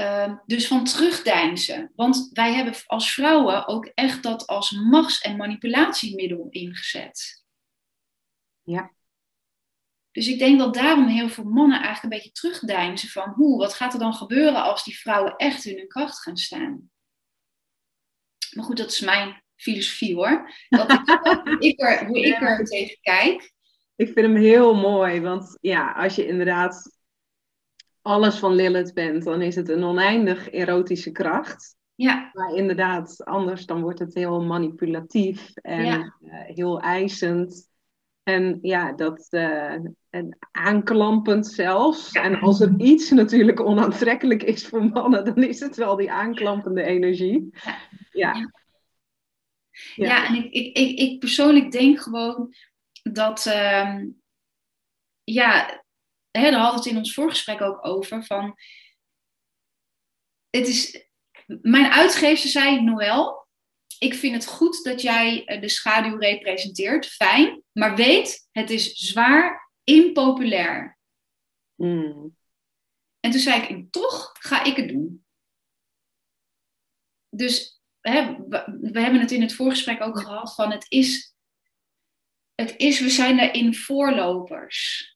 uh, 0.00 0.38
dus 0.46 0.66
van 0.66 0.84
terugdeinzen. 0.84 1.92
Want 1.94 2.30
wij 2.32 2.54
hebben 2.54 2.74
als 2.86 3.12
vrouwen 3.12 3.66
ook 3.66 3.86
echt 3.86 4.22
dat 4.22 4.46
als 4.46 4.70
machts- 4.70 5.20
en 5.20 5.36
manipulatiemiddel 5.36 6.46
ingezet. 6.50 7.44
Ja. 8.62 8.94
Dus 10.10 10.28
ik 10.28 10.38
denk 10.38 10.58
dat 10.58 10.74
daarom 10.74 11.06
heel 11.06 11.28
veel 11.28 11.44
mannen 11.44 11.82
eigenlijk 11.82 12.02
een 12.02 12.18
beetje 12.18 12.32
terugdeinzen 12.32 13.08
van 13.08 13.28
hoe, 13.28 13.58
wat 13.58 13.74
gaat 13.74 13.92
er 13.92 13.98
dan 13.98 14.14
gebeuren 14.14 14.62
als 14.62 14.84
die 14.84 14.98
vrouwen 14.98 15.36
echt 15.36 15.64
in 15.64 15.76
hun 15.76 15.88
kracht 15.88 16.22
gaan 16.22 16.36
staan? 16.36 16.90
Maar 18.54 18.64
goed, 18.64 18.76
dat 18.76 18.90
is 18.90 19.00
mijn 19.00 19.42
filosofie 19.56 20.14
hoor. 20.14 20.50
Dat 20.68 20.90
ik, 21.58 21.80
er, 21.82 22.06
hoe 22.06 22.20
ik 22.20 22.40
er 22.40 22.64
tegen 22.64 22.98
kijk. 23.00 23.54
Ik 23.96 24.06
vind 24.06 24.26
hem 24.26 24.36
heel 24.36 24.74
mooi, 24.74 25.20
want 25.20 25.58
ja, 25.60 25.92
als 25.92 26.14
je 26.14 26.26
inderdaad 26.26 26.95
alles 28.06 28.38
van 28.38 28.54
Lilith 28.54 28.94
bent, 28.94 29.24
dan 29.24 29.42
is 29.42 29.54
het 29.54 29.68
een 29.68 29.84
oneindig 29.84 30.50
erotische 30.50 31.12
kracht. 31.12 31.76
Ja. 31.94 32.30
Maar 32.32 32.54
inderdaad, 32.54 33.24
anders 33.24 33.66
dan 33.66 33.80
wordt 33.80 33.98
het 33.98 34.14
heel 34.14 34.42
manipulatief 34.42 35.50
en 35.54 35.84
eh, 35.84 36.54
heel 36.54 36.80
eisend. 36.80 37.68
En 38.22 38.58
ja, 38.62 38.92
dat 38.92 39.26
uh, 39.30 39.72
en 40.10 40.38
aanklampend 40.50 41.46
zelfs. 41.46 42.12
En 42.12 42.40
als 42.40 42.60
er 42.60 42.74
iets 42.78 43.10
natuurlijk 43.10 43.60
onaantrekkelijk 43.60 44.42
is 44.42 44.66
voor 44.66 44.84
mannen, 44.84 45.24
dan 45.24 45.42
is 45.42 45.60
het 45.60 45.76
wel 45.76 45.96
die 45.96 46.12
aanklampende 46.12 46.82
energie. 46.82 47.50
Ja. 48.12 48.34
ja. 48.34 48.50
Ja, 49.94 50.26
en 50.26 50.34
ik, 50.34 50.52
ik, 50.52 50.76
ik, 50.76 50.98
ik, 50.98 51.18
persoonlijk 51.18 51.70
denk 51.70 52.00
gewoon 52.00 52.54
dat, 53.02 53.46
uh, 53.46 54.02
ja, 55.24 55.84
hè, 56.38 56.50
daar 56.50 56.60
hadden 56.60 56.78
we 56.78 56.84
het 56.84 56.92
in 56.92 56.96
ons 56.96 57.14
voorgesprek 57.14 57.60
ook 57.60 57.86
over, 57.86 58.24
van, 58.24 58.56
het 60.50 60.68
is, 60.68 61.08
mijn 61.46 61.92
uitgever 61.92 62.48
zei, 62.48 62.80
Noël, 62.82 63.46
ik 63.98 64.14
vind 64.14 64.34
het 64.34 64.46
goed 64.46 64.84
dat 64.84 65.02
jij 65.02 65.44
eh, 65.44 65.60
de 65.60 65.68
schaduw 65.68 66.16
representeert, 66.18 67.06
fijn, 67.06 67.62
maar 67.72 67.96
weet, 67.96 68.48
het 68.50 68.70
is 68.70 68.92
zwaar 68.92 69.72
impopulair. 69.84 70.98
Mm. 71.74 72.36
En 73.20 73.30
toen 73.30 73.40
zei 73.40 73.62
ik, 73.62 73.92
toch 73.92 74.32
ga 74.38 74.64
ik 74.64 74.76
het 74.76 74.88
doen. 74.88 75.26
Dus 77.28 77.82
hè, 78.00 78.36
we, 78.48 79.00
hebben 79.00 79.20
het 79.20 79.30
in 79.30 79.42
het 79.42 79.54
voorgesprek 79.54 80.02
ook 80.02 80.18
gehad 80.18 80.54
van 80.54 80.72
het 80.72 80.86
is, 80.88 81.34
het 82.54 82.74
is, 82.76 83.00
we 83.00 83.10
zijn 83.10 83.36
daarin 83.36 83.74
voorlopers. 83.74 85.15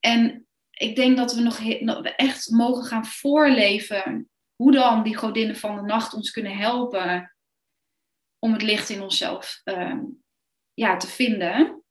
En 0.00 0.46
ik 0.70 0.96
denk 0.96 1.16
dat 1.16 1.34
we 1.34 1.40
nog 1.40 1.60
echt 2.16 2.50
mogen 2.50 2.84
gaan 2.84 3.06
voorleven 3.06 4.30
hoe 4.56 4.72
dan 4.72 5.02
die 5.02 5.16
godinnen 5.16 5.56
van 5.56 5.76
de 5.76 5.82
nacht 5.82 6.14
ons 6.14 6.30
kunnen 6.30 6.56
helpen 6.56 7.34
om 8.38 8.52
het 8.52 8.62
licht 8.62 8.88
in 8.88 9.02
onszelf 9.02 9.60
ehm, 9.64 10.00
ja, 10.74 10.96
te 10.96 11.06
vinden. 11.06 11.82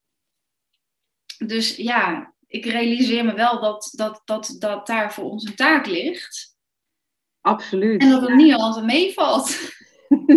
Dus 1.37 1.75
ja, 1.75 2.33
ik 2.47 2.65
realiseer 2.65 3.25
me 3.25 3.33
wel 3.33 3.61
dat, 3.61 3.91
dat, 3.95 4.21
dat, 4.25 4.55
dat 4.59 4.87
daar 4.87 5.13
voor 5.13 5.23
ons 5.23 5.45
een 5.45 5.55
taak 5.55 5.85
ligt. 5.85 6.57
Absoluut. 7.41 8.01
En 8.01 8.09
dat 8.09 8.21
het 8.21 8.35
niet 8.35 8.53
altijd 8.53 8.85
meevalt. 8.85 9.57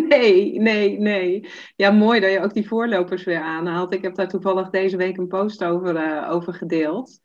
Nee, 0.08 0.60
nee, 0.60 0.98
nee. 0.98 1.48
Ja, 1.76 1.90
mooi 1.90 2.20
dat 2.20 2.32
je 2.32 2.40
ook 2.40 2.54
die 2.54 2.68
voorlopers 2.68 3.24
weer 3.24 3.40
aanhaalt. 3.40 3.94
Ik 3.94 4.02
heb 4.02 4.14
daar 4.14 4.28
toevallig 4.28 4.70
deze 4.70 4.96
week 4.96 5.16
een 5.16 5.28
post 5.28 5.64
over, 5.64 5.96
uh, 5.96 6.30
over 6.30 6.54
gedeeld. 6.54 7.20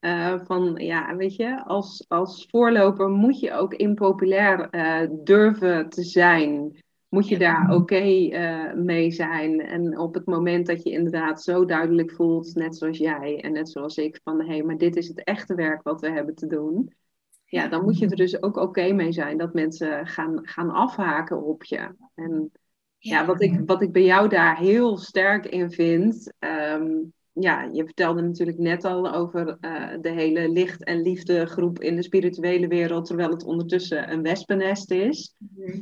Uh, 0.00 0.40
van 0.44 0.74
ja, 0.76 1.16
weet 1.16 1.36
je, 1.36 1.64
als, 1.64 2.04
als 2.08 2.46
voorloper 2.50 3.08
moet 3.08 3.40
je 3.40 3.52
ook 3.52 3.74
impopulair 3.74 4.68
uh, 4.74 5.10
durven 5.24 5.88
te 5.88 6.02
zijn. 6.02 6.82
Moet 7.08 7.28
je 7.28 7.38
daar 7.38 7.74
oké 7.74 8.28
mee 8.74 9.10
zijn. 9.10 9.60
En 9.60 9.98
op 9.98 10.14
het 10.14 10.26
moment 10.26 10.66
dat 10.66 10.82
je 10.82 10.90
inderdaad 10.90 11.42
zo 11.42 11.64
duidelijk 11.64 12.12
voelt, 12.12 12.54
net 12.54 12.76
zoals 12.76 12.98
jij 12.98 13.40
en 13.40 13.52
net 13.52 13.68
zoals 13.68 13.96
ik, 13.96 14.20
van 14.24 14.40
hé, 14.40 14.46
hey, 14.46 14.62
maar 14.62 14.78
dit 14.78 14.96
is 14.96 15.08
het 15.08 15.24
echte 15.24 15.54
werk 15.54 15.82
wat 15.82 16.00
we 16.00 16.10
hebben 16.10 16.34
te 16.34 16.46
doen 16.46 16.92
ja, 17.48 17.68
dan 17.68 17.84
moet 17.84 17.98
je 17.98 18.08
er 18.08 18.16
dus 18.16 18.42
ook 18.42 18.56
oké 18.56 18.92
mee 18.92 19.12
zijn 19.12 19.38
dat 19.38 19.54
mensen 19.54 20.06
gaan, 20.06 20.40
gaan 20.42 20.70
afhaken 20.70 21.42
op 21.42 21.64
je. 21.64 21.94
En 22.14 22.52
ja, 22.98 23.26
wat, 23.26 23.42
ik, 23.42 23.60
wat 23.66 23.82
ik 23.82 23.92
bij 23.92 24.04
jou 24.04 24.28
daar 24.28 24.58
heel 24.58 24.96
sterk 24.96 25.46
in 25.46 25.70
vind. 25.70 26.32
Ehm, 26.38 26.92
ja, 27.38 27.68
je 27.72 27.84
vertelde 27.84 28.22
natuurlijk 28.22 28.58
net 28.58 28.84
al 28.84 29.12
over 29.12 29.58
uh, 29.60 29.88
de 30.00 30.10
hele 30.10 30.48
licht- 30.48 30.84
en 30.84 31.02
liefde 31.02 31.46
groep 31.46 31.80
in 31.80 31.96
de 31.96 32.02
spirituele 32.02 32.68
wereld, 32.68 33.06
terwijl 33.06 33.30
het 33.30 33.44
ondertussen 33.44 34.12
een 34.12 34.22
wespennest 34.22 34.90
is. 34.90 35.34
Mhm. 35.38 35.80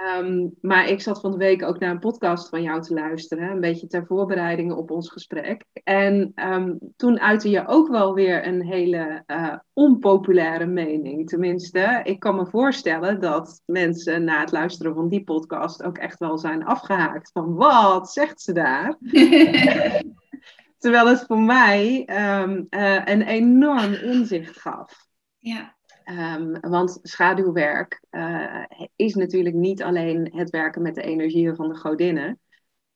Ehm, 0.00 0.48
maar 0.60 0.88
ik 0.88 1.00
zat 1.00 1.20
van 1.20 1.30
de 1.30 1.36
week 1.36 1.62
ook 1.62 1.78
naar 1.78 1.90
een 1.90 1.98
podcast 1.98 2.48
van 2.48 2.62
jou 2.62 2.82
te 2.82 2.94
luisteren, 2.94 3.50
een 3.50 3.60
beetje 3.60 3.86
ter 3.86 4.06
voorbereiding 4.06 4.72
op 4.72 4.90
ons 4.90 5.10
gesprek. 5.10 5.64
En 5.84 6.32
um, 6.34 6.78
toen 6.96 7.20
uitte 7.20 7.50
je 7.50 7.66
ook 7.66 7.88
wel 7.88 8.14
weer 8.14 8.46
een 8.46 8.62
hele 8.62 9.22
uh, 9.26 9.54
onpopulaire 9.72 10.66
mening. 10.66 11.28
Tenminste, 11.28 12.00
ik 12.04 12.20
kan 12.20 12.36
me 12.36 12.46
voorstellen 12.46 13.20
dat 13.20 13.62
mensen 13.66 14.24
na 14.24 14.40
het 14.40 14.52
luisteren 14.52 14.94
van 14.94 15.08
die 15.08 15.24
podcast 15.24 15.82
ook 15.82 15.98
echt 15.98 16.18
wel 16.18 16.38
zijn 16.38 16.64
afgehaakt 16.64 17.30
van 17.32 17.54
wat 17.54 18.12
zegt 18.12 18.40
ze 18.40 18.52
daar? 18.52 18.98
Terwijl 20.82 21.06
het 21.06 21.24
voor 21.26 21.40
mij 21.40 22.08
um, 22.42 22.66
uh, 22.70 23.04
een 23.04 23.22
enorm 23.22 23.92
inzicht 23.92 24.60
gaf. 24.60 25.06
Ja. 25.38 25.76
Um, 26.34 26.60
want 26.60 26.98
schaduwwerk 27.02 28.02
uh, 28.10 28.64
is 28.96 29.14
natuurlijk 29.14 29.54
niet 29.54 29.82
alleen 29.82 30.32
het 30.34 30.50
werken 30.50 30.82
met 30.82 30.94
de 30.94 31.02
energieën 31.02 31.54
van 31.54 31.68
de 31.68 31.74
godinnen. 31.74 32.40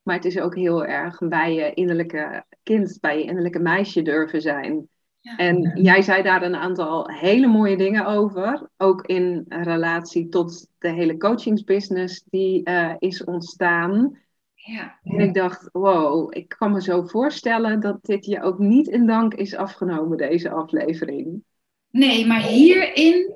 Maar 0.02 0.14
het 0.14 0.24
is 0.24 0.38
ook 0.38 0.54
heel 0.54 0.84
erg 0.84 1.18
bij 1.18 1.54
je 1.54 1.74
innerlijke 1.74 2.44
kind, 2.62 2.98
bij 3.00 3.18
je 3.18 3.24
innerlijke 3.24 3.58
meisje 3.58 4.02
durven 4.02 4.40
zijn. 4.40 4.88
Ja. 5.20 5.36
En 5.36 5.82
jij 5.82 6.02
zei 6.02 6.22
daar 6.22 6.42
een 6.42 6.56
aantal 6.56 7.10
hele 7.10 7.46
mooie 7.46 7.76
dingen 7.76 8.06
over. 8.06 8.68
Ook 8.76 9.06
in 9.06 9.44
relatie 9.48 10.28
tot 10.28 10.68
de 10.78 10.90
hele 10.90 11.16
coachingsbusiness 11.16 12.22
die 12.30 12.70
uh, 12.70 12.94
is 12.98 13.24
ontstaan. 13.24 14.18
Ja. 14.66 14.98
En 15.02 15.20
ik 15.20 15.34
dacht, 15.34 15.68
wow, 15.72 16.36
ik 16.36 16.48
kan 16.48 16.72
me 16.72 16.82
zo 16.82 17.02
voorstellen 17.02 17.80
dat 17.80 18.04
dit 18.04 18.26
je 18.26 18.42
ook 18.42 18.58
niet 18.58 18.88
in 18.88 19.06
dank 19.06 19.34
is 19.34 19.54
afgenomen, 19.54 20.18
deze 20.18 20.50
aflevering. 20.50 21.44
Nee, 21.90 22.26
maar 22.26 22.42
hierin 22.42 23.34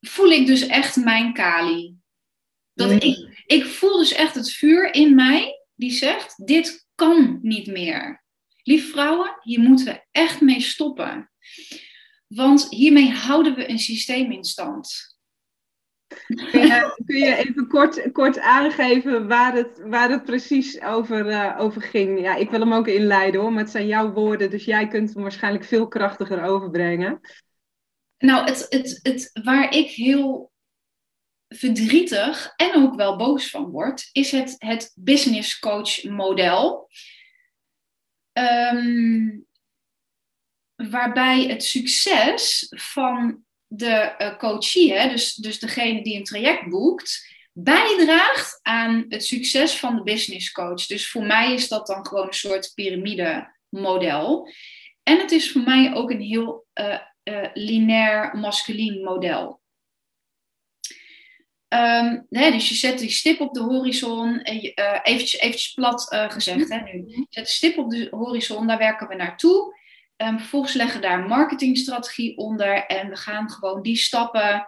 voel 0.00 0.30
ik 0.30 0.46
dus 0.46 0.66
echt 0.66 0.96
mijn 0.96 1.32
Kali. 1.32 1.96
Dat 2.74 2.90
ik, 2.90 3.42
ik 3.46 3.64
voel 3.64 3.98
dus 3.98 4.12
echt 4.12 4.34
het 4.34 4.52
vuur 4.52 4.94
in 4.94 5.14
mij 5.14 5.64
die 5.74 5.90
zegt: 5.90 6.46
dit 6.46 6.88
kan 6.94 7.38
niet 7.42 7.66
meer. 7.66 8.24
Lieve 8.62 8.86
vrouwen, 8.86 9.36
hier 9.42 9.60
moeten 9.60 9.86
we 9.86 10.04
echt 10.10 10.40
mee 10.40 10.60
stoppen. 10.60 11.30
Want 12.26 12.68
hiermee 12.68 13.10
houden 13.10 13.54
we 13.54 13.70
een 13.70 13.78
systeem 13.78 14.32
in 14.32 14.44
stand. 14.44 15.18
Kun 16.26 16.66
je, 16.66 17.02
kun 17.04 17.18
je 17.18 17.36
even 17.36 17.68
kort, 17.68 18.12
kort 18.12 18.38
aangeven 18.38 19.28
waar 19.28 19.54
het, 19.54 19.80
waar 19.84 20.10
het 20.10 20.24
precies 20.24 20.80
over, 20.82 21.26
uh, 21.26 21.56
over 21.58 21.82
ging? 21.82 22.20
Ja, 22.20 22.34
ik 22.34 22.50
wil 22.50 22.60
hem 22.60 22.72
ook 22.72 22.88
inleiden 22.88 23.40
hoor, 23.40 23.52
maar 23.52 23.62
het 23.62 23.70
zijn 23.70 23.86
jouw 23.86 24.12
woorden, 24.12 24.50
dus 24.50 24.64
jij 24.64 24.88
kunt 24.88 25.14
hem 25.14 25.22
waarschijnlijk 25.22 25.64
veel 25.64 25.88
krachtiger 25.88 26.42
overbrengen. 26.42 27.20
Nou, 28.18 28.44
het, 28.44 28.66
het, 28.68 29.00
het, 29.02 29.30
waar 29.44 29.74
ik 29.74 29.90
heel 29.90 30.52
verdrietig 31.48 32.52
en 32.56 32.74
ook 32.74 32.94
wel 32.94 33.16
boos 33.16 33.50
van 33.50 33.64
word, 33.64 34.08
is 34.12 34.30
het, 34.30 34.54
het 34.58 34.92
business 34.94 35.58
coach 35.58 36.04
model. 36.04 36.88
Um, 38.32 39.46
waarbij 40.74 41.46
het 41.46 41.64
succes 41.64 42.66
van 42.76 43.44
de 43.72 44.14
uh, 44.18 44.36
coachie, 44.36 44.92
hè, 44.92 45.08
dus, 45.08 45.34
dus 45.34 45.58
degene 45.58 46.02
die 46.02 46.16
een 46.16 46.24
traject 46.24 46.68
boekt, 46.68 47.34
bijdraagt 47.52 48.58
aan 48.62 49.04
het 49.08 49.24
succes 49.24 49.76
van 49.76 49.96
de 49.96 50.02
business 50.02 50.52
coach. 50.52 50.86
Dus 50.86 51.10
voor 51.10 51.22
mij 51.22 51.52
is 51.52 51.68
dat 51.68 51.86
dan 51.86 52.06
gewoon 52.06 52.26
een 52.26 52.32
soort 52.32 52.72
piramide 52.74 53.56
model. 53.68 54.48
En 55.02 55.18
het 55.18 55.30
is 55.30 55.52
voor 55.52 55.62
mij 55.62 55.94
ook 55.94 56.10
een 56.10 56.20
heel 56.20 56.66
uh, 56.74 56.98
uh, 57.24 57.48
lineair 57.54 58.36
masculien 58.36 59.04
model. 59.04 59.60
Um, 61.68 62.26
hè, 62.28 62.50
dus 62.50 62.68
je 62.68 62.74
zet 62.74 62.98
die 62.98 63.10
stip 63.10 63.40
op 63.40 63.54
de 63.54 63.60
horizon, 63.60 64.42
en 64.42 64.60
je, 64.60 64.72
uh, 64.74 64.98
eventjes, 65.02 65.40
eventjes 65.40 65.72
plat 65.72 66.06
gezegd 66.28 66.68
hè, 66.68 66.80
nu. 66.80 67.04
Je 67.06 67.26
zet 67.28 67.44
de 67.44 67.50
stip 67.50 67.78
op 67.78 67.90
de 67.90 68.08
horizon, 68.10 68.66
daar 68.66 68.78
werken 68.78 69.08
we 69.08 69.14
naartoe. 69.14 69.78
Um, 70.22 70.38
vervolgens 70.38 70.74
leggen 70.74 71.00
we 71.00 71.06
daar 71.06 71.20
een 71.20 71.28
marketingstrategie 71.28 72.36
onder 72.36 72.86
en 72.86 73.08
we 73.08 73.16
gaan 73.16 73.50
gewoon 73.50 73.82
die 73.82 73.96
stappen 73.96 74.66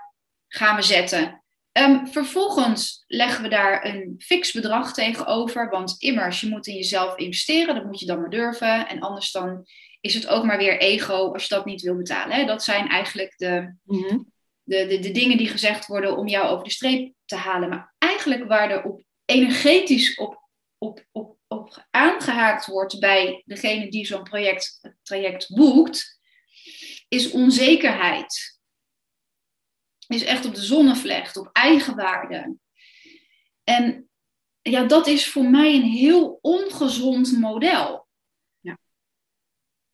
gaan 0.49 0.77
we 0.77 0.83
zetten. 0.83 1.43
Um, 1.73 2.07
vervolgens 2.07 3.05
leggen 3.07 3.43
we 3.43 3.49
daar 3.49 3.85
een 3.87 4.15
fix 4.19 4.53
bedrag 4.53 4.95
tegenover, 4.95 5.71
want 5.71 5.95
immers, 5.99 6.41
je 6.41 6.49
moet 6.49 6.67
in 6.67 6.75
jezelf 6.75 7.17
investeren, 7.17 7.75
dat 7.75 7.85
moet 7.85 8.01
je 8.01 8.07
dan 8.07 8.21
maar 8.21 8.31
durven. 8.31 8.89
En 8.89 9.01
anders 9.01 9.31
dan 9.31 9.67
is 10.01 10.15
het 10.15 10.27
ook 10.27 10.45
maar 10.45 10.59
weer 10.59 10.79
ego 10.79 11.33
als 11.33 11.43
je 11.43 11.55
dat 11.55 11.65
niet 11.65 11.83
wil 11.83 11.97
betalen. 11.97 12.37
Hè? 12.37 12.45
Dat 12.45 12.65
zijn 12.65 12.89
eigenlijk 12.89 13.39
de, 13.39 13.75
mhm. 13.85 14.19
de, 14.63 14.87
de, 14.87 14.99
de 14.99 15.11
dingen 15.11 15.39
die 15.39 15.49
gezegd 15.49 15.87
worden 15.87 16.17
om 16.17 16.29
jou 16.29 16.49
over 16.49 16.65
de 16.65 16.71
streep 16.71 17.13
te 17.25 17.37
halen. 17.37 17.69
Maar 17.69 17.95
eigenlijk 17.99 18.45
waar 18.49 18.71
er 18.71 18.85
op 18.85 19.03
energetisch 19.25 20.15
op, 20.15 20.49
op, 20.79 21.05
op 21.11 21.37
op 21.53 21.87
aangehaakt 21.91 22.67
wordt 22.67 23.01
bij 23.01 23.43
degene 23.47 23.91
die 23.91 24.07
zo'n 24.07 24.23
project, 24.23 24.95
traject 25.03 25.55
boekt, 25.55 26.21
is 27.09 27.31
onzekerheid. 27.31 28.61
Is 30.07 30.25
echt 30.25 30.45
op 30.45 30.55
de 30.55 30.63
zonnevlecht, 30.63 31.37
op 31.37 31.49
eigenwaarde. 31.53 32.57
En 33.65 34.11
ja, 34.63 34.85
dat 34.85 35.07
is 35.07 35.29
voor 35.29 35.51
mij 35.51 35.75
een 35.75 35.91
heel 35.91 36.39
ongezond 36.41 37.39
model. 37.39 38.09
Ja. 38.61 38.79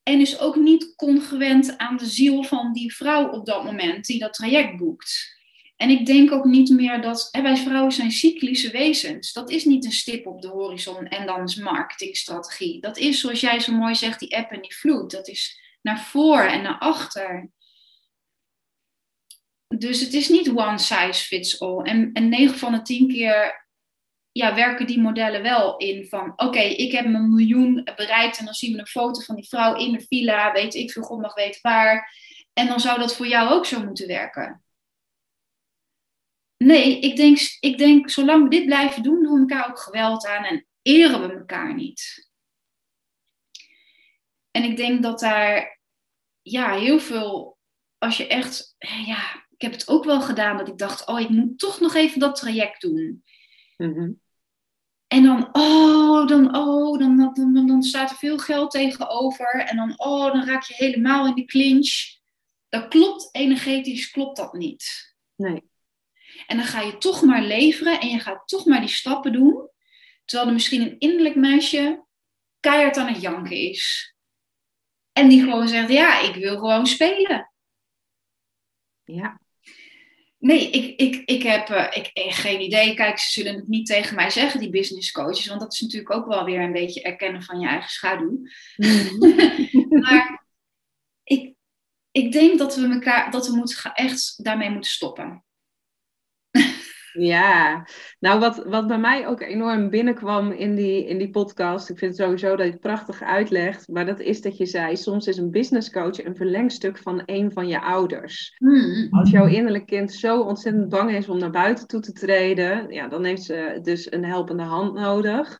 En 0.03 0.21
is 0.21 0.39
ook 0.39 0.57
niet 0.57 0.95
congruent 0.97 1.79
aan 1.79 1.97
de 1.97 2.07
ziel 2.07 2.43
van 2.43 2.73
die 2.73 2.95
vrouw 2.95 3.31
op 3.31 3.47
dat 3.47 3.65
moment 3.65 4.05
die 4.05 4.19
dat 4.19 4.33
traject 4.33 4.77
boekt. 4.77 5.38
En 5.79 5.91
ik 5.91 6.07
denk 6.07 6.33
ook 6.33 6.45
niet 6.45 6.71
meer 6.71 7.01
dat 7.01 7.29
hè, 7.31 7.43
wij 7.43 7.57
vrouwen 7.57 7.93
zijn 7.93 8.11
cyclische 8.11 8.71
wezens. 8.71 9.33
Dat 9.33 9.51
is 9.51 9.65
niet 9.65 9.85
een 9.85 9.93
stip 9.93 10.27
op 10.27 10.43
de 10.43 10.49
horizon 10.49 11.07
en 11.07 11.27
dan 11.27 11.43
is 11.43 11.57
marketingstrategie. 11.57 12.81
Dat 12.81 12.97
is, 12.97 13.21
zoals 13.21 13.41
jij 13.41 13.61
zo 13.61 13.73
mooi 13.73 13.95
zegt, 13.95 14.21
die 14.21 14.37
app 14.37 14.51
en 14.51 14.61
die 14.61 14.77
vloed. 14.77 15.11
Dat 15.11 15.29
is 15.29 15.61
naar 15.83 16.01
voor 16.01 16.41
en 16.41 16.63
naar 16.63 16.79
achter. 16.79 17.51
Dus 19.77 20.01
het 20.01 20.13
is 20.13 20.29
niet 20.29 20.51
one 20.51 20.79
size 20.79 21.25
fits 21.25 21.61
all. 21.61 21.83
En, 21.83 22.13
en 22.13 22.29
9 22.29 22.59
van 22.59 22.73
de 22.73 22.83
10 22.83 23.09
keer 23.09 23.67
ja, 24.33 24.55
werken 24.55 24.87
die 24.87 25.01
modellen 25.01 25.43
wel 25.43 25.77
in 25.77 26.07
van... 26.07 26.33
oké, 26.37 26.61
ik 26.61 26.93
heb 26.93 27.07
mijn 27.07 27.35
miljoen 27.35 27.91
bereikt 27.97 28.39
en 28.39 28.45
dan 28.45 28.55
zien 28.55 28.73
we 28.73 28.79
een 28.79 28.87
foto 28.87 29.21
van 29.21 29.35
die 29.35 29.49
vrouw 29.49 29.77
in 29.77 29.93
de 29.93 30.05
villa... 30.09 30.53
weet 30.53 30.75
ik 30.75 30.93
veel, 30.93 31.03
God 31.03 31.21
mag 31.21 31.35
weten 31.35 31.61
waar. 31.63 32.15
En 32.53 32.67
dan 32.67 32.81
zou 32.81 32.99
dat 32.99 33.17
voor 33.17 33.27
jou 33.27 33.51
ook 33.51 33.67
zo 33.67 33.85
moeten 33.85 34.07
werken. 34.07 34.63
Nee, 36.59 37.01
ik 37.01 37.17
denk, 37.17 37.39
ik 37.61 37.79
denk, 37.79 38.11
zolang 38.11 38.43
we 38.43 38.49
dit 38.49 38.65
blijven 38.65 39.03
doen, 39.03 39.23
doen 39.23 39.33
we 39.33 39.41
elkaar 39.41 39.71
ook 39.71 39.79
geweld 39.79 40.27
aan 40.27 40.45
en 40.45 40.67
eren 40.83 41.21
we 41.21 41.35
elkaar 41.35 41.75
niet. 41.75 42.29
En 44.51 44.63
ik 44.63 44.77
denk 44.77 45.03
dat 45.03 45.21
daar, 45.21 45.81
ja, 46.43 46.79
heel 46.79 47.01
veel, 47.01 47.59
als 47.99 48.17
je 48.17 48.27
echt, 48.27 48.75
ja, 49.07 49.47
ik 49.51 49.63
heb 49.63 49.73
het 49.73 49.89
ook 49.89 50.05
wel 50.05 50.21
gedaan 50.21 50.57
dat 50.57 50.69
ik 50.69 50.79
dacht, 50.79 51.07
oh, 51.07 51.21
ik 51.21 51.29
moet 51.29 51.59
toch 51.59 51.81
nog 51.81 51.95
even 51.95 52.21
dat 52.21 52.37
traject 52.37 52.81
doen. 52.81 53.25
Mhm. 53.77 54.13
En 55.07 55.23
dan, 55.23 55.49
oh, 55.53 56.27
dan, 56.27 56.57
oh, 56.57 56.99
dan, 56.99 57.17
dan, 57.17 57.55
dan, 57.55 57.67
dan 57.67 57.83
staat 57.83 58.11
er 58.11 58.17
veel 58.17 58.39
geld 58.39 58.71
tegenover. 58.71 59.65
En 59.65 59.77
dan, 59.77 59.95
oh, 59.97 60.33
dan 60.33 60.45
raak 60.45 60.63
je 60.63 60.75
helemaal 60.75 61.27
in 61.27 61.35
de 61.35 61.45
clinch. 61.45 62.17
Dat 62.69 62.89
klopt, 62.89 63.29
energetisch 63.33 64.11
klopt 64.11 64.37
dat 64.37 64.53
niet. 64.53 65.15
Nee. 65.37 65.68
En 66.49 66.57
dan 66.57 66.67
ga 66.67 66.81
je 66.81 66.99
toch 66.99 67.23
maar 67.23 67.43
leveren 67.43 68.01
en 68.01 68.09
je 68.09 68.19
gaat 68.19 68.49
toch 68.49 68.65
maar 68.65 68.81
die 68.81 68.89
stappen 68.89 69.33
doen. 69.33 69.71
Terwijl 70.25 70.49
er 70.49 70.55
misschien 70.55 70.81
een 70.81 70.99
innerlijk 70.99 71.35
meisje 71.35 72.05
keihard 72.61 72.97
aan 72.97 73.07
het 73.07 73.21
janken 73.21 73.57
is. 73.57 74.15
En 75.13 75.29
die 75.29 75.43
gewoon 75.43 75.69
zegt, 75.69 75.91
ja, 75.91 76.21
ik 76.21 76.35
wil 76.35 76.59
gewoon 76.59 76.87
spelen. 76.87 77.53
Ja. 79.05 79.41
Nee, 80.39 80.71
ik, 80.71 81.01
ik, 81.01 81.23
ik 81.25 81.43
heb 81.43 81.69
uh, 81.69 81.87
ik, 81.91 82.07
eh, 82.07 82.33
geen 82.33 82.61
idee. 82.61 82.95
Kijk, 82.95 83.19
ze 83.19 83.31
zullen 83.31 83.55
het 83.55 83.69
niet 83.69 83.87
tegen 83.87 84.17
mij 84.17 84.31
zeggen, 84.31 84.61
die 84.61 84.71
business 84.71 85.13
coaches. 85.13 85.47
Want 85.47 85.61
dat 85.61 85.73
is 85.73 85.81
natuurlijk 85.81 86.15
ook 86.15 86.27
wel 86.27 86.45
weer 86.45 86.61
een 86.61 86.73
beetje 86.73 87.03
erkennen 87.03 87.43
van 87.43 87.61
je 87.61 87.67
eigen 87.67 87.91
schaduw. 87.91 88.41
Mm. 88.77 89.19
maar 90.03 90.47
ik, 91.25 91.55
ik 92.11 92.33
denk 92.33 92.59
dat 92.59 92.77
we, 92.77 92.89
elkaar, 92.89 93.31
dat 93.31 93.47
we 93.47 93.57
moeten, 93.57 93.93
echt 93.95 94.45
daarmee 94.45 94.71
moeten 94.71 94.91
stoppen. 94.91 95.43
Ja, 97.19 97.87
nou 98.19 98.41
wat, 98.41 98.65
wat 98.67 98.87
bij 98.87 98.99
mij 98.99 99.27
ook 99.27 99.41
enorm 99.41 99.91
binnenkwam 99.91 100.53
in 100.53 100.75
die, 100.75 101.07
in 101.07 101.19
die 101.19 101.31
podcast, 101.31 101.91
ik 101.91 101.99
vind 101.99 102.17
het 102.17 102.21
sowieso 102.21 102.57
dat 102.57 102.67
je 102.67 102.73
het 102.73 102.81
prachtig 102.81 103.23
uitlegt, 103.23 103.89
maar 103.89 104.07
dat 104.07 104.21
is 104.21 104.41
dat 104.41 104.57
je 104.57 104.67
zei, 104.67 104.97
soms 104.97 105.27
is 105.27 105.37
een 105.37 105.51
business 105.51 105.91
coach 105.91 106.25
een 106.25 106.37
verlengstuk 106.37 106.99
van 106.99 107.23
een 107.25 107.53
van 107.53 107.69
je 107.69 107.81
ouders. 107.81 108.55
Hmm. 108.57 109.09
Als 109.11 109.31
jouw 109.31 109.47
innerlijk 109.47 109.87
kind 109.87 110.13
zo 110.13 110.41
ontzettend 110.41 110.89
bang 110.89 111.11
is 111.11 111.29
om 111.29 111.39
naar 111.39 111.51
buiten 111.51 111.87
toe 111.87 112.01
te 112.01 112.13
treden, 112.13 112.91
ja, 112.91 113.09
dan 113.09 113.25
heeft 113.25 113.43
ze 113.43 113.79
dus 113.83 114.13
een 114.13 114.25
helpende 114.25 114.63
hand 114.63 114.95
nodig. 114.95 115.59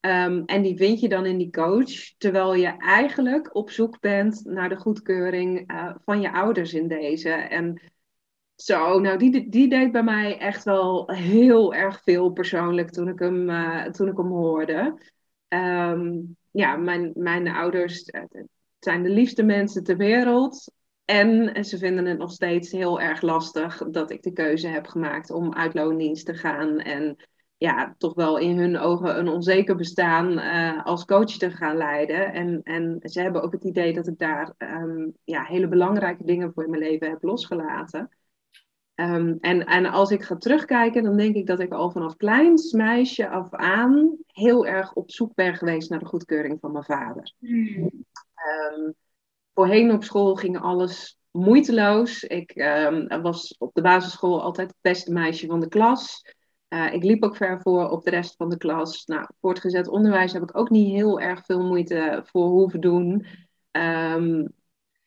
Ehm, 0.00 0.42
en 0.46 0.62
die 0.62 0.76
vind 0.76 1.00
je 1.00 1.08
dan 1.08 1.26
in 1.26 1.38
die 1.38 1.50
coach, 1.50 2.14
terwijl 2.18 2.54
je 2.54 2.76
eigenlijk 2.78 3.54
op 3.54 3.70
zoek 3.70 4.00
bent 4.00 4.44
naar 4.44 4.68
de 4.68 4.76
goedkeuring 4.76 5.72
uh, 5.72 5.94
van 6.04 6.20
je 6.20 6.32
ouders 6.32 6.74
in 6.74 6.88
deze. 6.88 7.30
En 7.30 7.80
zo, 8.64 8.98
nou 8.98 9.18
die, 9.18 9.48
die 9.48 9.68
deed 9.68 9.92
bij 9.92 10.02
mij 10.02 10.38
echt 10.38 10.64
wel 10.64 11.10
heel 11.10 11.74
erg 11.74 12.02
veel 12.02 12.30
persoonlijk 12.30 12.90
toen 12.90 13.08
ik 13.08 13.18
hem, 13.18 13.50
uh, 13.50 13.84
toen 13.84 14.08
ik 14.08 14.16
hem 14.16 14.30
hoorde. 14.30 14.98
Um, 15.48 16.36
ja, 16.50 16.76
mijn, 16.76 17.12
mijn 17.14 17.48
ouders 17.48 18.08
uh, 18.08 18.22
zijn 18.78 19.02
de 19.02 19.08
liefste 19.08 19.42
mensen 19.42 19.84
ter 19.84 19.96
wereld. 19.96 20.72
En 21.04 21.64
ze 21.64 21.78
vinden 21.78 22.06
het 22.06 22.18
nog 22.18 22.30
steeds 22.30 22.70
heel 22.70 23.00
erg 23.00 23.22
lastig 23.22 23.82
dat 23.90 24.10
ik 24.10 24.22
de 24.22 24.32
keuze 24.32 24.68
heb 24.68 24.86
gemaakt 24.86 25.30
om 25.30 25.54
uit 25.54 25.74
loondienst 25.74 26.26
te 26.26 26.34
gaan. 26.34 26.78
En 26.78 27.16
ja, 27.56 27.94
toch 27.98 28.14
wel 28.14 28.38
in 28.38 28.58
hun 28.58 28.78
ogen 28.78 29.18
een 29.18 29.28
onzeker 29.28 29.76
bestaan 29.76 30.32
uh, 30.32 30.84
als 30.84 31.04
coach 31.04 31.36
te 31.36 31.50
gaan 31.50 31.76
leiden. 31.76 32.32
En, 32.32 32.60
en 32.62 32.98
ze 33.02 33.20
hebben 33.20 33.42
ook 33.42 33.52
het 33.52 33.64
idee 33.64 33.92
dat 33.92 34.06
ik 34.06 34.18
daar 34.18 34.54
um, 34.58 35.12
ja, 35.24 35.42
hele 35.42 35.68
belangrijke 35.68 36.24
dingen 36.24 36.52
voor 36.52 36.64
in 36.64 36.70
mijn 36.70 36.82
leven 36.82 37.10
heb 37.10 37.22
losgelaten. 37.22 38.08
Um, 38.94 39.38
en, 39.40 39.86
als 39.86 40.10
ik 40.10 40.22
ga 40.22 40.36
terugkijken, 40.36 41.02
dan 41.02 41.16
denk 41.16 41.34
ik 41.34 41.46
dat 41.46 41.60
ik 41.60 41.72
al 41.72 41.90
vanaf 41.90 42.16
kleins 42.16 42.72
meisje 42.72 43.28
af 43.28 43.52
aan 43.52 44.16
heel 44.26 44.66
erg 44.66 44.92
op 44.92 45.10
zoek 45.10 45.34
ben 45.34 45.54
geweest 45.54 45.90
naar 45.90 45.98
de 45.98 46.04
goedkeuring 46.04 46.58
van 46.60 46.72
mijn 46.72 46.84
vader. 46.84 47.32
Um, 47.40 48.94
voorheen 49.54 49.92
op 49.92 50.04
school 50.04 50.34
ging 50.34 50.60
alles 50.60 51.18
moeiteloos. 51.30 52.24
Ik 52.24 52.56
um, 52.56 53.22
was 53.22 53.56
op 53.58 53.74
de 53.74 53.82
basisschool 53.82 54.42
altijd 54.42 54.68
het 54.68 54.78
beste 54.80 55.12
meisje 55.12 55.46
van 55.46 55.60
de 55.60 55.68
klas. 55.68 56.34
Uh, 56.68 56.92
ik 56.92 57.04
liep 57.04 57.22
ook 57.22 57.36
ver 57.36 57.60
voor 57.60 57.88
op 57.88 58.04
de 58.04 58.10
rest 58.10 58.36
van 58.36 58.48
de 58.48 58.56
klas. 58.56 59.04
Nou, 59.04 59.26
voortgezet 59.40 59.88
onderwijs 59.88 60.32
heb 60.32 60.42
ik 60.42 60.56
ook 60.56 60.70
niet 60.70 60.92
heel 60.92 61.20
erg 61.20 61.44
veel 61.44 61.62
moeite 61.62 62.22
voor 62.24 62.46
hoeven 62.46 62.80
doen. 62.80 63.26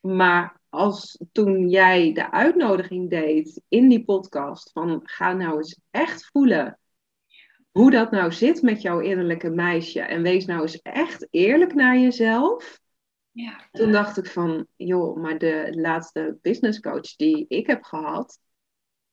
maar 0.01 0.56
als 0.69 1.23
toen 1.31 1.69
jij 1.69 2.13
de 2.13 2.31
uitnodiging 2.31 3.09
deed 3.09 3.61
in 3.67 3.89
die 3.89 4.03
podcast 4.03 4.71
van 4.71 4.99
ga 5.03 5.33
nou 5.33 5.57
eens 5.57 5.79
echt 5.91 6.29
voelen 6.31 6.79
hoe 7.71 7.91
dat 7.91 8.11
nou 8.11 8.31
zit 8.31 8.61
met 8.61 8.81
jouw 8.81 8.99
innerlijke 8.99 9.49
meisje 9.49 10.01
en 10.01 10.21
wees 10.21 10.45
nou 10.45 10.61
eens 10.61 10.81
echt 10.81 11.27
eerlijk 11.29 11.73
naar 11.73 11.97
jezelf. 11.97 12.79
Ja. 13.31 13.67
Toen 13.71 13.91
dacht 13.91 14.17
ik 14.17 14.25
van, 14.25 14.67
joh, 14.75 15.17
maar 15.17 15.37
de 15.37 15.67
laatste 15.71 16.37
business 16.41 16.79
coach 16.79 17.15
die 17.15 17.45
ik 17.47 17.67
heb 17.67 17.83
gehad, 17.83 18.39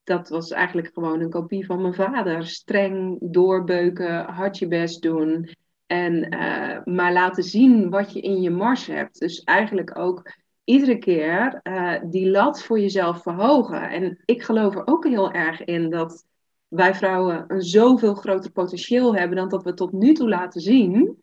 dat 0.04 0.28
was 0.28 0.50
eigenlijk 0.50 0.90
gewoon 0.92 1.20
een 1.20 1.30
kopie 1.30 1.66
van 1.66 1.80
mijn 1.80 1.94
vader. 1.94 2.46
Streng 2.46 3.18
doorbeuken, 3.20 4.24
hard 4.24 4.58
je 4.58 4.68
best 4.68 5.02
doen. 5.02 5.50
En 5.86 6.34
uh, 6.34 6.84
maar 6.84 7.12
laten 7.12 7.42
zien 7.42 7.90
wat 7.90 8.12
je 8.12 8.20
in 8.20 8.40
je 8.40 8.50
mars 8.50 8.86
hebt. 8.86 9.18
Dus 9.18 9.42
eigenlijk 9.42 9.98
ook 9.98 10.32
iedere 10.64 10.98
keer 10.98 11.60
uh, 11.62 11.94
die 12.04 12.30
lat 12.30 12.62
voor 12.62 12.80
jezelf 12.80 13.22
verhogen. 13.22 13.90
En 13.90 14.18
ik 14.24 14.42
geloof 14.42 14.74
er 14.74 14.86
ook 14.86 15.06
heel 15.06 15.32
erg 15.32 15.64
in 15.64 15.90
dat 15.90 16.24
wij 16.68 16.94
vrouwen 16.94 17.44
een 17.48 17.62
zoveel 17.62 18.14
groter 18.14 18.50
potentieel 18.50 19.14
hebben 19.14 19.36
dan 19.36 19.48
dat 19.48 19.62
we 19.62 19.74
tot 19.74 19.92
nu 19.92 20.12
toe 20.12 20.28
laten 20.28 20.60
zien. 20.60 21.22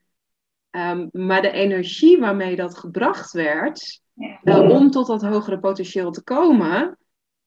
Um, 0.71 1.09
maar 1.11 1.41
de 1.41 1.51
energie 1.51 2.19
waarmee 2.19 2.55
dat 2.55 2.77
gebracht 2.77 3.31
werd, 3.31 4.01
uh, 4.43 4.69
om 4.69 4.91
tot 4.91 5.07
dat 5.07 5.21
hogere 5.21 5.59
potentieel 5.59 6.11
te 6.11 6.23
komen, 6.23 6.97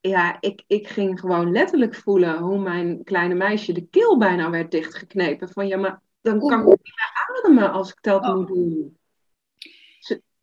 ja, 0.01 0.37
ik, 0.41 0.65
ik 0.67 0.89
ging 0.89 1.21
gewoon 1.21 1.53
letterlijk 1.53 1.95
voelen 1.95 2.39
hoe 2.39 2.59
mijn 2.59 3.05
kleine 3.05 3.35
meisje 3.35 3.73
de 3.73 3.87
keel 3.91 4.19
bijna 4.19 4.51
werd 4.51 4.71
dichtgeknepen. 4.71 5.49
Van 5.49 5.67
ja, 5.67 5.77
maar 5.77 6.01
dan 6.21 6.39
kan 6.39 6.61
ik 6.61 6.67
niet 6.67 6.81
meer 6.83 7.43
ademen 7.43 7.73
als 7.73 7.91
ik 7.91 7.99
dat 8.01 8.23
oh. 8.23 8.35
moet 8.35 8.47
doen. 8.47 8.97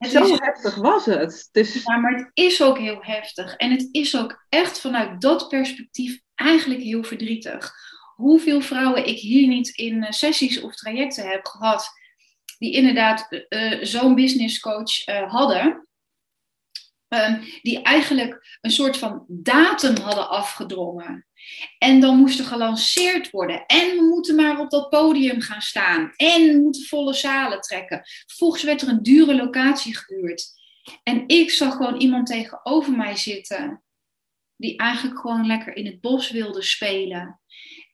Zo, 0.10 0.24
is... 0.24 0.40
heftig 0.40 0.76
was 0.76 1.06
het. 1.06 1.50
Dus... 1.52 1.84
Ja, 1.84 1.98
maar 1.98 2.16
het 2.16 2.30
is 2.34 2.62
ook 2.62 2.78
heel 2.78 2.98
heftig. 3.02 3.56
En 3.56 3.72
het 3.72 3.88
is 3.92 4.18
ook 4.18 4.46
echt 4.50 4.80
vanuit 4.80 5.22
dat 5.22 5.48
perspectief 5.48 6.20
eigenlijk 6.36 6.82
heel 6.82 7.04
verdrietig. 7.04 7.74
Hoeveel 8.16 8.62
vrouwen 8.62 9.08
ik 9.08 9.18
hier 9.18 9.48
niet 9.48 9.70
in 9.70 10.04
eh, 10.04 10.12
sessies 10.12 10.62
of 10.62 10.76
trajecten 10.76 11.30
heb 11.30 11.46
gehad, 11.46 11.90
die 12.58 12.74
inderdaad 12.74 13.28
uh, 13.50 13.84
zo'n 13.84 14.16
business 14.16 14.60
coach 14.60 15.08
uh, 15.08 15.32
hadden. 15.32 15.88
Um, 17.14 17.40
die 17.62 17.82
eigenlijk 17.82 18.58
een 18.62 18.72
soort 18.72 18.98
van 18.98 19.26
datum 19.28 19.98
hadden 19.98 20.30
afgedrongen. 20.30 21.28
En 21.78 22.00
dan 22.00 22.18
moest 22.18 22.40
er 22.40 22.46
gelanceerd 22.46 23.30
worden. 23.30 23.66
En 23.66 23.96
we 23.96 24.04
moeten 24.10 24.36
maar 24.36 24.60
op 24.60 24.70
dat 24.70 24.90
podium 24.90 25.42
gaan 25.42 25.62
staan. 25.62 26.14
En 26.16 26.48
we 26.48 26.60
moeten 26.64 26.86
volle 26.86 27.14
zalen 27.14 27.62
trekken. 27.62 28.02
Vervolgens 28.26 28.64
werd 28.64 28.82
er 28.82 28.88
een 28.88 29.04
dure 29.04 29.36
locatie 29.36 29.98
gehuurd. 29.98 30.52
En 31.04 31.28
ik 31.28 31.52
zag 31.52 31.76
gewoon 31.76 32.00
iemand 32.00 32.28
tegenover 32.28 32.92
mij 32.92 33.16
zitten. 33.16 33.84
Die 34.56 34.78
eigenlijk 34.78 35.20
gewoon 35.20 35.46
lekker 35.46 35.76
in 35.76 35.86
het 35.86 36.02
bos 36.02 36.32
wilde 36.32 36.62
spelen. 36.62 37.42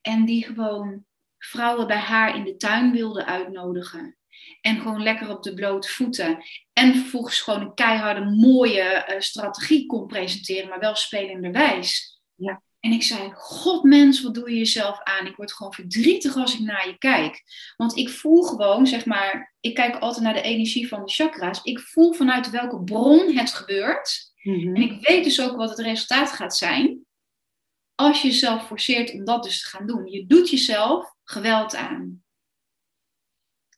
En 0.01 0.25
die 0.25 0.45
gewoon 0.45 1.05
vrouwen 1.37 1.87
bij 1.87 1.97
haar 1.97 2.35
in 2.35 2.43
de 2.43 2.55
tuin 2.55 2.91
wilde 2.91 3.25
uitnodigen. 3.25 4.16
En 4.61 4.81
gewoon 4.81 5.03
lekker 5.03 5.29
op 5.29 5.43
de 5.43 5.53
blote 5.53 5.87
voeten. 5.87 6.43
En 6.73 6.95
vervolgens 6.95 7.39
gewoon 7.39 7.61
een 7.61 7.73
keiharde, 7.73 8.25
mooie 8.25 9.05
uh, 9.09 9.19
strategie 9.19 9.85
kon 9.85 10.07
presenteren, 10.07 10.69
maar 10.69 10.79
wel 10.79 10.95
spelenderwijs. 10.95 12.21
Ja. 12.35 12.61
En 12.79 12.91
ik 12.91 13.03
zei, 13.03 13.31
god 13.33 13.83
mens, 13.83 14.21
wat 14.21 14.33
doe 14.33 14.51
je 14.51 14.57
jezelf 14.57 15.03
aan? 15.03 15.25
Ik 15.25 15.35
word 15.35 15.53
gewoon 15.53 15.73
verdrietig 15.73 16.35
als 16.35 16.53
ik 16.53 16.59
naar 16.59 16.87
je 16.87 16.97
kijk. 16.97 17.43
Want 17.75 17.97
ik 17.97 18.09
voel 18.09 18.43
gewoon, 18.43 18.87
zeg 18.87 19.05
maar, 19.05 19.55
ik 19.59 19.73
kijk 19.73 19.95
altijd 19.95 20.23
naar 20.23 20.33
de 20.33 20.41
energie 20.41 20.87
van 20.87 21.05
de 21.05 21.11
chakra's. 21.11 21.59
Ik 21.63 21.79
voel 21.79 22.13
vanuit 22.13 22.49
welke 22.49 22.83
bron 22.83 23.35
het 23.35 23.53
gebeurt. 23.53 24.33
Mm-hmm. 24.41 24.75
En 24.75 24.81
ik 24.81 25.07
weet 25.07 25.23
dus 25.23 25.41
ook 25.41 25.55
wat 25.55 25.69
het 25.69 25.79
resultaat 25.79 26.31
gaat 26.31 26.55
zijn. 26.55 27.05
Als 27.95 28.21
je 28.21 28.27
jezelf 28.27 28.67
forceert 28.67 29.13
om 29.13 29.25
dat 29.25 29.43
dus 29.43 29.61
te 29.61 29.67
gaan 29.67 29.87
doen. 29.87 30.05
Je 30.05 30.25
doet 30.25 30.49
jezelf 30.49 31.15
geweld 31.23 31.75
aan. 31.75 32.23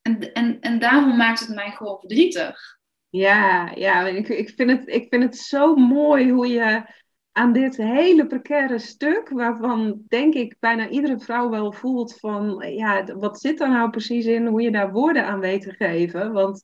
En, 0.02 0.34
en, 0.34 0.60
en 0.60 0.80
daarom 0.80 1.18
maakt 1.18 1.40
het 1.40 1.56
mij 1.56 1.72
gewoon 1.72 2.00
verdrietig. 2.00 2.78
Ja, 3.10 3.72
ja 3.76 4.08
ik, 4.08 4.28
ik, 4.28 4.50
vind 4.50 4.70
het, 4.70 4.88
ik 4.88 5.08
vind 5.10 5.24
het 5.24 5.38
zo 5.38 5.76
mooi 5.76 6.32
hoe 6.32 6.48
je 6.48 6.98
aan 7.32 7.54
dit 7.54 7.78
hele 7.78 8.28
precaire 8.28 8.80
stuk, 8.80 9.30
waarvan 9.30 10.02
denk 10.08 10.34
ik 10.34 10.56
bijna 10.60 10.90
iedere 10.90 11.20
vrouw 11.20 11.50
wel 11.50 11.72
voelt 11.72 12.20
van, 12.20 12.66
ja, 12.76 13.04
wat 13.04 13.40
zit 13.40 13.62
er 13.62 13.70
nou 13.70 13.90
precies 13.90 14.26
in, 14.26 14.46
hoe 14.46 14.62
je 14.62 14.72
daar 14.72 14.92
woorden 14.92 15.26
aan 15.26 15.40
weet 15.40 15.62
te 15.62 15.74
geven. 15.74 16.32
Want 16.32 16.64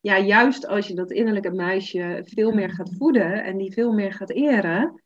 ja, 0.00 0.18
juist 0.18 0.66
als 0.66 0.86
je 0.86 0.94
dat 0.94 1.10
innerlijke 1.10 1.50
meisje 1.50 2.20
veel 2.24 2.52
meer 2.52 2.70
gaat 2.70 2.94
voeden 2.98 3.44
en 3.44 3.56
die 3.56 3.72
veel 3.72 3.92
meer 3.92 4.12
gaat 4.12 4.30
eren, 4.30 5.02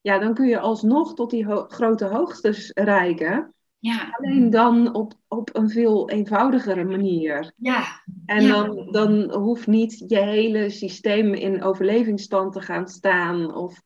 ja, 0.00 0.18
dan 0.18 0.34
kun 0.34 0.46
je 0.46 0.58
alsnog 0.58 1.14
tot 1.14 1.30
die 1.30 1.46
grote 1.46 2.04
hoogtes 2.04 2.70
reiken. 2.74 3.54
Ja. 3.84 4.08
Alleen 4.10 4.50
dan 4.50 4.94
op, 4.94 5.12
op 5.28 5.50
een 5.52 5.68
veel 5.68 6.10
eenvoudigere 6.10 6.84
manier. 6.84 7.52
Ja. 7.56 7.84
En 8.26 8.48
Dan, 8.48 8.88
dan 8.90 9.32
hoeft 9.32 9.66
niet 9.66 10.04
je 10.06 10.18
hele 10.18 10.70
systeem 10.70 11.34
in 11.34 11.62
overlevingsstand 11.62 12.52
te 12.52 12.60
gaan 12.60 12.88
staan. 12.88 13.54
Of 13.54 13.82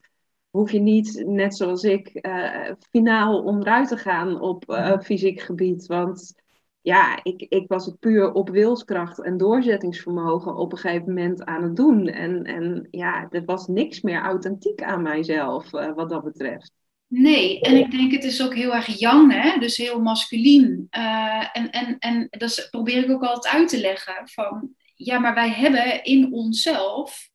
hoef 0.51 0.71
je 0.71 0.79
niet, 0.81 1.23
net 1.27 1.57
zoals 1.57 1.83
ik, 1.83 2.19
uh, 2.27 2.71
finaal 2.91 3.43
onderuit 3.43 3.89
te 3.89 3.97
gaan 3.97 4.41
op 4.41 4.71
uh, 4.71 4.99
fysiek 4.99 5.41
gebied. 5.41 5.87
Want 5.87 6.35
ja, 6.81 7.21
ik, 7.23 7.47
ik 7.49 7.69
was 7.69 7.87
het 7.87 7.99
puur 7.99 8.33
op 8.33 8.49
wilskracht 8.49 9.23
en 9.23 9.37
doorzettingsvermogen 9.37 10.57
op 10.57 10.73
een 10.73 10.79
gegeven 10.79 11.15
moment 11.15 11.45
aan 11.45 11.63
het 11.63 11.77
doen. 11.77 12.07
En, 12.07 12.45
en 12.45 12.89
ja, 12.91 13.27
er 13.31 13.45
was 13.45 13.67
niks 13.67 14.01
meer 14.01 14.21
authentiek 14.21 14.83
aan 14.83 15.03
mijzelf 15.03 15.73
uh, 15.73 15.95
wat 15.95 16.09
dat 16.09 16.25
betreft. 16.25 16.73
Nee, 17.09 17.61
en 17.61 17.77
ik 17.77 17.91
denk 17.91 18.13
het 18.13 18.25
is 18.25 18.43
ook 18.43 18.55
heel 18.55 18.75
erg 18.75 18.99
yang, 18.99 19.33
hè? 19.33 19.59
dus 19.59 19.77
heel 19.77 20.01
masculien. 20.01 20.87
Uh, 20.91 21.49
en 21.53 21.71
en, 21.71 21.99
en 21.99 22.27
dat 22.31 22.69
probeer 22.71 23.05
ik 23.05 23.11
ook 23.11 23.23
altijd 23.23 23.55
uit 23.55 23.69
te 23.69 23.81
leggen. 23.81 24.29
Van, 24.29 24.75
ja, 24.95 25.19
maar 25.19 25.35
wij 25.35 25.51
hebben 25.51 26.05
in 26.05 26.33
onszelf, 26.33 27.31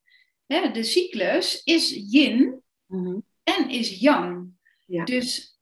hè, 0.45 0.71
de 0.71 0.83
cyclus 0.83 1.61
is 1.63 1.89
yin 2.09 2.61
mm-hmm. 2.87 3.25
en 3.43 3.69
is 3.69 3.99
yang. 3.99 4.47
Ja. 4.85 5.03
Dus 5.03 5.57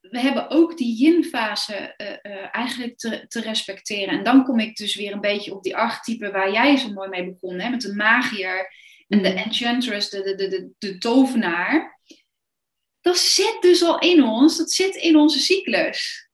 we 0.00 0.20
hebben 0.20 0.50
ook 0.50 0.76
die 0.76 0.96
yin-fase 0.96 1.94
uh, 1.96 2.32
uh, 2.32 2.54
eigenlijk 2.54 2.98
te, 2.98 3.24
te, 3.28 3.40
respecteren. 3.40 4.18
En 4.18 4.24
dan 4.24 4.44
kom 4.44 4.58
ik 4.58 4.76
dus 4.76 4.96
weer 4.96 5.12
een 5.12 5.20
beetje 5.20 5.54
op 5.54 5.62
die 5.62 5.76
archetype 5.76 6.30
waar 6.30 6.52
jij 6.52 6.76
zo 6.76 6.92
mooi 6.92 7.08
mee 7.08 7.32
begon, 7.32 7.58
hè? 7.58 7.70
met 7.70 7.80
de 7.80 7.94
magier 7.94 8.68
en 9.08 9.22
de 9.22 9.28
mm-hmm. 9.28 9.44
enchantress, 9.44 10.10
de, 10.10 10.22
de, 10.22 10.34
de, 10.34 10.48
de, 10.48 10.70
de 10.78 10.98
tovenaar 10.98 11.93
dat 13.04 13.18
zit 13.18 13.56
dus 13.60 13.82
al 13.82 13.98
in 13.98 14.22
ons, 14.22 14.56
dat 14.56 14.72
zit 14.72 14.94
in 14.94 15.16
onze 15.16 15.38
cyclus. 15.38 16.28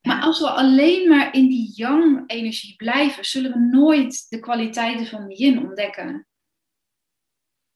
Maar 0.00 0.22
als 0.22 0.40
we 0.40 0.50
alleen 0.50 1.08
maar 1.08 1.34
in 1.34 1.48
die 1.48 1.72
yang-energie 1.74 2.76
blijven, 2.76 3.24
zullen 3.24 3.52
we 3.52 3.58
nooit 3.58 4.26
de 4.28 4.38
kwaliteiten 4.38 5.06
van 5.06 5.28
de 5.28 5.34
yin 5.34 5.66
ontdekken. 5.66 6.26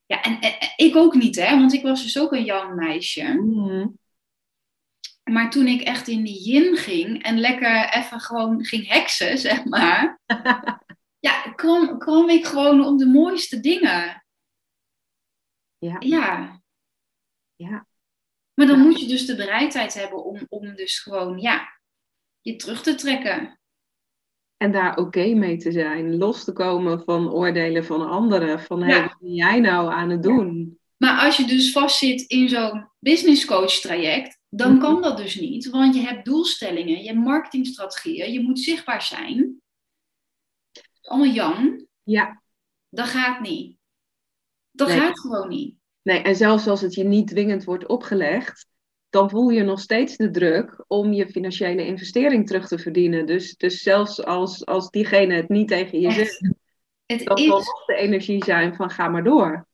Ja, 0.07 0.23
en, 0.23 0.39
ik 0.77 0.97
ook 0.97 1.15
niet, 1.15 1.37
hè, 1.37 1.59
want 1.59 1.73
ik 1.73 1.83
was 1.83 2.03
dus 2.03 2.19
ook 2.19 2.33
een 2.33 2.45
yang-meisje. 2.45 3.25
Mm. 3.25 3.99
Maar 5.31 5.51
toen 5.51 5.67
ik 5.67 5.81
echt 5.81 6.09
in 6.09 6.25
die 6.25 6.43
yin 6.51 6.77
ging 6.77 7.23
en 7.23 7.39
lekker 7.39 7.93
even 7.93 8.21
gewoon 8.21 8.65
ging 8.65 8.89
heksen, 8.89 9.39
zeg 9.39 9.65
maar. 9.65 10.21
ja, 11.29 11.43
kwam, 11.43 11.99
kwam 11.99 12.29
ik 12.29 12.47
gewoon 12.47 12.85
op 12.85 12.99
de 12.99 13.07
mooiste 13.07 13.61
dingen. 13.61 14.25
Ja. 15.79 15.97
Ja. 15.99 16.61
Ja. 17.57 17.88
Maar 18.59 18.67
dan 18.67 18.79
moet 18.79 19.01
je 19.01 19.07
dus 19.07 19.27
de 19.27 19.37
bereidheid 19.37 19.95
hebben 19.95 20.25
om, 20.25 20.47
om 20.49 20.75
dus 20.75 20.99
gewoon, 20.99 21.39
ja, 21.39 21.81
je 22.41 22.57
terug 22.57 22.83
te 22.83 22.95
trekken. 22.95 23.61
En 24.57 24.73
daar 24.73 24.97
oké 24.97 25.35
mee 25.35 25.57
te 25.57 25.73
zijn. 25.73 26.17
Los 26.17 26.45
te 26.45 26.53
komen 26.53 27.05
van 27.05 27.33
oordelen 27.33 27.85
van 27.85 28.09
anderen. 28.09 28.61
Van, 28.61 28.83
hé, 28.83 29.03
wat 29.03 29.19
ben 29.21 29.35
jij 29.35 29.61
nou 29.61 29.93
aan 29.93 30.11
het 30.11 30.23
doen? 30.23 30.79
Maar 30.97 31.25
als 31.25 31.37
je 31.37 31.47
dus 31.47 31.73
vastzit 31.73 32.21
in 32.21 32.49
zo'n 32.49 32.89
business 32.99 33.45
coach 33.45 33.73
traject, 33.73 34.41
dan 34.49 34.71
mhm. 34.71 34.81
kan 34.81 35.03
dat 35.03 35.17
dus 35.17 35.41
niet. 35.41 35.71
Want 35.71 35.95
je 35.95 36.01
hebt 36.01 36.25
doelstellingen, 36.25 36.99
je 36.99 37.07
hebt 37.07 37.25
marketingstrategieën, 37.25 38.33
je 38.33 38.41
moet 38.41 38.61
zichtbaar 38.61 39.03
zijn. 39.03 39.63
Allemaal 41.03 41.35
jong. 41.35 41.87
Ja. 42.03 42.43
Dat 42.89 43.07
gaat 43.07 43.41
niet. 43.41 43.77
Dat 44.71 44.91
gaat 44.91 45.21
gewoon 45.21 45.49
niet. 45.49 45.78
Nee, 46.09 46.23
en 46.23 46.37
zelfs 46.37 46.67
als 46.67 46.81
het 46.81 46.95
je 46.95 47.05
niet 47.05 47.27
dwingend 47.27 47.65
wordt 47.65 47.87
opgelegd, 47.87 48.67
dan 49.09 49.31
voel 49.31 49.49
je 49.49 49.63
nog 49.63 49.81
steeds 49.81 50.17
de 50.17 50.31
druk 50.31 50.85
om 50.87 51.13
je 51.13 51.29
financiële 51.29 51.87
investering 51.87 52.47
terug 52.47 52.69
te 52.69 52.79
verdienen. 52.79 53.27
Dus, 53.27 53.57
dus 53.57 53.83
zelfs 53.83 54.25
als, 54.25 54.67
als 54.67 54.91
diegene 54.91 55.35
het 55.35 55.49
niet 55.49 55.69
tegen 55.69 56.01
je 56.01 56.11
zegt, 56.11 56.55
het 57.07 57.21
is, 57.21 57.47
zal 57.47 57.59
nog 57.59 57.85
de 57.85 57.95
energie 57.95 58.45
zijn 58.45 58.75
van 58.75 58.91
ga 58.91 59.09
maar 59.09 59.25
door. 59.25 59.69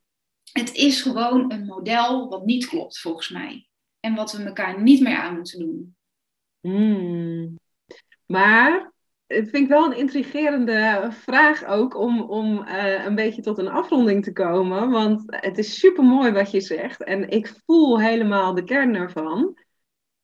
Het 0.53 0.75
is 0.75 1.03
gewoon 1.03 1.53
een 1.53 1.65
model 1.65 2.29
wat 2.29 2.45
niet 2.45 2.67
klopt 2.67 2.99
volgens 2.99 3.29
mij. 3.29 3.69
En 4.01 4.15
wat 4.15 4.33
we 4.33 4.43
elkaar 4.43 4.83
niet 4.83 5.01
meer 5.01 5.17
aan 5.17 5.35
moeten 5.35 5.59
doen. 5.59 5.97
Hmm. 6.61 7.59
Maar 8.27 8.94
het 9.27 9.51
vind 9.51 9.63
ik 9.63 9.69
wel 9.69 9.85
een 9.85 9.97
intrigerende 9.97 11.09
vraag 11.11 11.65
ook 11.65 11.97
om, 11.97 12.21
om 12.21 12.59
uh, 12.59 13.05
een 13.05 13.15
beetje 13.15 13.43
tot 13.43 13.59
een 13.59 13.69
afronding 13.69 14.25
te 14.25 14.33
komen. 14.33 14.91
Want 14.91 15.23
het 15.27 15.59
is 15.59 15.79
super 15.79 16.05
mooi 16.05 16.33
wat 16.33 16.51
je 16.51 16.61
zegt 16.61 17.03
en 17.05 17.29
ik 17.29 17.55
voel 17.65 18.01
helemaal 18.01 18.55
de 18.55 18.65
kern 18.65 18.95
ervan. 18.95 19.59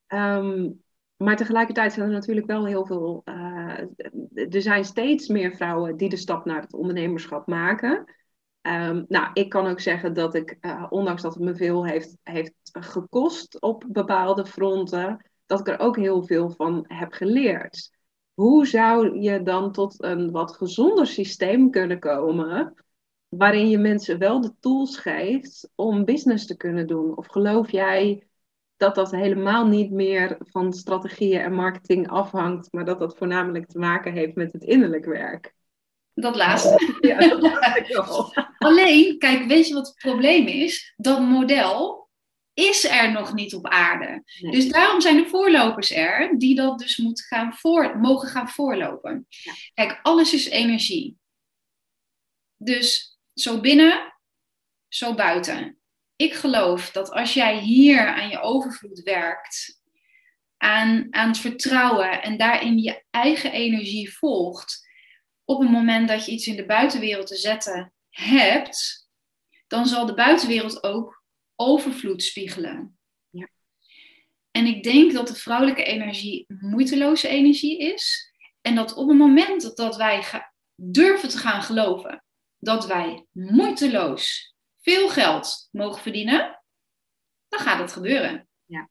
Um, 0.07 0.83
maar 1.17 1.37
tegelijkertijd 1.37 1.93
zijn 1.93 2.07
er 2.07 2.13
natuurlijk 2.13 2.47
wel 2.47 2.67
heel 2.67 2.87
veel. 2.87 3.23
Uh, 3.25 3.79
er 4.33 4.63
zijn 4.63 4.85
steeds 4.85 5.29
meer 5.29 5.57
vrouwen 5.57 5.97
die 5.97 6.09
de 6.09 6.17
stap 6.17 6.45
naar 6.45 6.61
het 6.61 6.73
ondernemerschap 6.73 7.47
maken. 7.47 8.15
Ehm, 8.61 9.05
nou, 9.09 9.31
ik 9.33 9.49
kan 9.49 9.67
ook 9.67 9.81
zeggen 9.81 10.13
dat 10.13 10.35
ik, 10.35 10.57
uh, 10.61 10.87
ondanks 10.89 11.23
dat 11.23 11.35
het 11.35 11.43
me 11.43 11.55
veel 11.55 11.87
heeft, 11.87 12.17
heeft 12.23 12.55
gekost 12.63 13.61
op 13.61 13.85
bepaalde 13.89 14.47
fronten, 14.47 15.31
dat 15.47 15.61
ik 15.61 15.69
er 15.69 15.79
ook 15.79 15.97
heel 15.97 16.23
veel 16.23 16.51
van 16.51 16.85
heb 16.89 17.13
geleerd. 17.13 17.91
Hoe 18.41 18.67
zou 18.67 19.21
je 19.21 19.43
dan 19.43 19.73
tot 19.73 20.03
een 20.03 20.31
wat 20.31 20.53
gezonder 20.53 21.07
systeem 21.07 21.71
kunnen 21.71 21.99
komen, 21.99 22.75
waarin 23.29 23.69
je 23.69 23.79
mensen 23.79 24.19
wel 24.19 24.41
de 24.41 24.55
tools 24.61 24.97
geeft 24.99 25.71
om 25.75 26.05
business 26.05 26.47
te 26.47 26.57
kunnen 26.57 26.87
doen? 26.87 27.17
Of 27.17 27.27
geloof 27.27 27.71
jij 27.71 28.27
dat 28.77 28.95
dat 28.95 29.11
helemaal 29.11 29.67
niet 29.67 29.91
meer 29.91 30.37
van 30.39 30.73
strategieën 30.73 31.41
en 31.41 31.53
marketing 31.53 32.09
afhangt, 32.09 32.73
maar 32.73 32.85
dat 32.85 32.99
dat 32.99 33.17
voornamelijk 33.17 33.67
te 33.67 33.79
maken 33.79 34.13
heeft 34.13 34.35
met 34.35 34.53
het 34.53 34.65
innerlijk 34.65 35.05
werk? 35.05 35.55
Dat 36.15 36.37
laatste. 36.37 36.97
Ja, 37.01 37.19
dat 37.29 38.33
Alleen, 38.59 39.19
kijk, 39.19 39.45
weet 39.45 39.69
je 39.69 39.75
wat 39.75 39.87
het 39.87 39.97
probleem 39.97 40.47
is? 40.47 40.95
Dat 40.97 41.21
model 41.21 42.00
is 42.55 42.85
er 42.85 43.13
nog 43.13 43.35
niet 43.35 43.55
op 43.55 43.67
aarde. 43.69 44.23
Dus 44.51 44.69
daarom 44.69 45.01
zijn 45.01 45.17
de 45.17 45.29
voorlopers 45.29 45.91
er, 45.91 46.39
die 46.39 46.55
dat 46.55 46.79
dus 46.79 46.97
moeten 46.97 47.25
gaan 47.25 47.55
voor, 47.55 47.99
mogen 47.99 48.29
gaan 48.29 48.49
voorlopen. 48.49 49.27
Kijk, 49.75 50.01
alles 50.03 50.33
is 50.33 50.49
energie. 50.49 51.17
Dus 52.57 53.19
zo 53.35 53.61
binnen, 53.61 54.15
zo 54.89 55.15
buiten. 55.15 55.79
Ik 56.17 56.35
geloof 56.35 56.91
dat 56.91 57.11
als 57.11 57.35
jij 57.35 57.59
hier 57.59 58.07
aan 58.07 58.29
je 58.29 58.41
overvloed 58.41 59.03
werkt, 59.03 59.83
aan, 60.57 61.07
aan 61.11 61.29
het 61.29 61.39
vertrouwen 61.39 62.23
en 62.23 62.37
daarin 62.37 62.79
je 62.79 63.05
eigen 63.11 63.53
energie 63.53 64.15
volgt, 64.17 64.89
op 65.45 65.61
het 65.61 65.71
moment 65.71 66.09
dat 66.09 66.27
je 66.27 66.33
iets 66.33 66.47
in 66.47 66.57
de 66.57 66.67
buitenwereld 66.67 67.27
te 67.27 67.37
zetten 67.37 67.93
hebt, 68.11 69.09
dan 69.67 69.87
zal 69.87 70.07
de 70.07 70.15
buitenwereld 70.15 70.83
ook 70.83 71.20
overvloed 71.61 72.23
spiegelen. 72.23 72.99
Ja. 73.31 73.49
En 74.51 74.67
ik 74.67 74.83
denk 74.83 75.13
dat 75.13 75.29
de 75.29 75.35
vrouwelijke 75.35 75.85
energie 75.85 76.45
moeiteloze 76.49 77.29
energie 77.29 77.79
is. 77.79 78.33
En 78.61 78.75
dat 78.75 78.95
op 78.95 79.09
het 79.09 79.19
moment 79.19 79.77
dat 79.77 79.97
wij 79.97 80.25
durven 80.75 81.29
te 81.29 81.39
gaan 81.39 81.63
geloven 81.63 82.25
dat 82.59 82.87
wij 82.87 83.27
moeiteloos 83.33 84.55
veel 84.81 85.09
geld 85.09 85.69
mogen 85.71 86.03
verdienen, 86.03 86.63
dan 87.49 87.61
gaat 87.61 87.79
het 87.79 87.93
gebeuren. 87.93 88.49
Ja. 88.65 88.89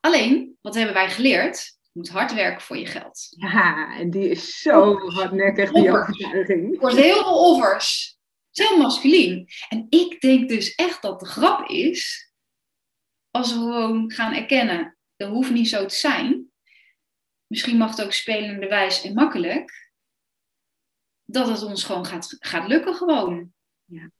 Alleen, 0.00 0.56
wat 0.60 0.74
hebben 0.74 0.94
wij 0.94 1.10
geleerd? 1.10 1.76
moet 1.96 2.08
hard 2.08 2.34
werken 2.34 2.60
voor 2.60 2.76
je 2.76 2.86
geld. 2.86 3.26
Ja, 3.30 3.96
en 3.98 4.10
die 4.10 4.28
is 4.28 4.60
zo 4.60 4.98
hardnekkig, 5.08 5.72
die 5.72 5.90
overtuiging. 5.90 6.76
Voor 6.80 6.90
heel 6.90 7.14
veel 7.14 7.52
offers. 7.52 8.15
Heel 8.58 8.76
masculien. 8.76 9.48
En 9.68 9.86
ik 9.88 10.20
denk 10.20 10.48
dus 10.48 10.74
echt 10.74 11.02
dat 11.02 11.20
de 11.20 11.26
grap 11.26 11.68
is, 11.68 12.30
als 13.30 13.52
we 13.52 13.58
gewoon 13.58 14.10
gaan 14.10 14.34
erkennen, 14.34 14.98
dat 15.16 15.30
hoeft 15.30 15.50
niet 15.50 15.68
zo 15.68 15.86
te 15.86 15.94
zijn. 15.94 16.50
Misschien 17.46 17.76
mag 17.76 17.90
het 17.90 18.02
ook 18.02 18.12
spelende 18.12 18.66
wijs 18.66 19.02
en 19.02 19.14
makkelijk. 19.14 19.90
Dat 21.24 21.48
het 21.48 21.62
ons 21.62 21.84
gewoon 21.84 22.06
gaat, 22.06 22.36
gaat 22.38 22.68
lukken 22.68 22.94
gewoon. 22.94 23.52
Ja. 23.84 24.10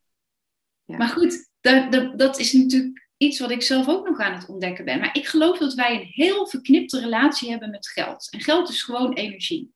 ja. 0.85 0.97
Maar 0.97 1.09
goed, 1.09 1.51
dat, 1.61 1.93
dat, 1.93 2.19
dat 2.19 2.39
is 2.39 2.53
natuurlijk 2.53 3.09
iets 3.17 3.39
wat 3.39 3.51
ik 3.51 3.63
zelf 3.63 3.89
ook 3.89 4.09
nog 4.09 4.19
aan 4.19 4.35
het 4.35 4.49
ontdekken 4.49 4.85
ben. 4.85 4.99
Maar 5.01 5.17
ik 5.17 5.27
geloof 5.27 5.59
dat 5.59 5.75
wij 5.75 5.95
een 5.95 6.07
heel 6.07 6.47
verknipte 6.47 7.01
relatie 7.01 7.51
hebben 7.51 7.71
met 7.71 7.89
geld. 7.89 8.31
En 8.31 8.41
geld 8.41 8.69
is 8.69 8.83
gewoon 8.83 9.13
energie. 9.13 9.75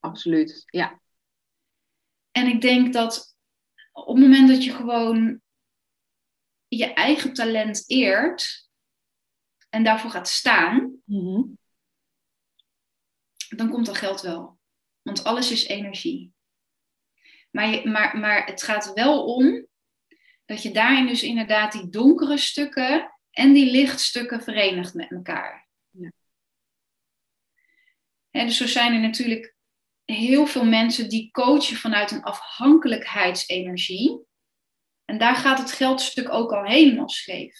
Absoluut, 0.00 0.62
ja. 0.66 1.00
En 2.30 2.46
ik 2.46 2.60
denk 2.60 2.92
dat 2.92 3.36
op 3.92 4.16
het 4.16 4.24
moment 4.24 4.48
dat 4.48 4.64
je 4.64 4.72
gewoon 4.72 5.40
je 6.68 6.92
eigen 6.92 7.32
talent 7.32 7.84
eert 7.86 8.70
en 9.68 9.84
daarvoor 9.84 10.10
gaat 10.10 10.28
staan, 10.28 11.00
mhm. 11.04 11.42
dan 13.48 13.70
komt 13.70 13.86
dat 13.86 13.96
geld 13.96 14.20
wel. 14.20 14.58
Want 15.02 15.24
alles 15.24 15.50
is 15.50 15.66
energie. 15.66 16.32
Maar, 17.50 17.68
je, 17.68 17.88
maar, 17.88 18.18
maar 18.18 18.46
het 18.46 18.62
gaat 18.62 18.92
wel 18.92 19.24
om 19.24 19.66
dat 20.44 20.62
je 20.62 20.70
daarin 20.70 21.06
dus 21.06 21.22
inderdaad 21.22 21.72
die 21.72 21.88
donkere 21.88 22.38
stukken 22.38 23.12
en 23.30 23.52
die 23.52 23.70
lichtstukken 23.70 24.42
verenigt 24.42 24.94
met 24.94 25.10
elkaar. 25.10 25.68
Ja. 25.90 26.12
dus 28.30 28.56
zo 28.56 28.66
zijn 28.66 28.94
er 28.94 29.00
natuurlijk 29.00 29.56
heel 30.12 30.46
veel 30.46 30.64
mensen 30.64 31.08
die 31.08 31.30
coachen 31.30 31.76
vanuit 31.76 32.10
een 32.10 32.22
afhankelijkheidsenergie. 32.22 34.26
En 35.04 35.18
daar 35.18 35.36
gaat 35.36 35.58
het 35.58 35.72
geldstuk 35.72 36.32
ook 36.32 36.52
al 36.52 36.64
helemaal 36.64 37.08
scheef. 37.08 37.56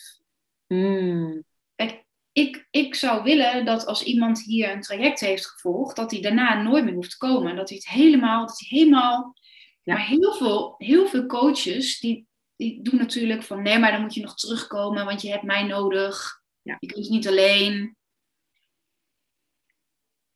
Hmm. 0.67 1.45
Kijk, 1.75 2.05
ik, 2.33 2.67
ik 2.71 2.95
zou 2.95 3.23
willen 3.23 3.65
dat 3.65 3.87
als 3.87 4.03
iemand 4.03 4.43
hier 4.43 4.73
een 4.73 4.81
traject 4.81 5.21
heeft 5.21 5.47
gevolgd, 5.47 5.97
dat 5.97 6.11
hij 6.11 6.21
daarna 6.21 6.63
nooit 6.63 6.85
meer 6.85 6.95
hoeft 6.95 7.11
te 7.11 7.17
komen. 7.17 7.57
Dat 7.57 7.69
hij 7.69 7.79
het 7.79 7.89
helemaal, 7.89 8.47
dat 8.47 8.59
hij 8.59 8.79
helemaal. 8.79 9.35
Ja. 9.83 9.95
Maar 9.95 10.07
heel 10.07 10.33
veel, 10.33 10.75
heel 10.79 11.09
veel 11.09 11.27
coaches 11.27 12.01
die, 12.01 12.27
die 12.57 12.83
doen 12.83 12.97
natuurlijk 12.97 13.43
van 13.43 13.63
nee, 13.63 13.79
maar 13.79 13.93
dan 13.93 14.01
moet 14.01 14.15
je 14.15 14.21
nog 14.21 14.35
terugkomen, 14.35 15.05
want 15.05 15.23
je 15.23 15.31
hebt 15.31 15.43
mij 15.43 15.63
nodig. 15.63 16.43
Ja. 16.63 16.77
Je 16.79 16.87
kunt 16.87 17.09
niet 17.09 17.29
alleen. 17.29 17.97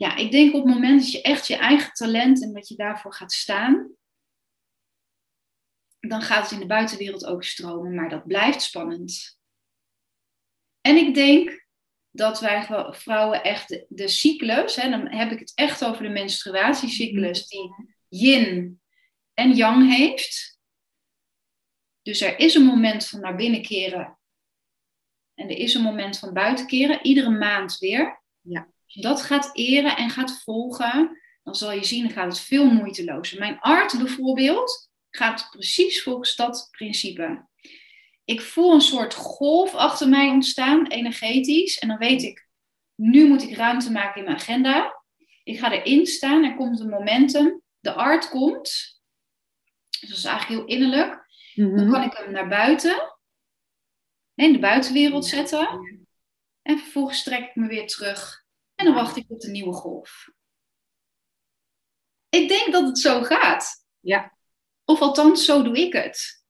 Ja, 0.03 0.16
ik 0.16 0.30
denk 0.30 0.55
op 0.55 0.64
het 0.64 0.74
moment 0.74 1.00
dat 1.00 1.12
je 1.12 1.22
echt 1.22 1.46
je 1.46 1.57
eigen 1.57 1.92
talent 1.92 2.42
en 2.42 2.53
dat 2.53 2.68
je 2.68 2.76
daarvoor 2.76 3.14
gaat 3.14 3.32
staan, 3.32 3.96
dan 6.00 6.22
gaat 6.22 6.42
het 6.42 6.53
in 6.53 6.59
de 6.59 6.66
buitenwereld 6.66 7.26
ook 7.26 7.44
stromen, 7.44 7.94
maar 7.94 8.09
dat 8.09 8.26
blijft 8.26 8.62
spannend. 8.62 9.40
En 10.80 10.96
ik 10.96 11.14
denk 11.14 11.66
dat 12.11 12.40
wij 12.40 12.66
vrouwen 12.90 13.42
echt 13.42 13.68
de, 13.68 13.86
de 13.88 14.09
cyclus, 14.09 14.76
hè, 14.76 14.90
dan 14.90 15.09
heb 15.09 15.30
ik 15.30 15.38
het 15.38 15.53
echt 15.55 15.84
over 15.84 16.03
de 16.03 16.09
menstruatiecyclus, 16.09 17.46
die 17.46 17.74
yin 18.09 18.80
en 19.34 19.53
yang 19.53 19.94
heeft 19.96 20.61
dus 22.03 22.20
er 22.20 22.38
is 22.38 22.55
een 22.55 22.64
moment 22.64 23.07
van 23.07 23.20
naar 23.20 23.36
binnen 23.36 23.62
keren. 23.62 24.18
En 25.34 25.48
er 25.48 25.57
is 25.57 25.74
een 25.74 25.82
moment 25.82 26.18
van 26.18 26.32
buiten 26.32 26.66
keren. 26.66 27.05
Iedere 27.07 27.30
maand 27.30 27.78
weer. 27.78 28.22
Ja. 28.40 28.72
Als 28.93 29.03
je 29.03 29.09
dat 29.09 29.22
gaat 29.22 29.51
eren 29.53 29.97
en 29.97 30.11
gaat 30.11 30.43
volgen, 30.43 31.20
dan 31.43 31.55
zal 31.55 31.72
je 31.72 31.84
zien, 31.84 32.03
dan 32.03 32.12
gaat 32.12 32.32
het 32.32 32.40
veel 32.40 32.66
moeitelozer. 32.66 33.38
Mijn 33.38 33.61
art 33.61 33.99
bijvoorbeeld 33.99 34.90
gaat 35.11 35.49
precies 35.51 36.03
volgens 36.03 36.36
dat 36.36 36.68
principe. 36.70 37.47
Ik 38.24 38.40
voel 38.40 38.72
een 38.72 38.80
soort 38.80 39.14
golf 39.14 39.74
achter 39.74 40.09
mij 40.09 40.28
ontstaan, 40.28 40.86
energetisch. 40.86 41.78
En 41.78 41.88
dan 41.88 41.99
weet 41.99 42.22
ik, 42.22 42.49
nu 42.95 43.28
moet 43.28 43.43
ik 43.43 43.57
ruimte 43.57 43.93
maken 43.93 44.18
in 44.18 44.24
mijn 44.24 44.36
agenda. 44.36 45.03
Ik 45.45 45.59
ga 45.59 45.72
erin 45.72 46.07
staan, 46.07 46.45
er 46.45 46.55
komt 46.55 46.80
een 46.80 46.88
momentum. 46.88 47.62
De 47.80 47.93
art 47.93 48.28
komt. 48.28 49.01
Dus 50.01 50.09
dat 50.09 50.18
is 50.18 50.24
eigenlijk 50.24 50.61
heel 50.61 50.78
innerlijk. 50.78 51.26
Dan 51.55 51.72
mhm. 51.72 51.90
kan 51.90 52.03
ik 52.03 52.12
hem 52.12 52.32
naar 52.32 52.49
buiten, 52.49 53.16
in 54.34 54.53
de 54.53 54.59
buitenwereld 54.59 55.26
zetten. 55.26 55.68
En 56.62 56.78
vervolgens 56.78 57.22
trek 57.22 57.49
ik 57.49 57.55
me 57.55 57.66
weer 57.66 57.86
terug. 57.86 58.41
En 58.75 58.85
dan 58.85 58.95
wacht 58.95 59.16
ik 59.16 59.25
op 59.29 59.41
de 59.41 59.51
nieuwe 59.51 59.73
golf. 59.73 60.29
Ik 62.29 62.49
denk 62.49 62.73
dat 62.73 62.87
het 62.87 62.99
zo 62.99 63.23
gaat. 63.23 63.87
Ja. 64.01 64.37
Of 64.85 65.01
althans, 65.01 65.45
zo 65.45 65.62
doe 65.62 65.77
ik 65.77 65.93
het. 65.93 66.43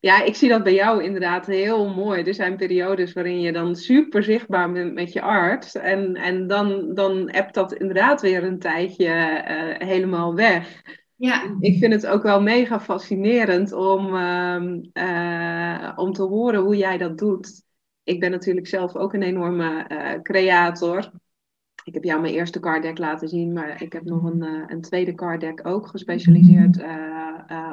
Ja, 0.00 0.22
ik 0.22 0.34
zie 0.34 0.48
dat 0.48 0.62
bij 0.62 0.74
jou 0.74 1.02
inderdaad 1.02 1.46
heel 1.46 1.88
mooi. 1.88 2.22
Er 2.22 2.34
zijn 2.34 2.56
periodes 2.56 3.12
waarin 3.12 3.40
je 3.40 3.52
dan 3.52 3.76
super 3.76 4.22
zichtbaar 4.22 4.72
bent 4.72 4.94
met 4.94 5.12
je 5.12 5.20
arts. 5.20 5.74
En, 5.74 6.14
en 6.14 6.46
dan, 6.46 6.94
dan 6.94 7.30
hebt 7.30 7.54
dat 7.54 7.72
inderdaad 7.72 8.20
weer 8.20 8.44
een 8.44 8.58
tijdje 8.58 9.06
uh, 9.06 9.88
helemaal 9.88 10.34
weg. 10.34 10.82
Ja. 11.16 11.56
Ik 11.60 11.78
vind 11.78 11.92
het 11.92 12.06
ook 12.06 12.22
wel 12.22 12.42
mega 12.42 12.80
fascinerend 12.80 13.72
om, 13.72 14.16
ehm, 14.16 14.80
eh, 14.92 15.92
om 15.96 16.12
te 16.12 16.22
horen 16.22 16.60
hoe 16.60 16.76
jij 16.76 16.98
dat 16.98 17.18
doet. 17.18 17.62
Ik 18.10 18.20
ben 18.20 18.30
natuurlijk 18.30 18.66
zelf 18.66 18.96
ook 18.96 19.14
een 19.14 19.22
enorme 19.22 19.86
uh, 19.88 20.22
creator. 20.22 21.10
Ik 21.84 21.94
heb 21.94 22.04
jou 22.04 22.20
mijn 22.20 22.34
eerste 22.34 22.60
card 22.60 22.82
deck 22.82 22.98
laten 22.98 23.28
zien, 23.28 23.52
maar 23.52 23.82
ik 23.82 23.92
heb 23.92 24.04
nog 24.04 24.22
een, 24.22 24.42
uh, 24.42 24.62
een 24.66 24.80
tweede 24.80 25.14
card 25.14 25.40
deck 25.40 25.66
ook 25.66 25.86
gespecialiseerd 25.86 26.82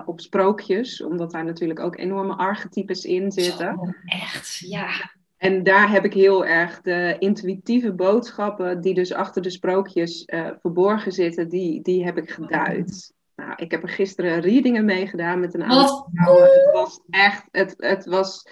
op 0.06 0.20
sprookjes, 0.20 1.04
omdat 1.04 1.32
daar 1.32 1.46
natuurlijk 1.46 1.80
ook 1.80 1.98
enorme 1.98 2.36
archetypes 2.36 3.06
in 3.06 3.32
zitten. 3.32 3.96
echt, 4.06 4.58
ja. 4.58 5.12
En 5.38 5.64
daar 5.64 5.92
heb 5.92 6.06
ik 6.06 6.14
heel 6.14 6.46
erg 6.46 6.82
de 6.82 7.16
intuïtieve 7.20 7.94
boodschappen 7.94 8.82
die 8.82 8.94
dus 8.94 9.14
achter 9.14 9.42
de 9.42 9.50
sprookjes 9.50 10.24
verborgen 10.62 11.12
zitten, 11.12 11.50
die, 11.50 11.82
die 11.82 12.06
heb 12.06 12.18
ik 12.18 12.30
geduid. 12.30 13.14
Nou, 13.36 13.54
ik 13.56 13.72
heb 13.72 13.84
er 13.84 13.90
gisteren 13.90 14.40
readingen 14.40 14.86
meegedaan 14.86 15.40
met 15.40 15.54
een 15.54 15.64
aantal 15.64 16.10
vrouwen. 16.14 16.44
Het 16.44 16.70
was 16.74 17.00
echt, 17.10 17.48
het, 17.52 17.74
het 17.78 18.06
was 18.06 18.48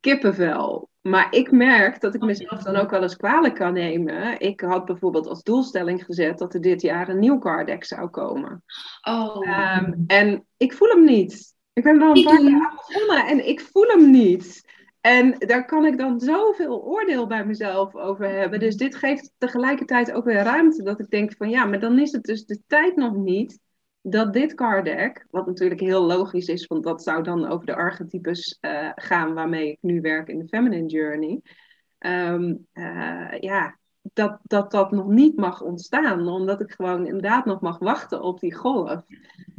kippenvel. 0.00 0.90
Maar 1.02 1.34
ik 1.34 1.50
merk 1.50 2.00
dat 2.00 2.14
ik 2.14 2.20
mezelf 2.20 2.62
dan 2.62 2.76
ook 2.76 2.90
wel 2.90 3.02
eens 3.02 3.16
kwalijk 3.16 3.54
kan 3.54 3.72
nemen. 3.72 4.40
Ik 4.40 4.60
had 4.60 4.84
bijvoorbeeld 4.84 5.26
als 5.26 5.42
doelstelling 5.42 6.04
gezet 6.04 6.38
dat 6.38 6.54
er 6.54 6.60
dit 6.60 6.82
jaar 6.82 7.08
een 7.08 7.18
nieuw 7.18 7.38
card 7.38 7.86
zou 7.86 8.08
komen. 8.08 8.64
Oh. 9.08 9.48
Ehm, 9.48 9.92
en 10.06 10.46
ik 10.56 10.72
voel 10.72 10.88
hem 10.88 11.04
niet. 11.04 11.54
Ik 11.72 11.82
ben 11.82 12.00
er 12.00 12.06
al 12.06 12.16
een 12.16 12.24
paar 12.24 12.36
keer 12.36 12.68
aan 12.68 12.76
begonnen 12.86 13.26
en 13.26 13.48
ik 13.48 13.60
voel 13.60 13.86
hem 13.86 14.10
niet. 14.10 14.70
En 15.00 15.34
daar 15.38 15.64
kan 15.64 15.84
ik 15.84 15.98
dan 15.98 16.20
zoveel 16.20 16.82
oordeel 16.82 17.26
bij 17.26 17.46
mezelf 17.46 17.94
over 17.94 18.28
hebben. 18.28 18.60
Dus 18.60 18.76
dit 18.76 18.94
geeft 18.94 19.32
tegelijkertijd 19.38 20.12
ook 20.12 20.24
weer 20.24 20.42
ruimte 20.42 20.82
dat 20.82 21.00
ik 21.00 21.10
denk 21.10 21.36
van 21.36 21.50
ja, 21.50 21.64
maar 21.64 21.80
dan 21.80 21.98
is 21.98 22.12
het 22.12 22.22
dus 22.22 22.44
de 22.44 22.60
tijd 22.66 22.96
nog 22.96 23.14
niet 23.14 23.58
dat 24.02 24.32
dit 24.32 24.54
card 24.54 24.84
deck, 24.84 25.26
wat 25.30 25.46
natuurlijk 25.46 25.80
heel 25.80 26.02
logisch 26.02 26.48
is, 26.48 26.66
want 26.66 26.84
dat 26.84 27.02
zou 27.02 27.22
dan 27.22 27.46
over 27.48 27.66
de 27.66 27.74
archetypes 27.74 28.58
uh, 28.60 28.90
gaan 28.94 29.34
waarmee 29.34 29.70
ik 29.70 29.78
nu 29.80 30.00
werk 30.00 30.28
in 30.28 30.38
de 30.38 30.48
Feminine 30.48 30.86
Journey. 30.86 31.40
Um, 31.98 32.66
uh, 32.74 33.38
ja, 33.40 33.78
dat, 34.02 34.38
dat 34.42 34.70
dat 34.70 34.90
nog 34.90 35.06
niet 35.06 35.36
mag 35.36 35.60
ontstaan, 35.60 36.28
omdat 36.28 36.60
ik 36.60 36.72
gewoon 36.72 37.06
inderdaad 37.06 37.44
nog 37.44 37.60
mag 37.60 37.78
wachten 37.78 38.22
op 38.22 38.40
die 38.40 38.54
golf. 38.54 39.02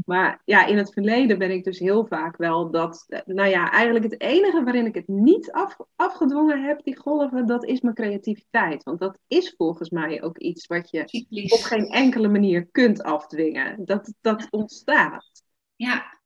Maar 0.06 0.42
ja, 0.46 0.66
in 0.66 0.78
het 0.78 0.94
verleden 0.94 1.38
ben 1.38 1.52
ik 1.52 1.64
dus 1.64 1.80
heel 1.80 2.06
vaak 2.06 2.38
wel 2.38 2.72
dat, 2.72 3.06
nou 3.26 3.50
ja, 3.50 3.72
eigenlijk 3.72 4.06
het 4.06 4.22
enige 4.22 4.64
waarin 4.64 4.86
ik 4.86 4.96
het 4.96 5.08
niet 5.08 5.52
af, 5.52 5.78
afgedwongen 5.96 6.64
heb, 6.64 6.84
die 6.84 6.98
golven, 6.98 7.46
dat 7.48 7.66
is 7.66 7.82
mijn 7.82 7.96
creativiteit. 7.96 8.84
Want 8.84 9.00
dat 9.00 9.18
is 9.28 9.54
volgens 9.58 9.90
mij 9.90 10.22
ook 10.24 10.38
iets 10.38 10.68
wat 10.68 10.90
je 10.90 11.02
op 11.50 11.62
geen 11.62 11.88
enkele 11.88 12.28
manier 12.28 12.68
kunt 12.72 13.04
afdwingen. 13.04 13.86
Dat, 13.86 14.14
dat 14.22 14.48
ontstaat. 14.50 15.44
Ja, 15.76 16.20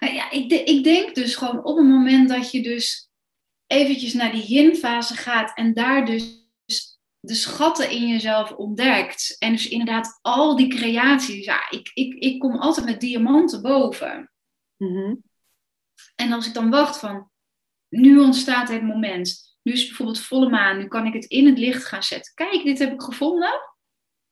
nou 0.00 0.14
ja 0.14 0.30
ik, 0.30 0.48
de, 0.48 0.64
ik 0.64 0.84
denk 0.84 1.14
dus 1.14 1.34
gewoon 1.34 1.64
op 1.64 1.76
het 1.76 1.86
moment 1.86 2.28
dat 2.28 2.50
je 2.50 2.62
dus 2.62 3.10
eventjes 3.66 4.14
naar 4.14 4.32
die 4.32 4.46
yin-fase 4.46 5.14
gaat 5.14 5.56
en 5.56 5.74
daar 5.74 6.06
dus 6.06 6.39
de 7.20 7.34
schatten 7.34 7.90
in 7.90 8.08
jezelf 8.08 8.52
ontdekt. 8.52 9.36
En 9.38 9.52
dus 9.52 9.68
inderdaad 9.68 10.18
al 10.22 10.56
die 10.56 10.68
creaties. 10.68 11.44
Ja, 11.44 11.70
ik, 11.70 11.90
ik, 11.94 12.14
ik 12.14 12.38
kom 12.38 12.56
altijd 12.56 12.86
met 12.86 13.00
diamanten 13.00 13.62
boven. 13.62 14.32
Mhm. 14.76 15.14
En 16.14 16.32
als 16.32 16.46
ik 16.46 16.54
dan 16.54 16.70
wacht 16.70 16.98
van, 16.98 17.30
nu 17.88 18.18
ontstaat 18.18 18.68
het 18.68 18.82
moment. 18.82 19.58
Nu 19.62 19.72
is 19.72 19.86
bijvoorbeeld 19.86 20.20
volle 20.20 20.48
maan, 20.48 20.78
nu 20.78 20.88
kan 20.88 21.06
ik 21.06 21.12
het 21.12 21.24
in 21.24 21.46
het 21.46 21.58
licht 21.58 21.84
gaan 21.84 22.02
zetten. 22.02 22.34
Kijk, 22.34 22.64
dit 22.64 22.78
heb 22.78 22.92
ik 22.92 23.02
gevonden. 23.02 23.60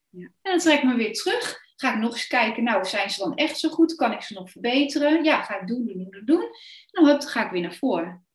Ja. 0.09 0.25
En 0.43 0.51
dan 0.51 0.59
trek 0.59 0.79
ik 0.79 0.85
me 0.85 0.95
weer 0.95 1.13
terug. 1.13 1.67
Ga 1.77 1.93
ik 1.95 2.01
nog 2.01 2.13
eens 2.13 2.27
kijken, 2.27 2.65
nou, 2.65 2.85
zijn 2.85 3.11
ze 3.11 3.21
dan 3.21 3.35
echt 3.35 3.59
zo 3.59 3.69
goed? 3.69 3.95
Kan 3.95 4.13
ik 4.13 4.23
ze 4.23 4.35
nog 4.35 4.51
verbeteren? 4.51 5.25
Ja, 5.25 5.43
ga 5.43 5.61
ik 5.61 5.67
doen, 5.67 5.87
doen, 5.87 6.09
doen, 6.11 6.23
doen. 6.25 6.43
En 6.91 7.05
dan 7.05 7.23
ga 7.23 7.45
ik 7.45 7.51
weer 7.51 7.63
naar 7.63 7.75
voren. 7.75 8.27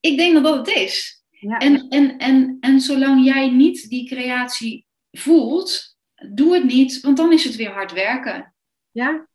Ik 0.00 0.16
denk 0.16 0.34
dat 0.34 0.42
dat 0.42 0.66
het 0.66 0.76
is. 0.76 1.21
Ja. 1.48 1.58
En, 1.58 1.88
en, 1.88 2.18
en, 2.18 2.56
en 2.60 2.80
zolang 2.80 3.24
jij 3.24 3.50
niet 3.50 3.88
die 3.88 4.06
creatie 4.06 4.86
voelt, 5.10 5.96
doe 6.34 6.54
het 6.54 6.64
niet, 6.64 7.00
want 7.00 7.16
dan 7.16 7.32
is 7.32 7.44
het 7.44 7.56
weer 7.56 7.70
hard 7.70 7.92
werken. 7.92 8.54
Ja. 8.90 9.28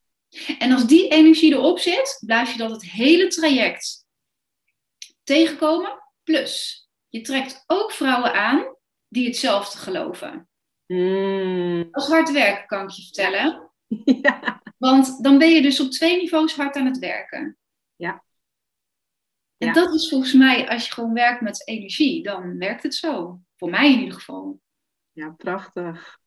En 0.59 0.71
als 0.71 0.85
die 0.85 1.07
energie 1.07 1.51
erop 1.53 1.79
zit, 1.79 2.23
blijf 2.25 2.51
je 2.51 2.57
dat 2.57 2.71
het 2.71 2.83
hele 2.83 3.27
traject 3.27 4.05
tegenkomen. 5.23 6.03
Plus, 6.23 6.87
je 7.07 7.21
trekt 7.21 7.63
ook 7.67 7.91
vrouwen 7.91 8.33
aan 8.33 8.75
die 9.07 9.25
hetzelfde 9.25 9.77
geloven. 9.77 10.49
Mm. 10.87 11.87
Dat 11.91 12.03
is 12.03 12.09
hard 12.09 12.31
werken, 12.31 12.65
kan 12.65 12.83
ik 12.83 12.89
je 12.89 13.03
vertellen. 13.03 13.65
Ja. 14.21 14.61
Want 14.77 15.23
dan 15.23 15.37
ben 15.37 15.49
je 15.49 15.61
dus 15.61 15.79
op 15.79 15.91
twee 15.91 16.17
niveaus 16.21 16.55
hard 16.55 16.75
aan 16.75 16.85
het 16.85 16.99
werken. 16.99 17.57
Ja. 17.95 18.23
En 19.57 19.73
dat 19.73 19.93
is 19.93 20.09
volgens 20.09 20.33
mij, 20.33 20.69
als 20.69 20.85
je 20.85 20.93
gewoon 20.93 21.13
werkt 21.13 21.41
met 21.41 21.67
energie, 21.67 22.23
dan 22.23 22.57
werkt 22.57 22.83
het 22.83 22.95
zo. 22.95 23.39
Voor 23.55 23.69
mij 23.69 23.93
in 23.93 23.99
ieder 23.99 24.13
geval. 24.13 24.59
Ja, 25.11 25.29
prachtig. 25.29 26.19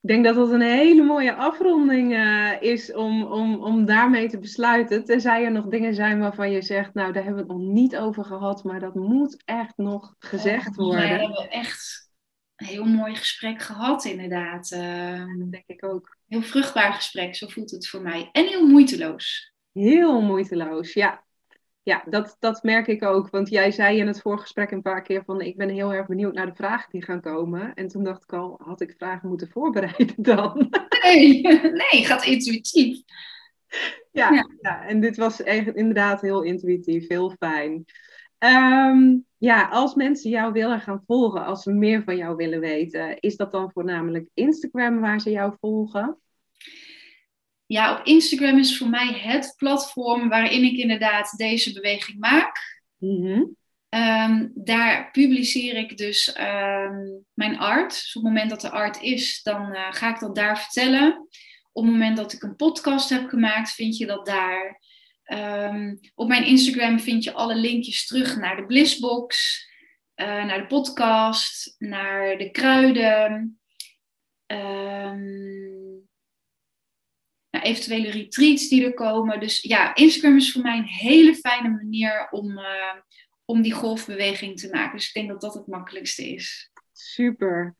Ik 0.00 0.08
denk 0.08 0.24
dat 0.24 0.34
dat 0.34 0.50
een 0.50 0.60
hele 0.60 1.02
mooie 1.02 1.34
afronding 1.34 2.12
uh, 2.12 2.62
is 2.62 2.92
om, 2.92 3.22
om, 3.22 3.54
om 3.62 3.84
daarmee 3.84 4.28
te 4.28 4.38
besluiten. 4.38 5.04
Tenzij 5.04 5.44
er 5.44 5.52
nog 5.52 5.66
dingen 5.66 5.94
zijn 5.94 6.18
waarvan 6.18 6.50
je 6.50 6.62
zegt, 6.62 6.94
nou 6.94 7.12
daar 7.12 7.24
hebben 7.24 7.46
we 7.46 7.52
het 7.52 7.60
nog 7.60 7.72
niet 7.72 7.96
over 7.96 8.24
gehad, 8.24 8.64
maar 8.64 8.80
dat 8.80 8.94
moet 8.94 9.42
echt 9.44 9.76
nog 9.76 10.14
gezegd 10.18 10.76
worden. 10.76 11.02
We 11.02 11.06
hebben 11.08 11.50
echt 11.50 12.10
een 12.56 12.66
heel 12.66 12.84
mooi 12.84 13.14
gesprek 13.14 13.62
gehad, 13.62 14.04
inderdaad. 14.04 14.70
Uh, 14.70 15.38
dat 15.38 15.50
denk 15.50 15.66
ik 15.66 15.84
ook. 15.84 16.16
Heel 16.26 16.42
vruchtbaar 16.42 16.92
gesprek, 16.92 17.36
zo 17.36 17.46
voelt 17.46 17.70
het 17.70 17.88
voor 17.88 18.02
mij. 18.02 18.28
En 18.32 18.46
heel 18.46 18.66
moeiteloos. 18.66 19.52
Heel 19.72 20.20
moeiteloos, 20.20 20.92
ja 20.92 21.24
ja, 21.82 22.04
dat, 22.08 22.36
dat 22.38 22.62
merk 22.62 22.86
ik 22.86 23.02
ook. 23.02 23.30
Want 23.30 23.48
jij 23.48 23.70
zei 23.70 23.98
in 23.98 24.06
het 24.06 24.20
voorgesprek 24.20 24.70
een 24.70 24.82
paar 24.82 25.02
keer 25.02 25.24
van 25.24 25.40
ik 25.40 25.56
ben 25.56 25.68
heel 25.68 25.92
erg 25.92 26.06
benieuwd 26.06 26.34
naar 26.34 26.46
de 26.46 26.54
vragen 26.54 26.90
die 26.90 27.02
gaan 27.02 27.20
komen. 27.20 27.74
En 27.74 27.88
toen 27.88 28.04
dacht 28.04 28.22
ik 28.22 28.32
al, 28.32 28.60
had 28.64 28.80
ik 28.80 28.94
vragen 28.96 29.28
moeten 29.28 29.48
voorbereiden 29.48 30.14
dan? 30.32 30.70
Nee, 31.02 31.42
nee, 31.90 32.04
gaat 32.04 32.24
intuïtief. 32.24 33.02
Ja, 34.10 34.30
ja. 34.30 34.48
ja 34.60 34.86
en 34.86 35.00
dit 35.00 35.16
was 35.16 35.42
echt 35.42 35.74
inderdaad 35.74 36.20
heel 36.20 36.42
intuïtief, 36.42 37.08
heel 37.08 37.30
fijn. 37.38 37.84
Ehm, 38.38 39.18
ja, 39.38 39.68
als 39.68 39.94
mensen 39.94 40.30
jou 40.30 40.52
willen 40.52 40.80
gaan 40.80 41.02
volgen, 41.06 41.44
als 41.44 41.62
ze 41.62 41.72
meer 41.72 42.02
van 42.02 42.16
jou 42.16 42.36
willen 42.36 42.60
weten, 42.60 43.20
is 43.20 43.36
dat 43.36 43.52
dan 43.52 43.70
voornamelijk 43.72 44.28
Instagram 44.34 45.00
waar 45.00 45.20
ze 45.20 45.30
jou 45.30 45.54
volgen? 45.60 46.18
Ja, 47.72 47.98
op 47.98 48.06
Instagram 48.06 48.58
is 48.58 48.78
voor 48.78 48.88
mij 48.88 49.12
het 49.12 49.54
platform 49.56 50.28
waarin 50.28 50.64
ik 50.64 50.76
inderdaad 50.76 51.36
deze 51.36 51.72
beweging 51.72 52.18
maak. 52.18 52.82
Mhm. 52.98 53.42
Ehm, 53.88 54.48
daar 54.54 55.10
publiceer 55.10 55.76
ik 55.76 55.96
dus 55.96 56.32
ehm, 56.32 56.98
mijn 57.34 57.58
art. 57.58 57.90
Dus 57.90 58.16
op 58.16 58.22
het 58.22 58.32
moment 58.32 58.50
dat 58.50 58.62
er 58.62 58.70
art 58.70 59.02
is, 59.02 59.42
dan 59.42 59.74
eh, 59.74 59.92
ga 59.92 60.14
ik 60.14 60.20
dat 60.20 60.34
daar 60.34 60.58
vertellen. 60.58 61.28
Op 61.72 61.84
het 61.84 61.92
moment 61.92 62.16
dat 62.16 62.32
ik 62.32 62.42
een 62.42 62.56
podcast 62.56 63.08
heb 63.08 63.28
gemaakt, 63.28 63.70
vind 63.70 63.96
je 63.96 64.06
dat 64.06 64.26
daar. 64.26 64.80
Ehm, 65.22 65.96
op 66.14 66.28
mijn 66.28 66.46
Instagram 66.46 67.00
vind 67.00 67.24
je 67.24 67.32
alle 67.32 67.54
linkjes 67.54 68.06
terug 68.06 68.36
naar 68.36 68.56
de 68.56 68.66
Blissbox, 68.66 69.60
uh, 70.16 70.26
naar 70.26 70.58
de 70.58 70.66
podcast, 70.66 71.74
naar 71.78 72.38
de 72.38 72.50
kruiden. 72.50 73.60
Naar 77.52 77.62
eventuele 77.62 78.10
retreats 78.10 78.68
die 78.68 78.84
er 78.84 78.94
komen. 78.94 79.40
Dus 79.40 79.60
ja, 79.60 79.94
Instagram 79.94 80.36
is 80.36 80.52
voor 80.52 80.62
mij 80.62 80.78
een 80.78 80.84
hele 80.84 81.34
fijne 81.34 81.68
manier 81.68 82.28
om, 82.30 82.50
uh, 82.50 82.94
om 83.44 83.62
die 83.62 83.72
golfbeweging 83.72 84.58
te 84.58 84.68
maken. 84.70 84.96
Dus 84.96 85.06
ik 85.06 85.14
denk 85.14 85.28
dat 85.28 85.40
dat 85.40 85.54
het 85.54 85.66
makkelijkste 85.66 86.28
is. 86.28 86.70
Super. 86.92 87.74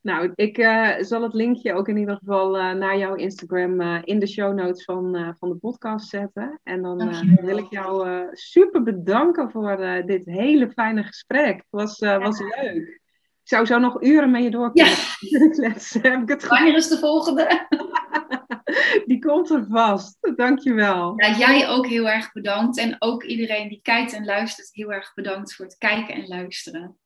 Nou, 0.00 0.32
ik 0.34 0.58
uh, 0.58 0.94
zal 0.98 1.22
het 1.22 1.34
linkje 1.34 1.74
ook 1.74 1.88
in 1.88 1.96
ieder 1.96 2.16
geval 2.16 2.56
uh, 2.56 2.72
naar 2.72 2.98
jouw 2.98 3.14
Instagram 3.14 3.80
in 4.04 4.18
de 4.18 4.26
show 4.26 4.54
notes 4.54 4.84
van, 4.84 5.34
van 5.38 5.48
de 5.48 5.56
podcast 5.56 6.08
zetten. 6.08 6.60
En 6.62 6.82
dan 6.82 7.26
wil 7.40 7.58
ik 7.58 7.70
jou 7.70 8.26
super 8.32 8.82
bedanken 8.82 9.50
voor 9.50 10.02
dit 10.06 10.24
hele 10.24 10.70
fijne 10.70 11.02
gesprek. 11.02 11.56
Het 11.56 11.66
was, 11.70 11.98
was 11.98 12.40
leuk. 12.40 13.00
Ik 13.42 13.52
zou 13.52 13.66
zo 13.66 13.78
nog 13.78 14.02
uren 14.02 14.30
met 14.30 14.42
je 14.42 14.50
door 14.50 14.72
kunnen 14.72 14.92
ja. 16.38 16.48
Wanneer 16.48 16.76
is 16.76 16.88
de 16.88 16.98
volgende? 16.98 17.66
Die 19.06 19.18
komt 19.18 19.50
er 19.50 19.66
vast. 19.68 20.18
Dankjewel. 20.36 21.12
Ja, 21.16 21.36
jij 21.36 21.68
ook 21.68 21.86
heel 21.86 22.08
erg 22.08 22.32
bedankt. 22.32 22.78
En 22.78 22.96
ook 22.98 23.24
iedereen 23.24 23.68
die 23.68 23.80
kijkt 23.82 24.12
en 24.12 24.24
luistert, 24.24 24.74
heel 24.74 24.92
erg 24.92 25.14
bedankt 25.14 25.54
voor 25.54 25.64
het 25.64 25.78
kijken 25.78 26.14
en 26.14 26.28
luisteren. 26.28 26.98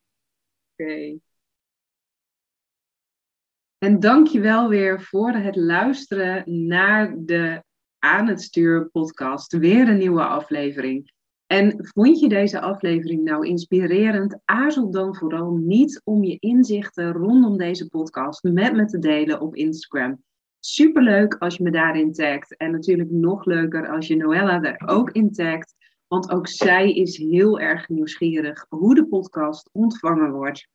Oké. 0.77 1.19
En 3.79 4.01
dankjewel 4.01 4.69
weer 4.69 5.01
voor 5.01 5.33
het 5.33 5.57
luisteren 5.57 6.67
naar 6.67 7.15
de 7.19 7.65
Aan 7.99 8.29
het 8.29 8.43
Stuur 8.43 8.89
podcast. 8.89 9.57
Weer 9.57 9.89
een 9.89 9.99
nieuwe 9.99 10.25
aflevering. 10.25 11.13
En 11.47 11.75
vond 11.79 12.21
je 12.21 12.29
deze 12.29 12.61
aflevering 12.61 13.25
nou 13.25 13.47
inspirerend? 13.47 14.39
Aarzel 14.45 14.91
dan 14.91 15.17
vooral 15.17 15.57
niet 15.57 16.01
om 16.05 16.25
je 16.25 16.37
inzichten 16.39 17.13
rondom 17.13 17.59
deze 17.59 17.89
podcast 17.89 18.43
met 18.43 18.73
me 18.73 18.85
te 18.85 18.99
delen 18.99 19.41
op 19.41 19.55
Instagram. 19.55 20.23
Superleuk 20.61 21.35
als 21.35 21.57
je 21.57 21.63
me 21.63 21.71
daarin 21.71 22.13
tagt. 22.13 22.57
En 22.57 22.71
natuurlijk 22.71 23.11
nog 23.11 23.45
leuker 23.45 23.89
als 23.89 24.07
je 24.07 24.17
Noella 24.17 24.63
er 24.63 24.89
ook 24.89 25.11
in 25.11 25.33
tagt. 25.33 25.75
Want 26.07 26.31
ook 26.31 26.49
zij 26.49 26.93
is 26.93 27.17
heel 27.17 27.61
erg 27.61 27.89
nieuwsgierig 27.89 28.67
hoe 28.69 28.95
de 28.95 29.07
podcast 29.07 29.71
ontvangen 29.73 30.33
wordt. 30.33 30.69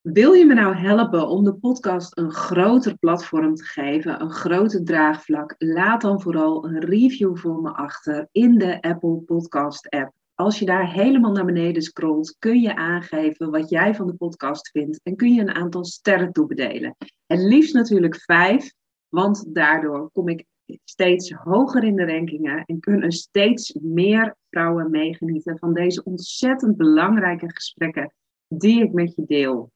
Wil 0.00 0.32
je 0.32 0.44
me 0.44 0.54
nou 0.54 0.74
helpen 0.74 1.28
om 1.28 1.44
de 1.44 1.54
podcast 1.54 2.18
een 2.18 2.32
groter 2.32 2.98
platform 2.98 3.54
te 3.54 3.64
geven, 3.64 4.20
een 4.20 4.30
groter 4.30 4.84
draagvlak? 4.84 5.54
Laat 5.58 6.00
dan 6.00 6.20
vooral 6.20 6.64
een 6.64 6.80
review 6.80 7.36
voor 7.36 7.60
me 7.60 7.70
achter 7.70 8.28
in 8.32 8.58
de 8.58 8.80
Apple 8.80 9.16
Podcast 9.16 9.90
app. 9.90 10.12
Als 10.42 10.58
je 10.58 10.64
daar 10.64 10.92
helemaal 10.92 11.32
naar 11.32 11.44
beneden 11.44 11.82
scrolt, 11.82 12.36
kun 12.38 12.60
je 12.60 12.76
aangeven 12.76 13.50
wat 13.50 13.70
jij 13.70 13.94
van 13.94 14.06
de 14.06 14.14
podcast 14.14 14.70
vindt 14.70 15.00
en 15.02 15.16
kun 15.16 15.34
je 15.34 15.40
een 15.40 15.54
aantal 15.54 15.84
sterren 15.84 16.32
toebedelen. 16.32 16.96
Het 17.26 17.38
liefst 17.38 17.74
natuurlijk 17.74 18.16
vijf, 18.16 18.72
want 19.08 19.54
daardoor 19.54 20.10
kom 20.12 20.28
ik 20.28 20.44
steeds 20.84 21.32
hoger 21.32 21.84
in 21.84 21.96
de 21.96 22.04
rankingen 22.04 22.64
en 22.64 22.80
kunnen 22.80 23.12
steeds 23.12 23.72
meer 23.72 24.36
vrouwen 24.50 24.90
meegenieten 24.90 25.58
van 25.58 25.74
deze 25.74 26.02
ontzettend 26.04 26.76
belangrijke 26.76 27.50
gesprekken 27.50 28.12
die 28.48 28.82
ik 28.82 28.92
met 28.92 29.14
je 29.14 29.24
deel. 29.26 29.70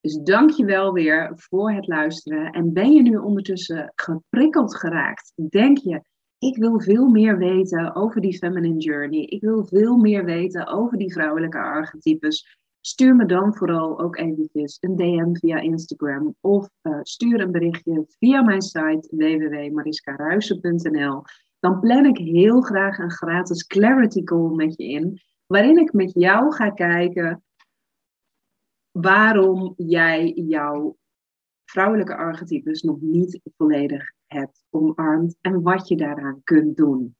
Dus 0.00 0.14
dank 0.14 0.50
je 0.50 0.64
wel 0.64 0.92
weer 0.92 1.32
voor 1.34 1.72
het 1.72 1.86
luisteren. 1.86 2.50
En 2.50 2.72
ben 2.72 2.92
je 2.92 3.02
nu 3.02 3.16
ondertussen 3.16 3.92
geprikkeld 3.94 4.76
geraakt? 4.76 5.32
Denk 5.48 5.78
je, 5.78 6.02
ik 6.40 6.56
wil 6.56 6.80
veel 6.80 7.08
meer 7.08 7.38
weten 7.38 7.94
over 7.94 8.20
die 8.20 8.38
feminine 8.38 8.78
journey. 8.78 9.20
Ik 9.20 9.40
wil 9.40 9.64
veel 9.64 9.96
meer 9.96 10.24
weten 10.24 10.66
over 10.66 10.98
die 10.98 11.12
vrouwelijke 11.12 11.58
archetypes. 11.58 12.58
Stuur 12.80 13.16
me 13.16 13.26
dan 13.26 13.54
vooral 13.54 14.00
ook 14.00 14.16
eventjes 14.16 14.76
een 14.80 14.96
DM 14.96 15.34
via 15.34 15.58
Instagram 15.58 16.34
of 16.40 16.68
uh, 16.82 16.98
stuur 17.02 17.40
een 17.40 17.50
berichtje 17.50 18.04
via 18.08 18.42
mijn 18.42 18.62
site 18.62 19.08
www.mariskaruisen.nl. 19.10 21.22
Dan 21.58 21.80
plan 21.80 22.06
ik 22.06 22.16
heel 22.16 22.60
graag 22.60 22.98
een 22.98 23.10
gratis 23.10 23.66
clarity 23.66 24.22
call 24.22 24.54
met 24.54 24.76
je 24.76 24.84
in, 24.84 25.20
waarin 25.46 25.78
ik 25.78 25.92
met 25.92 26.12
jou 26.14 26.52
ga 26.52 26.70
kijken 26.70 27.44
waarom 28.90 29.74
jij 29.76 30.32
jouw 30.32 30.96
vrouwelijke 31.64 32.16
archetypes 32.16 32.82
nog 32.82 33.00
niet 33.00 33.40
volledig 33.56 34.18
hebt 34.32 34.64
omarmd 34.70 35.36
en 35.40 35.62
wat 35.62 35.88
je 35.88 35.96
daaraan 35.96 36.40
kunt 36.44 36.76
doen. 36.76 37.16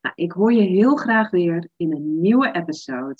Nou, 0.00 0.14
ik 0.14 0.32
hoor 0.32 0.52
je 0.52 0.62
heel 0.62 0.96
graag 0.96 1.30
weer 1.30 1.68
in 1.76 1.92
een 1.92 2.20
nieuwe 2.20 2.52
episode. 2.52 3.16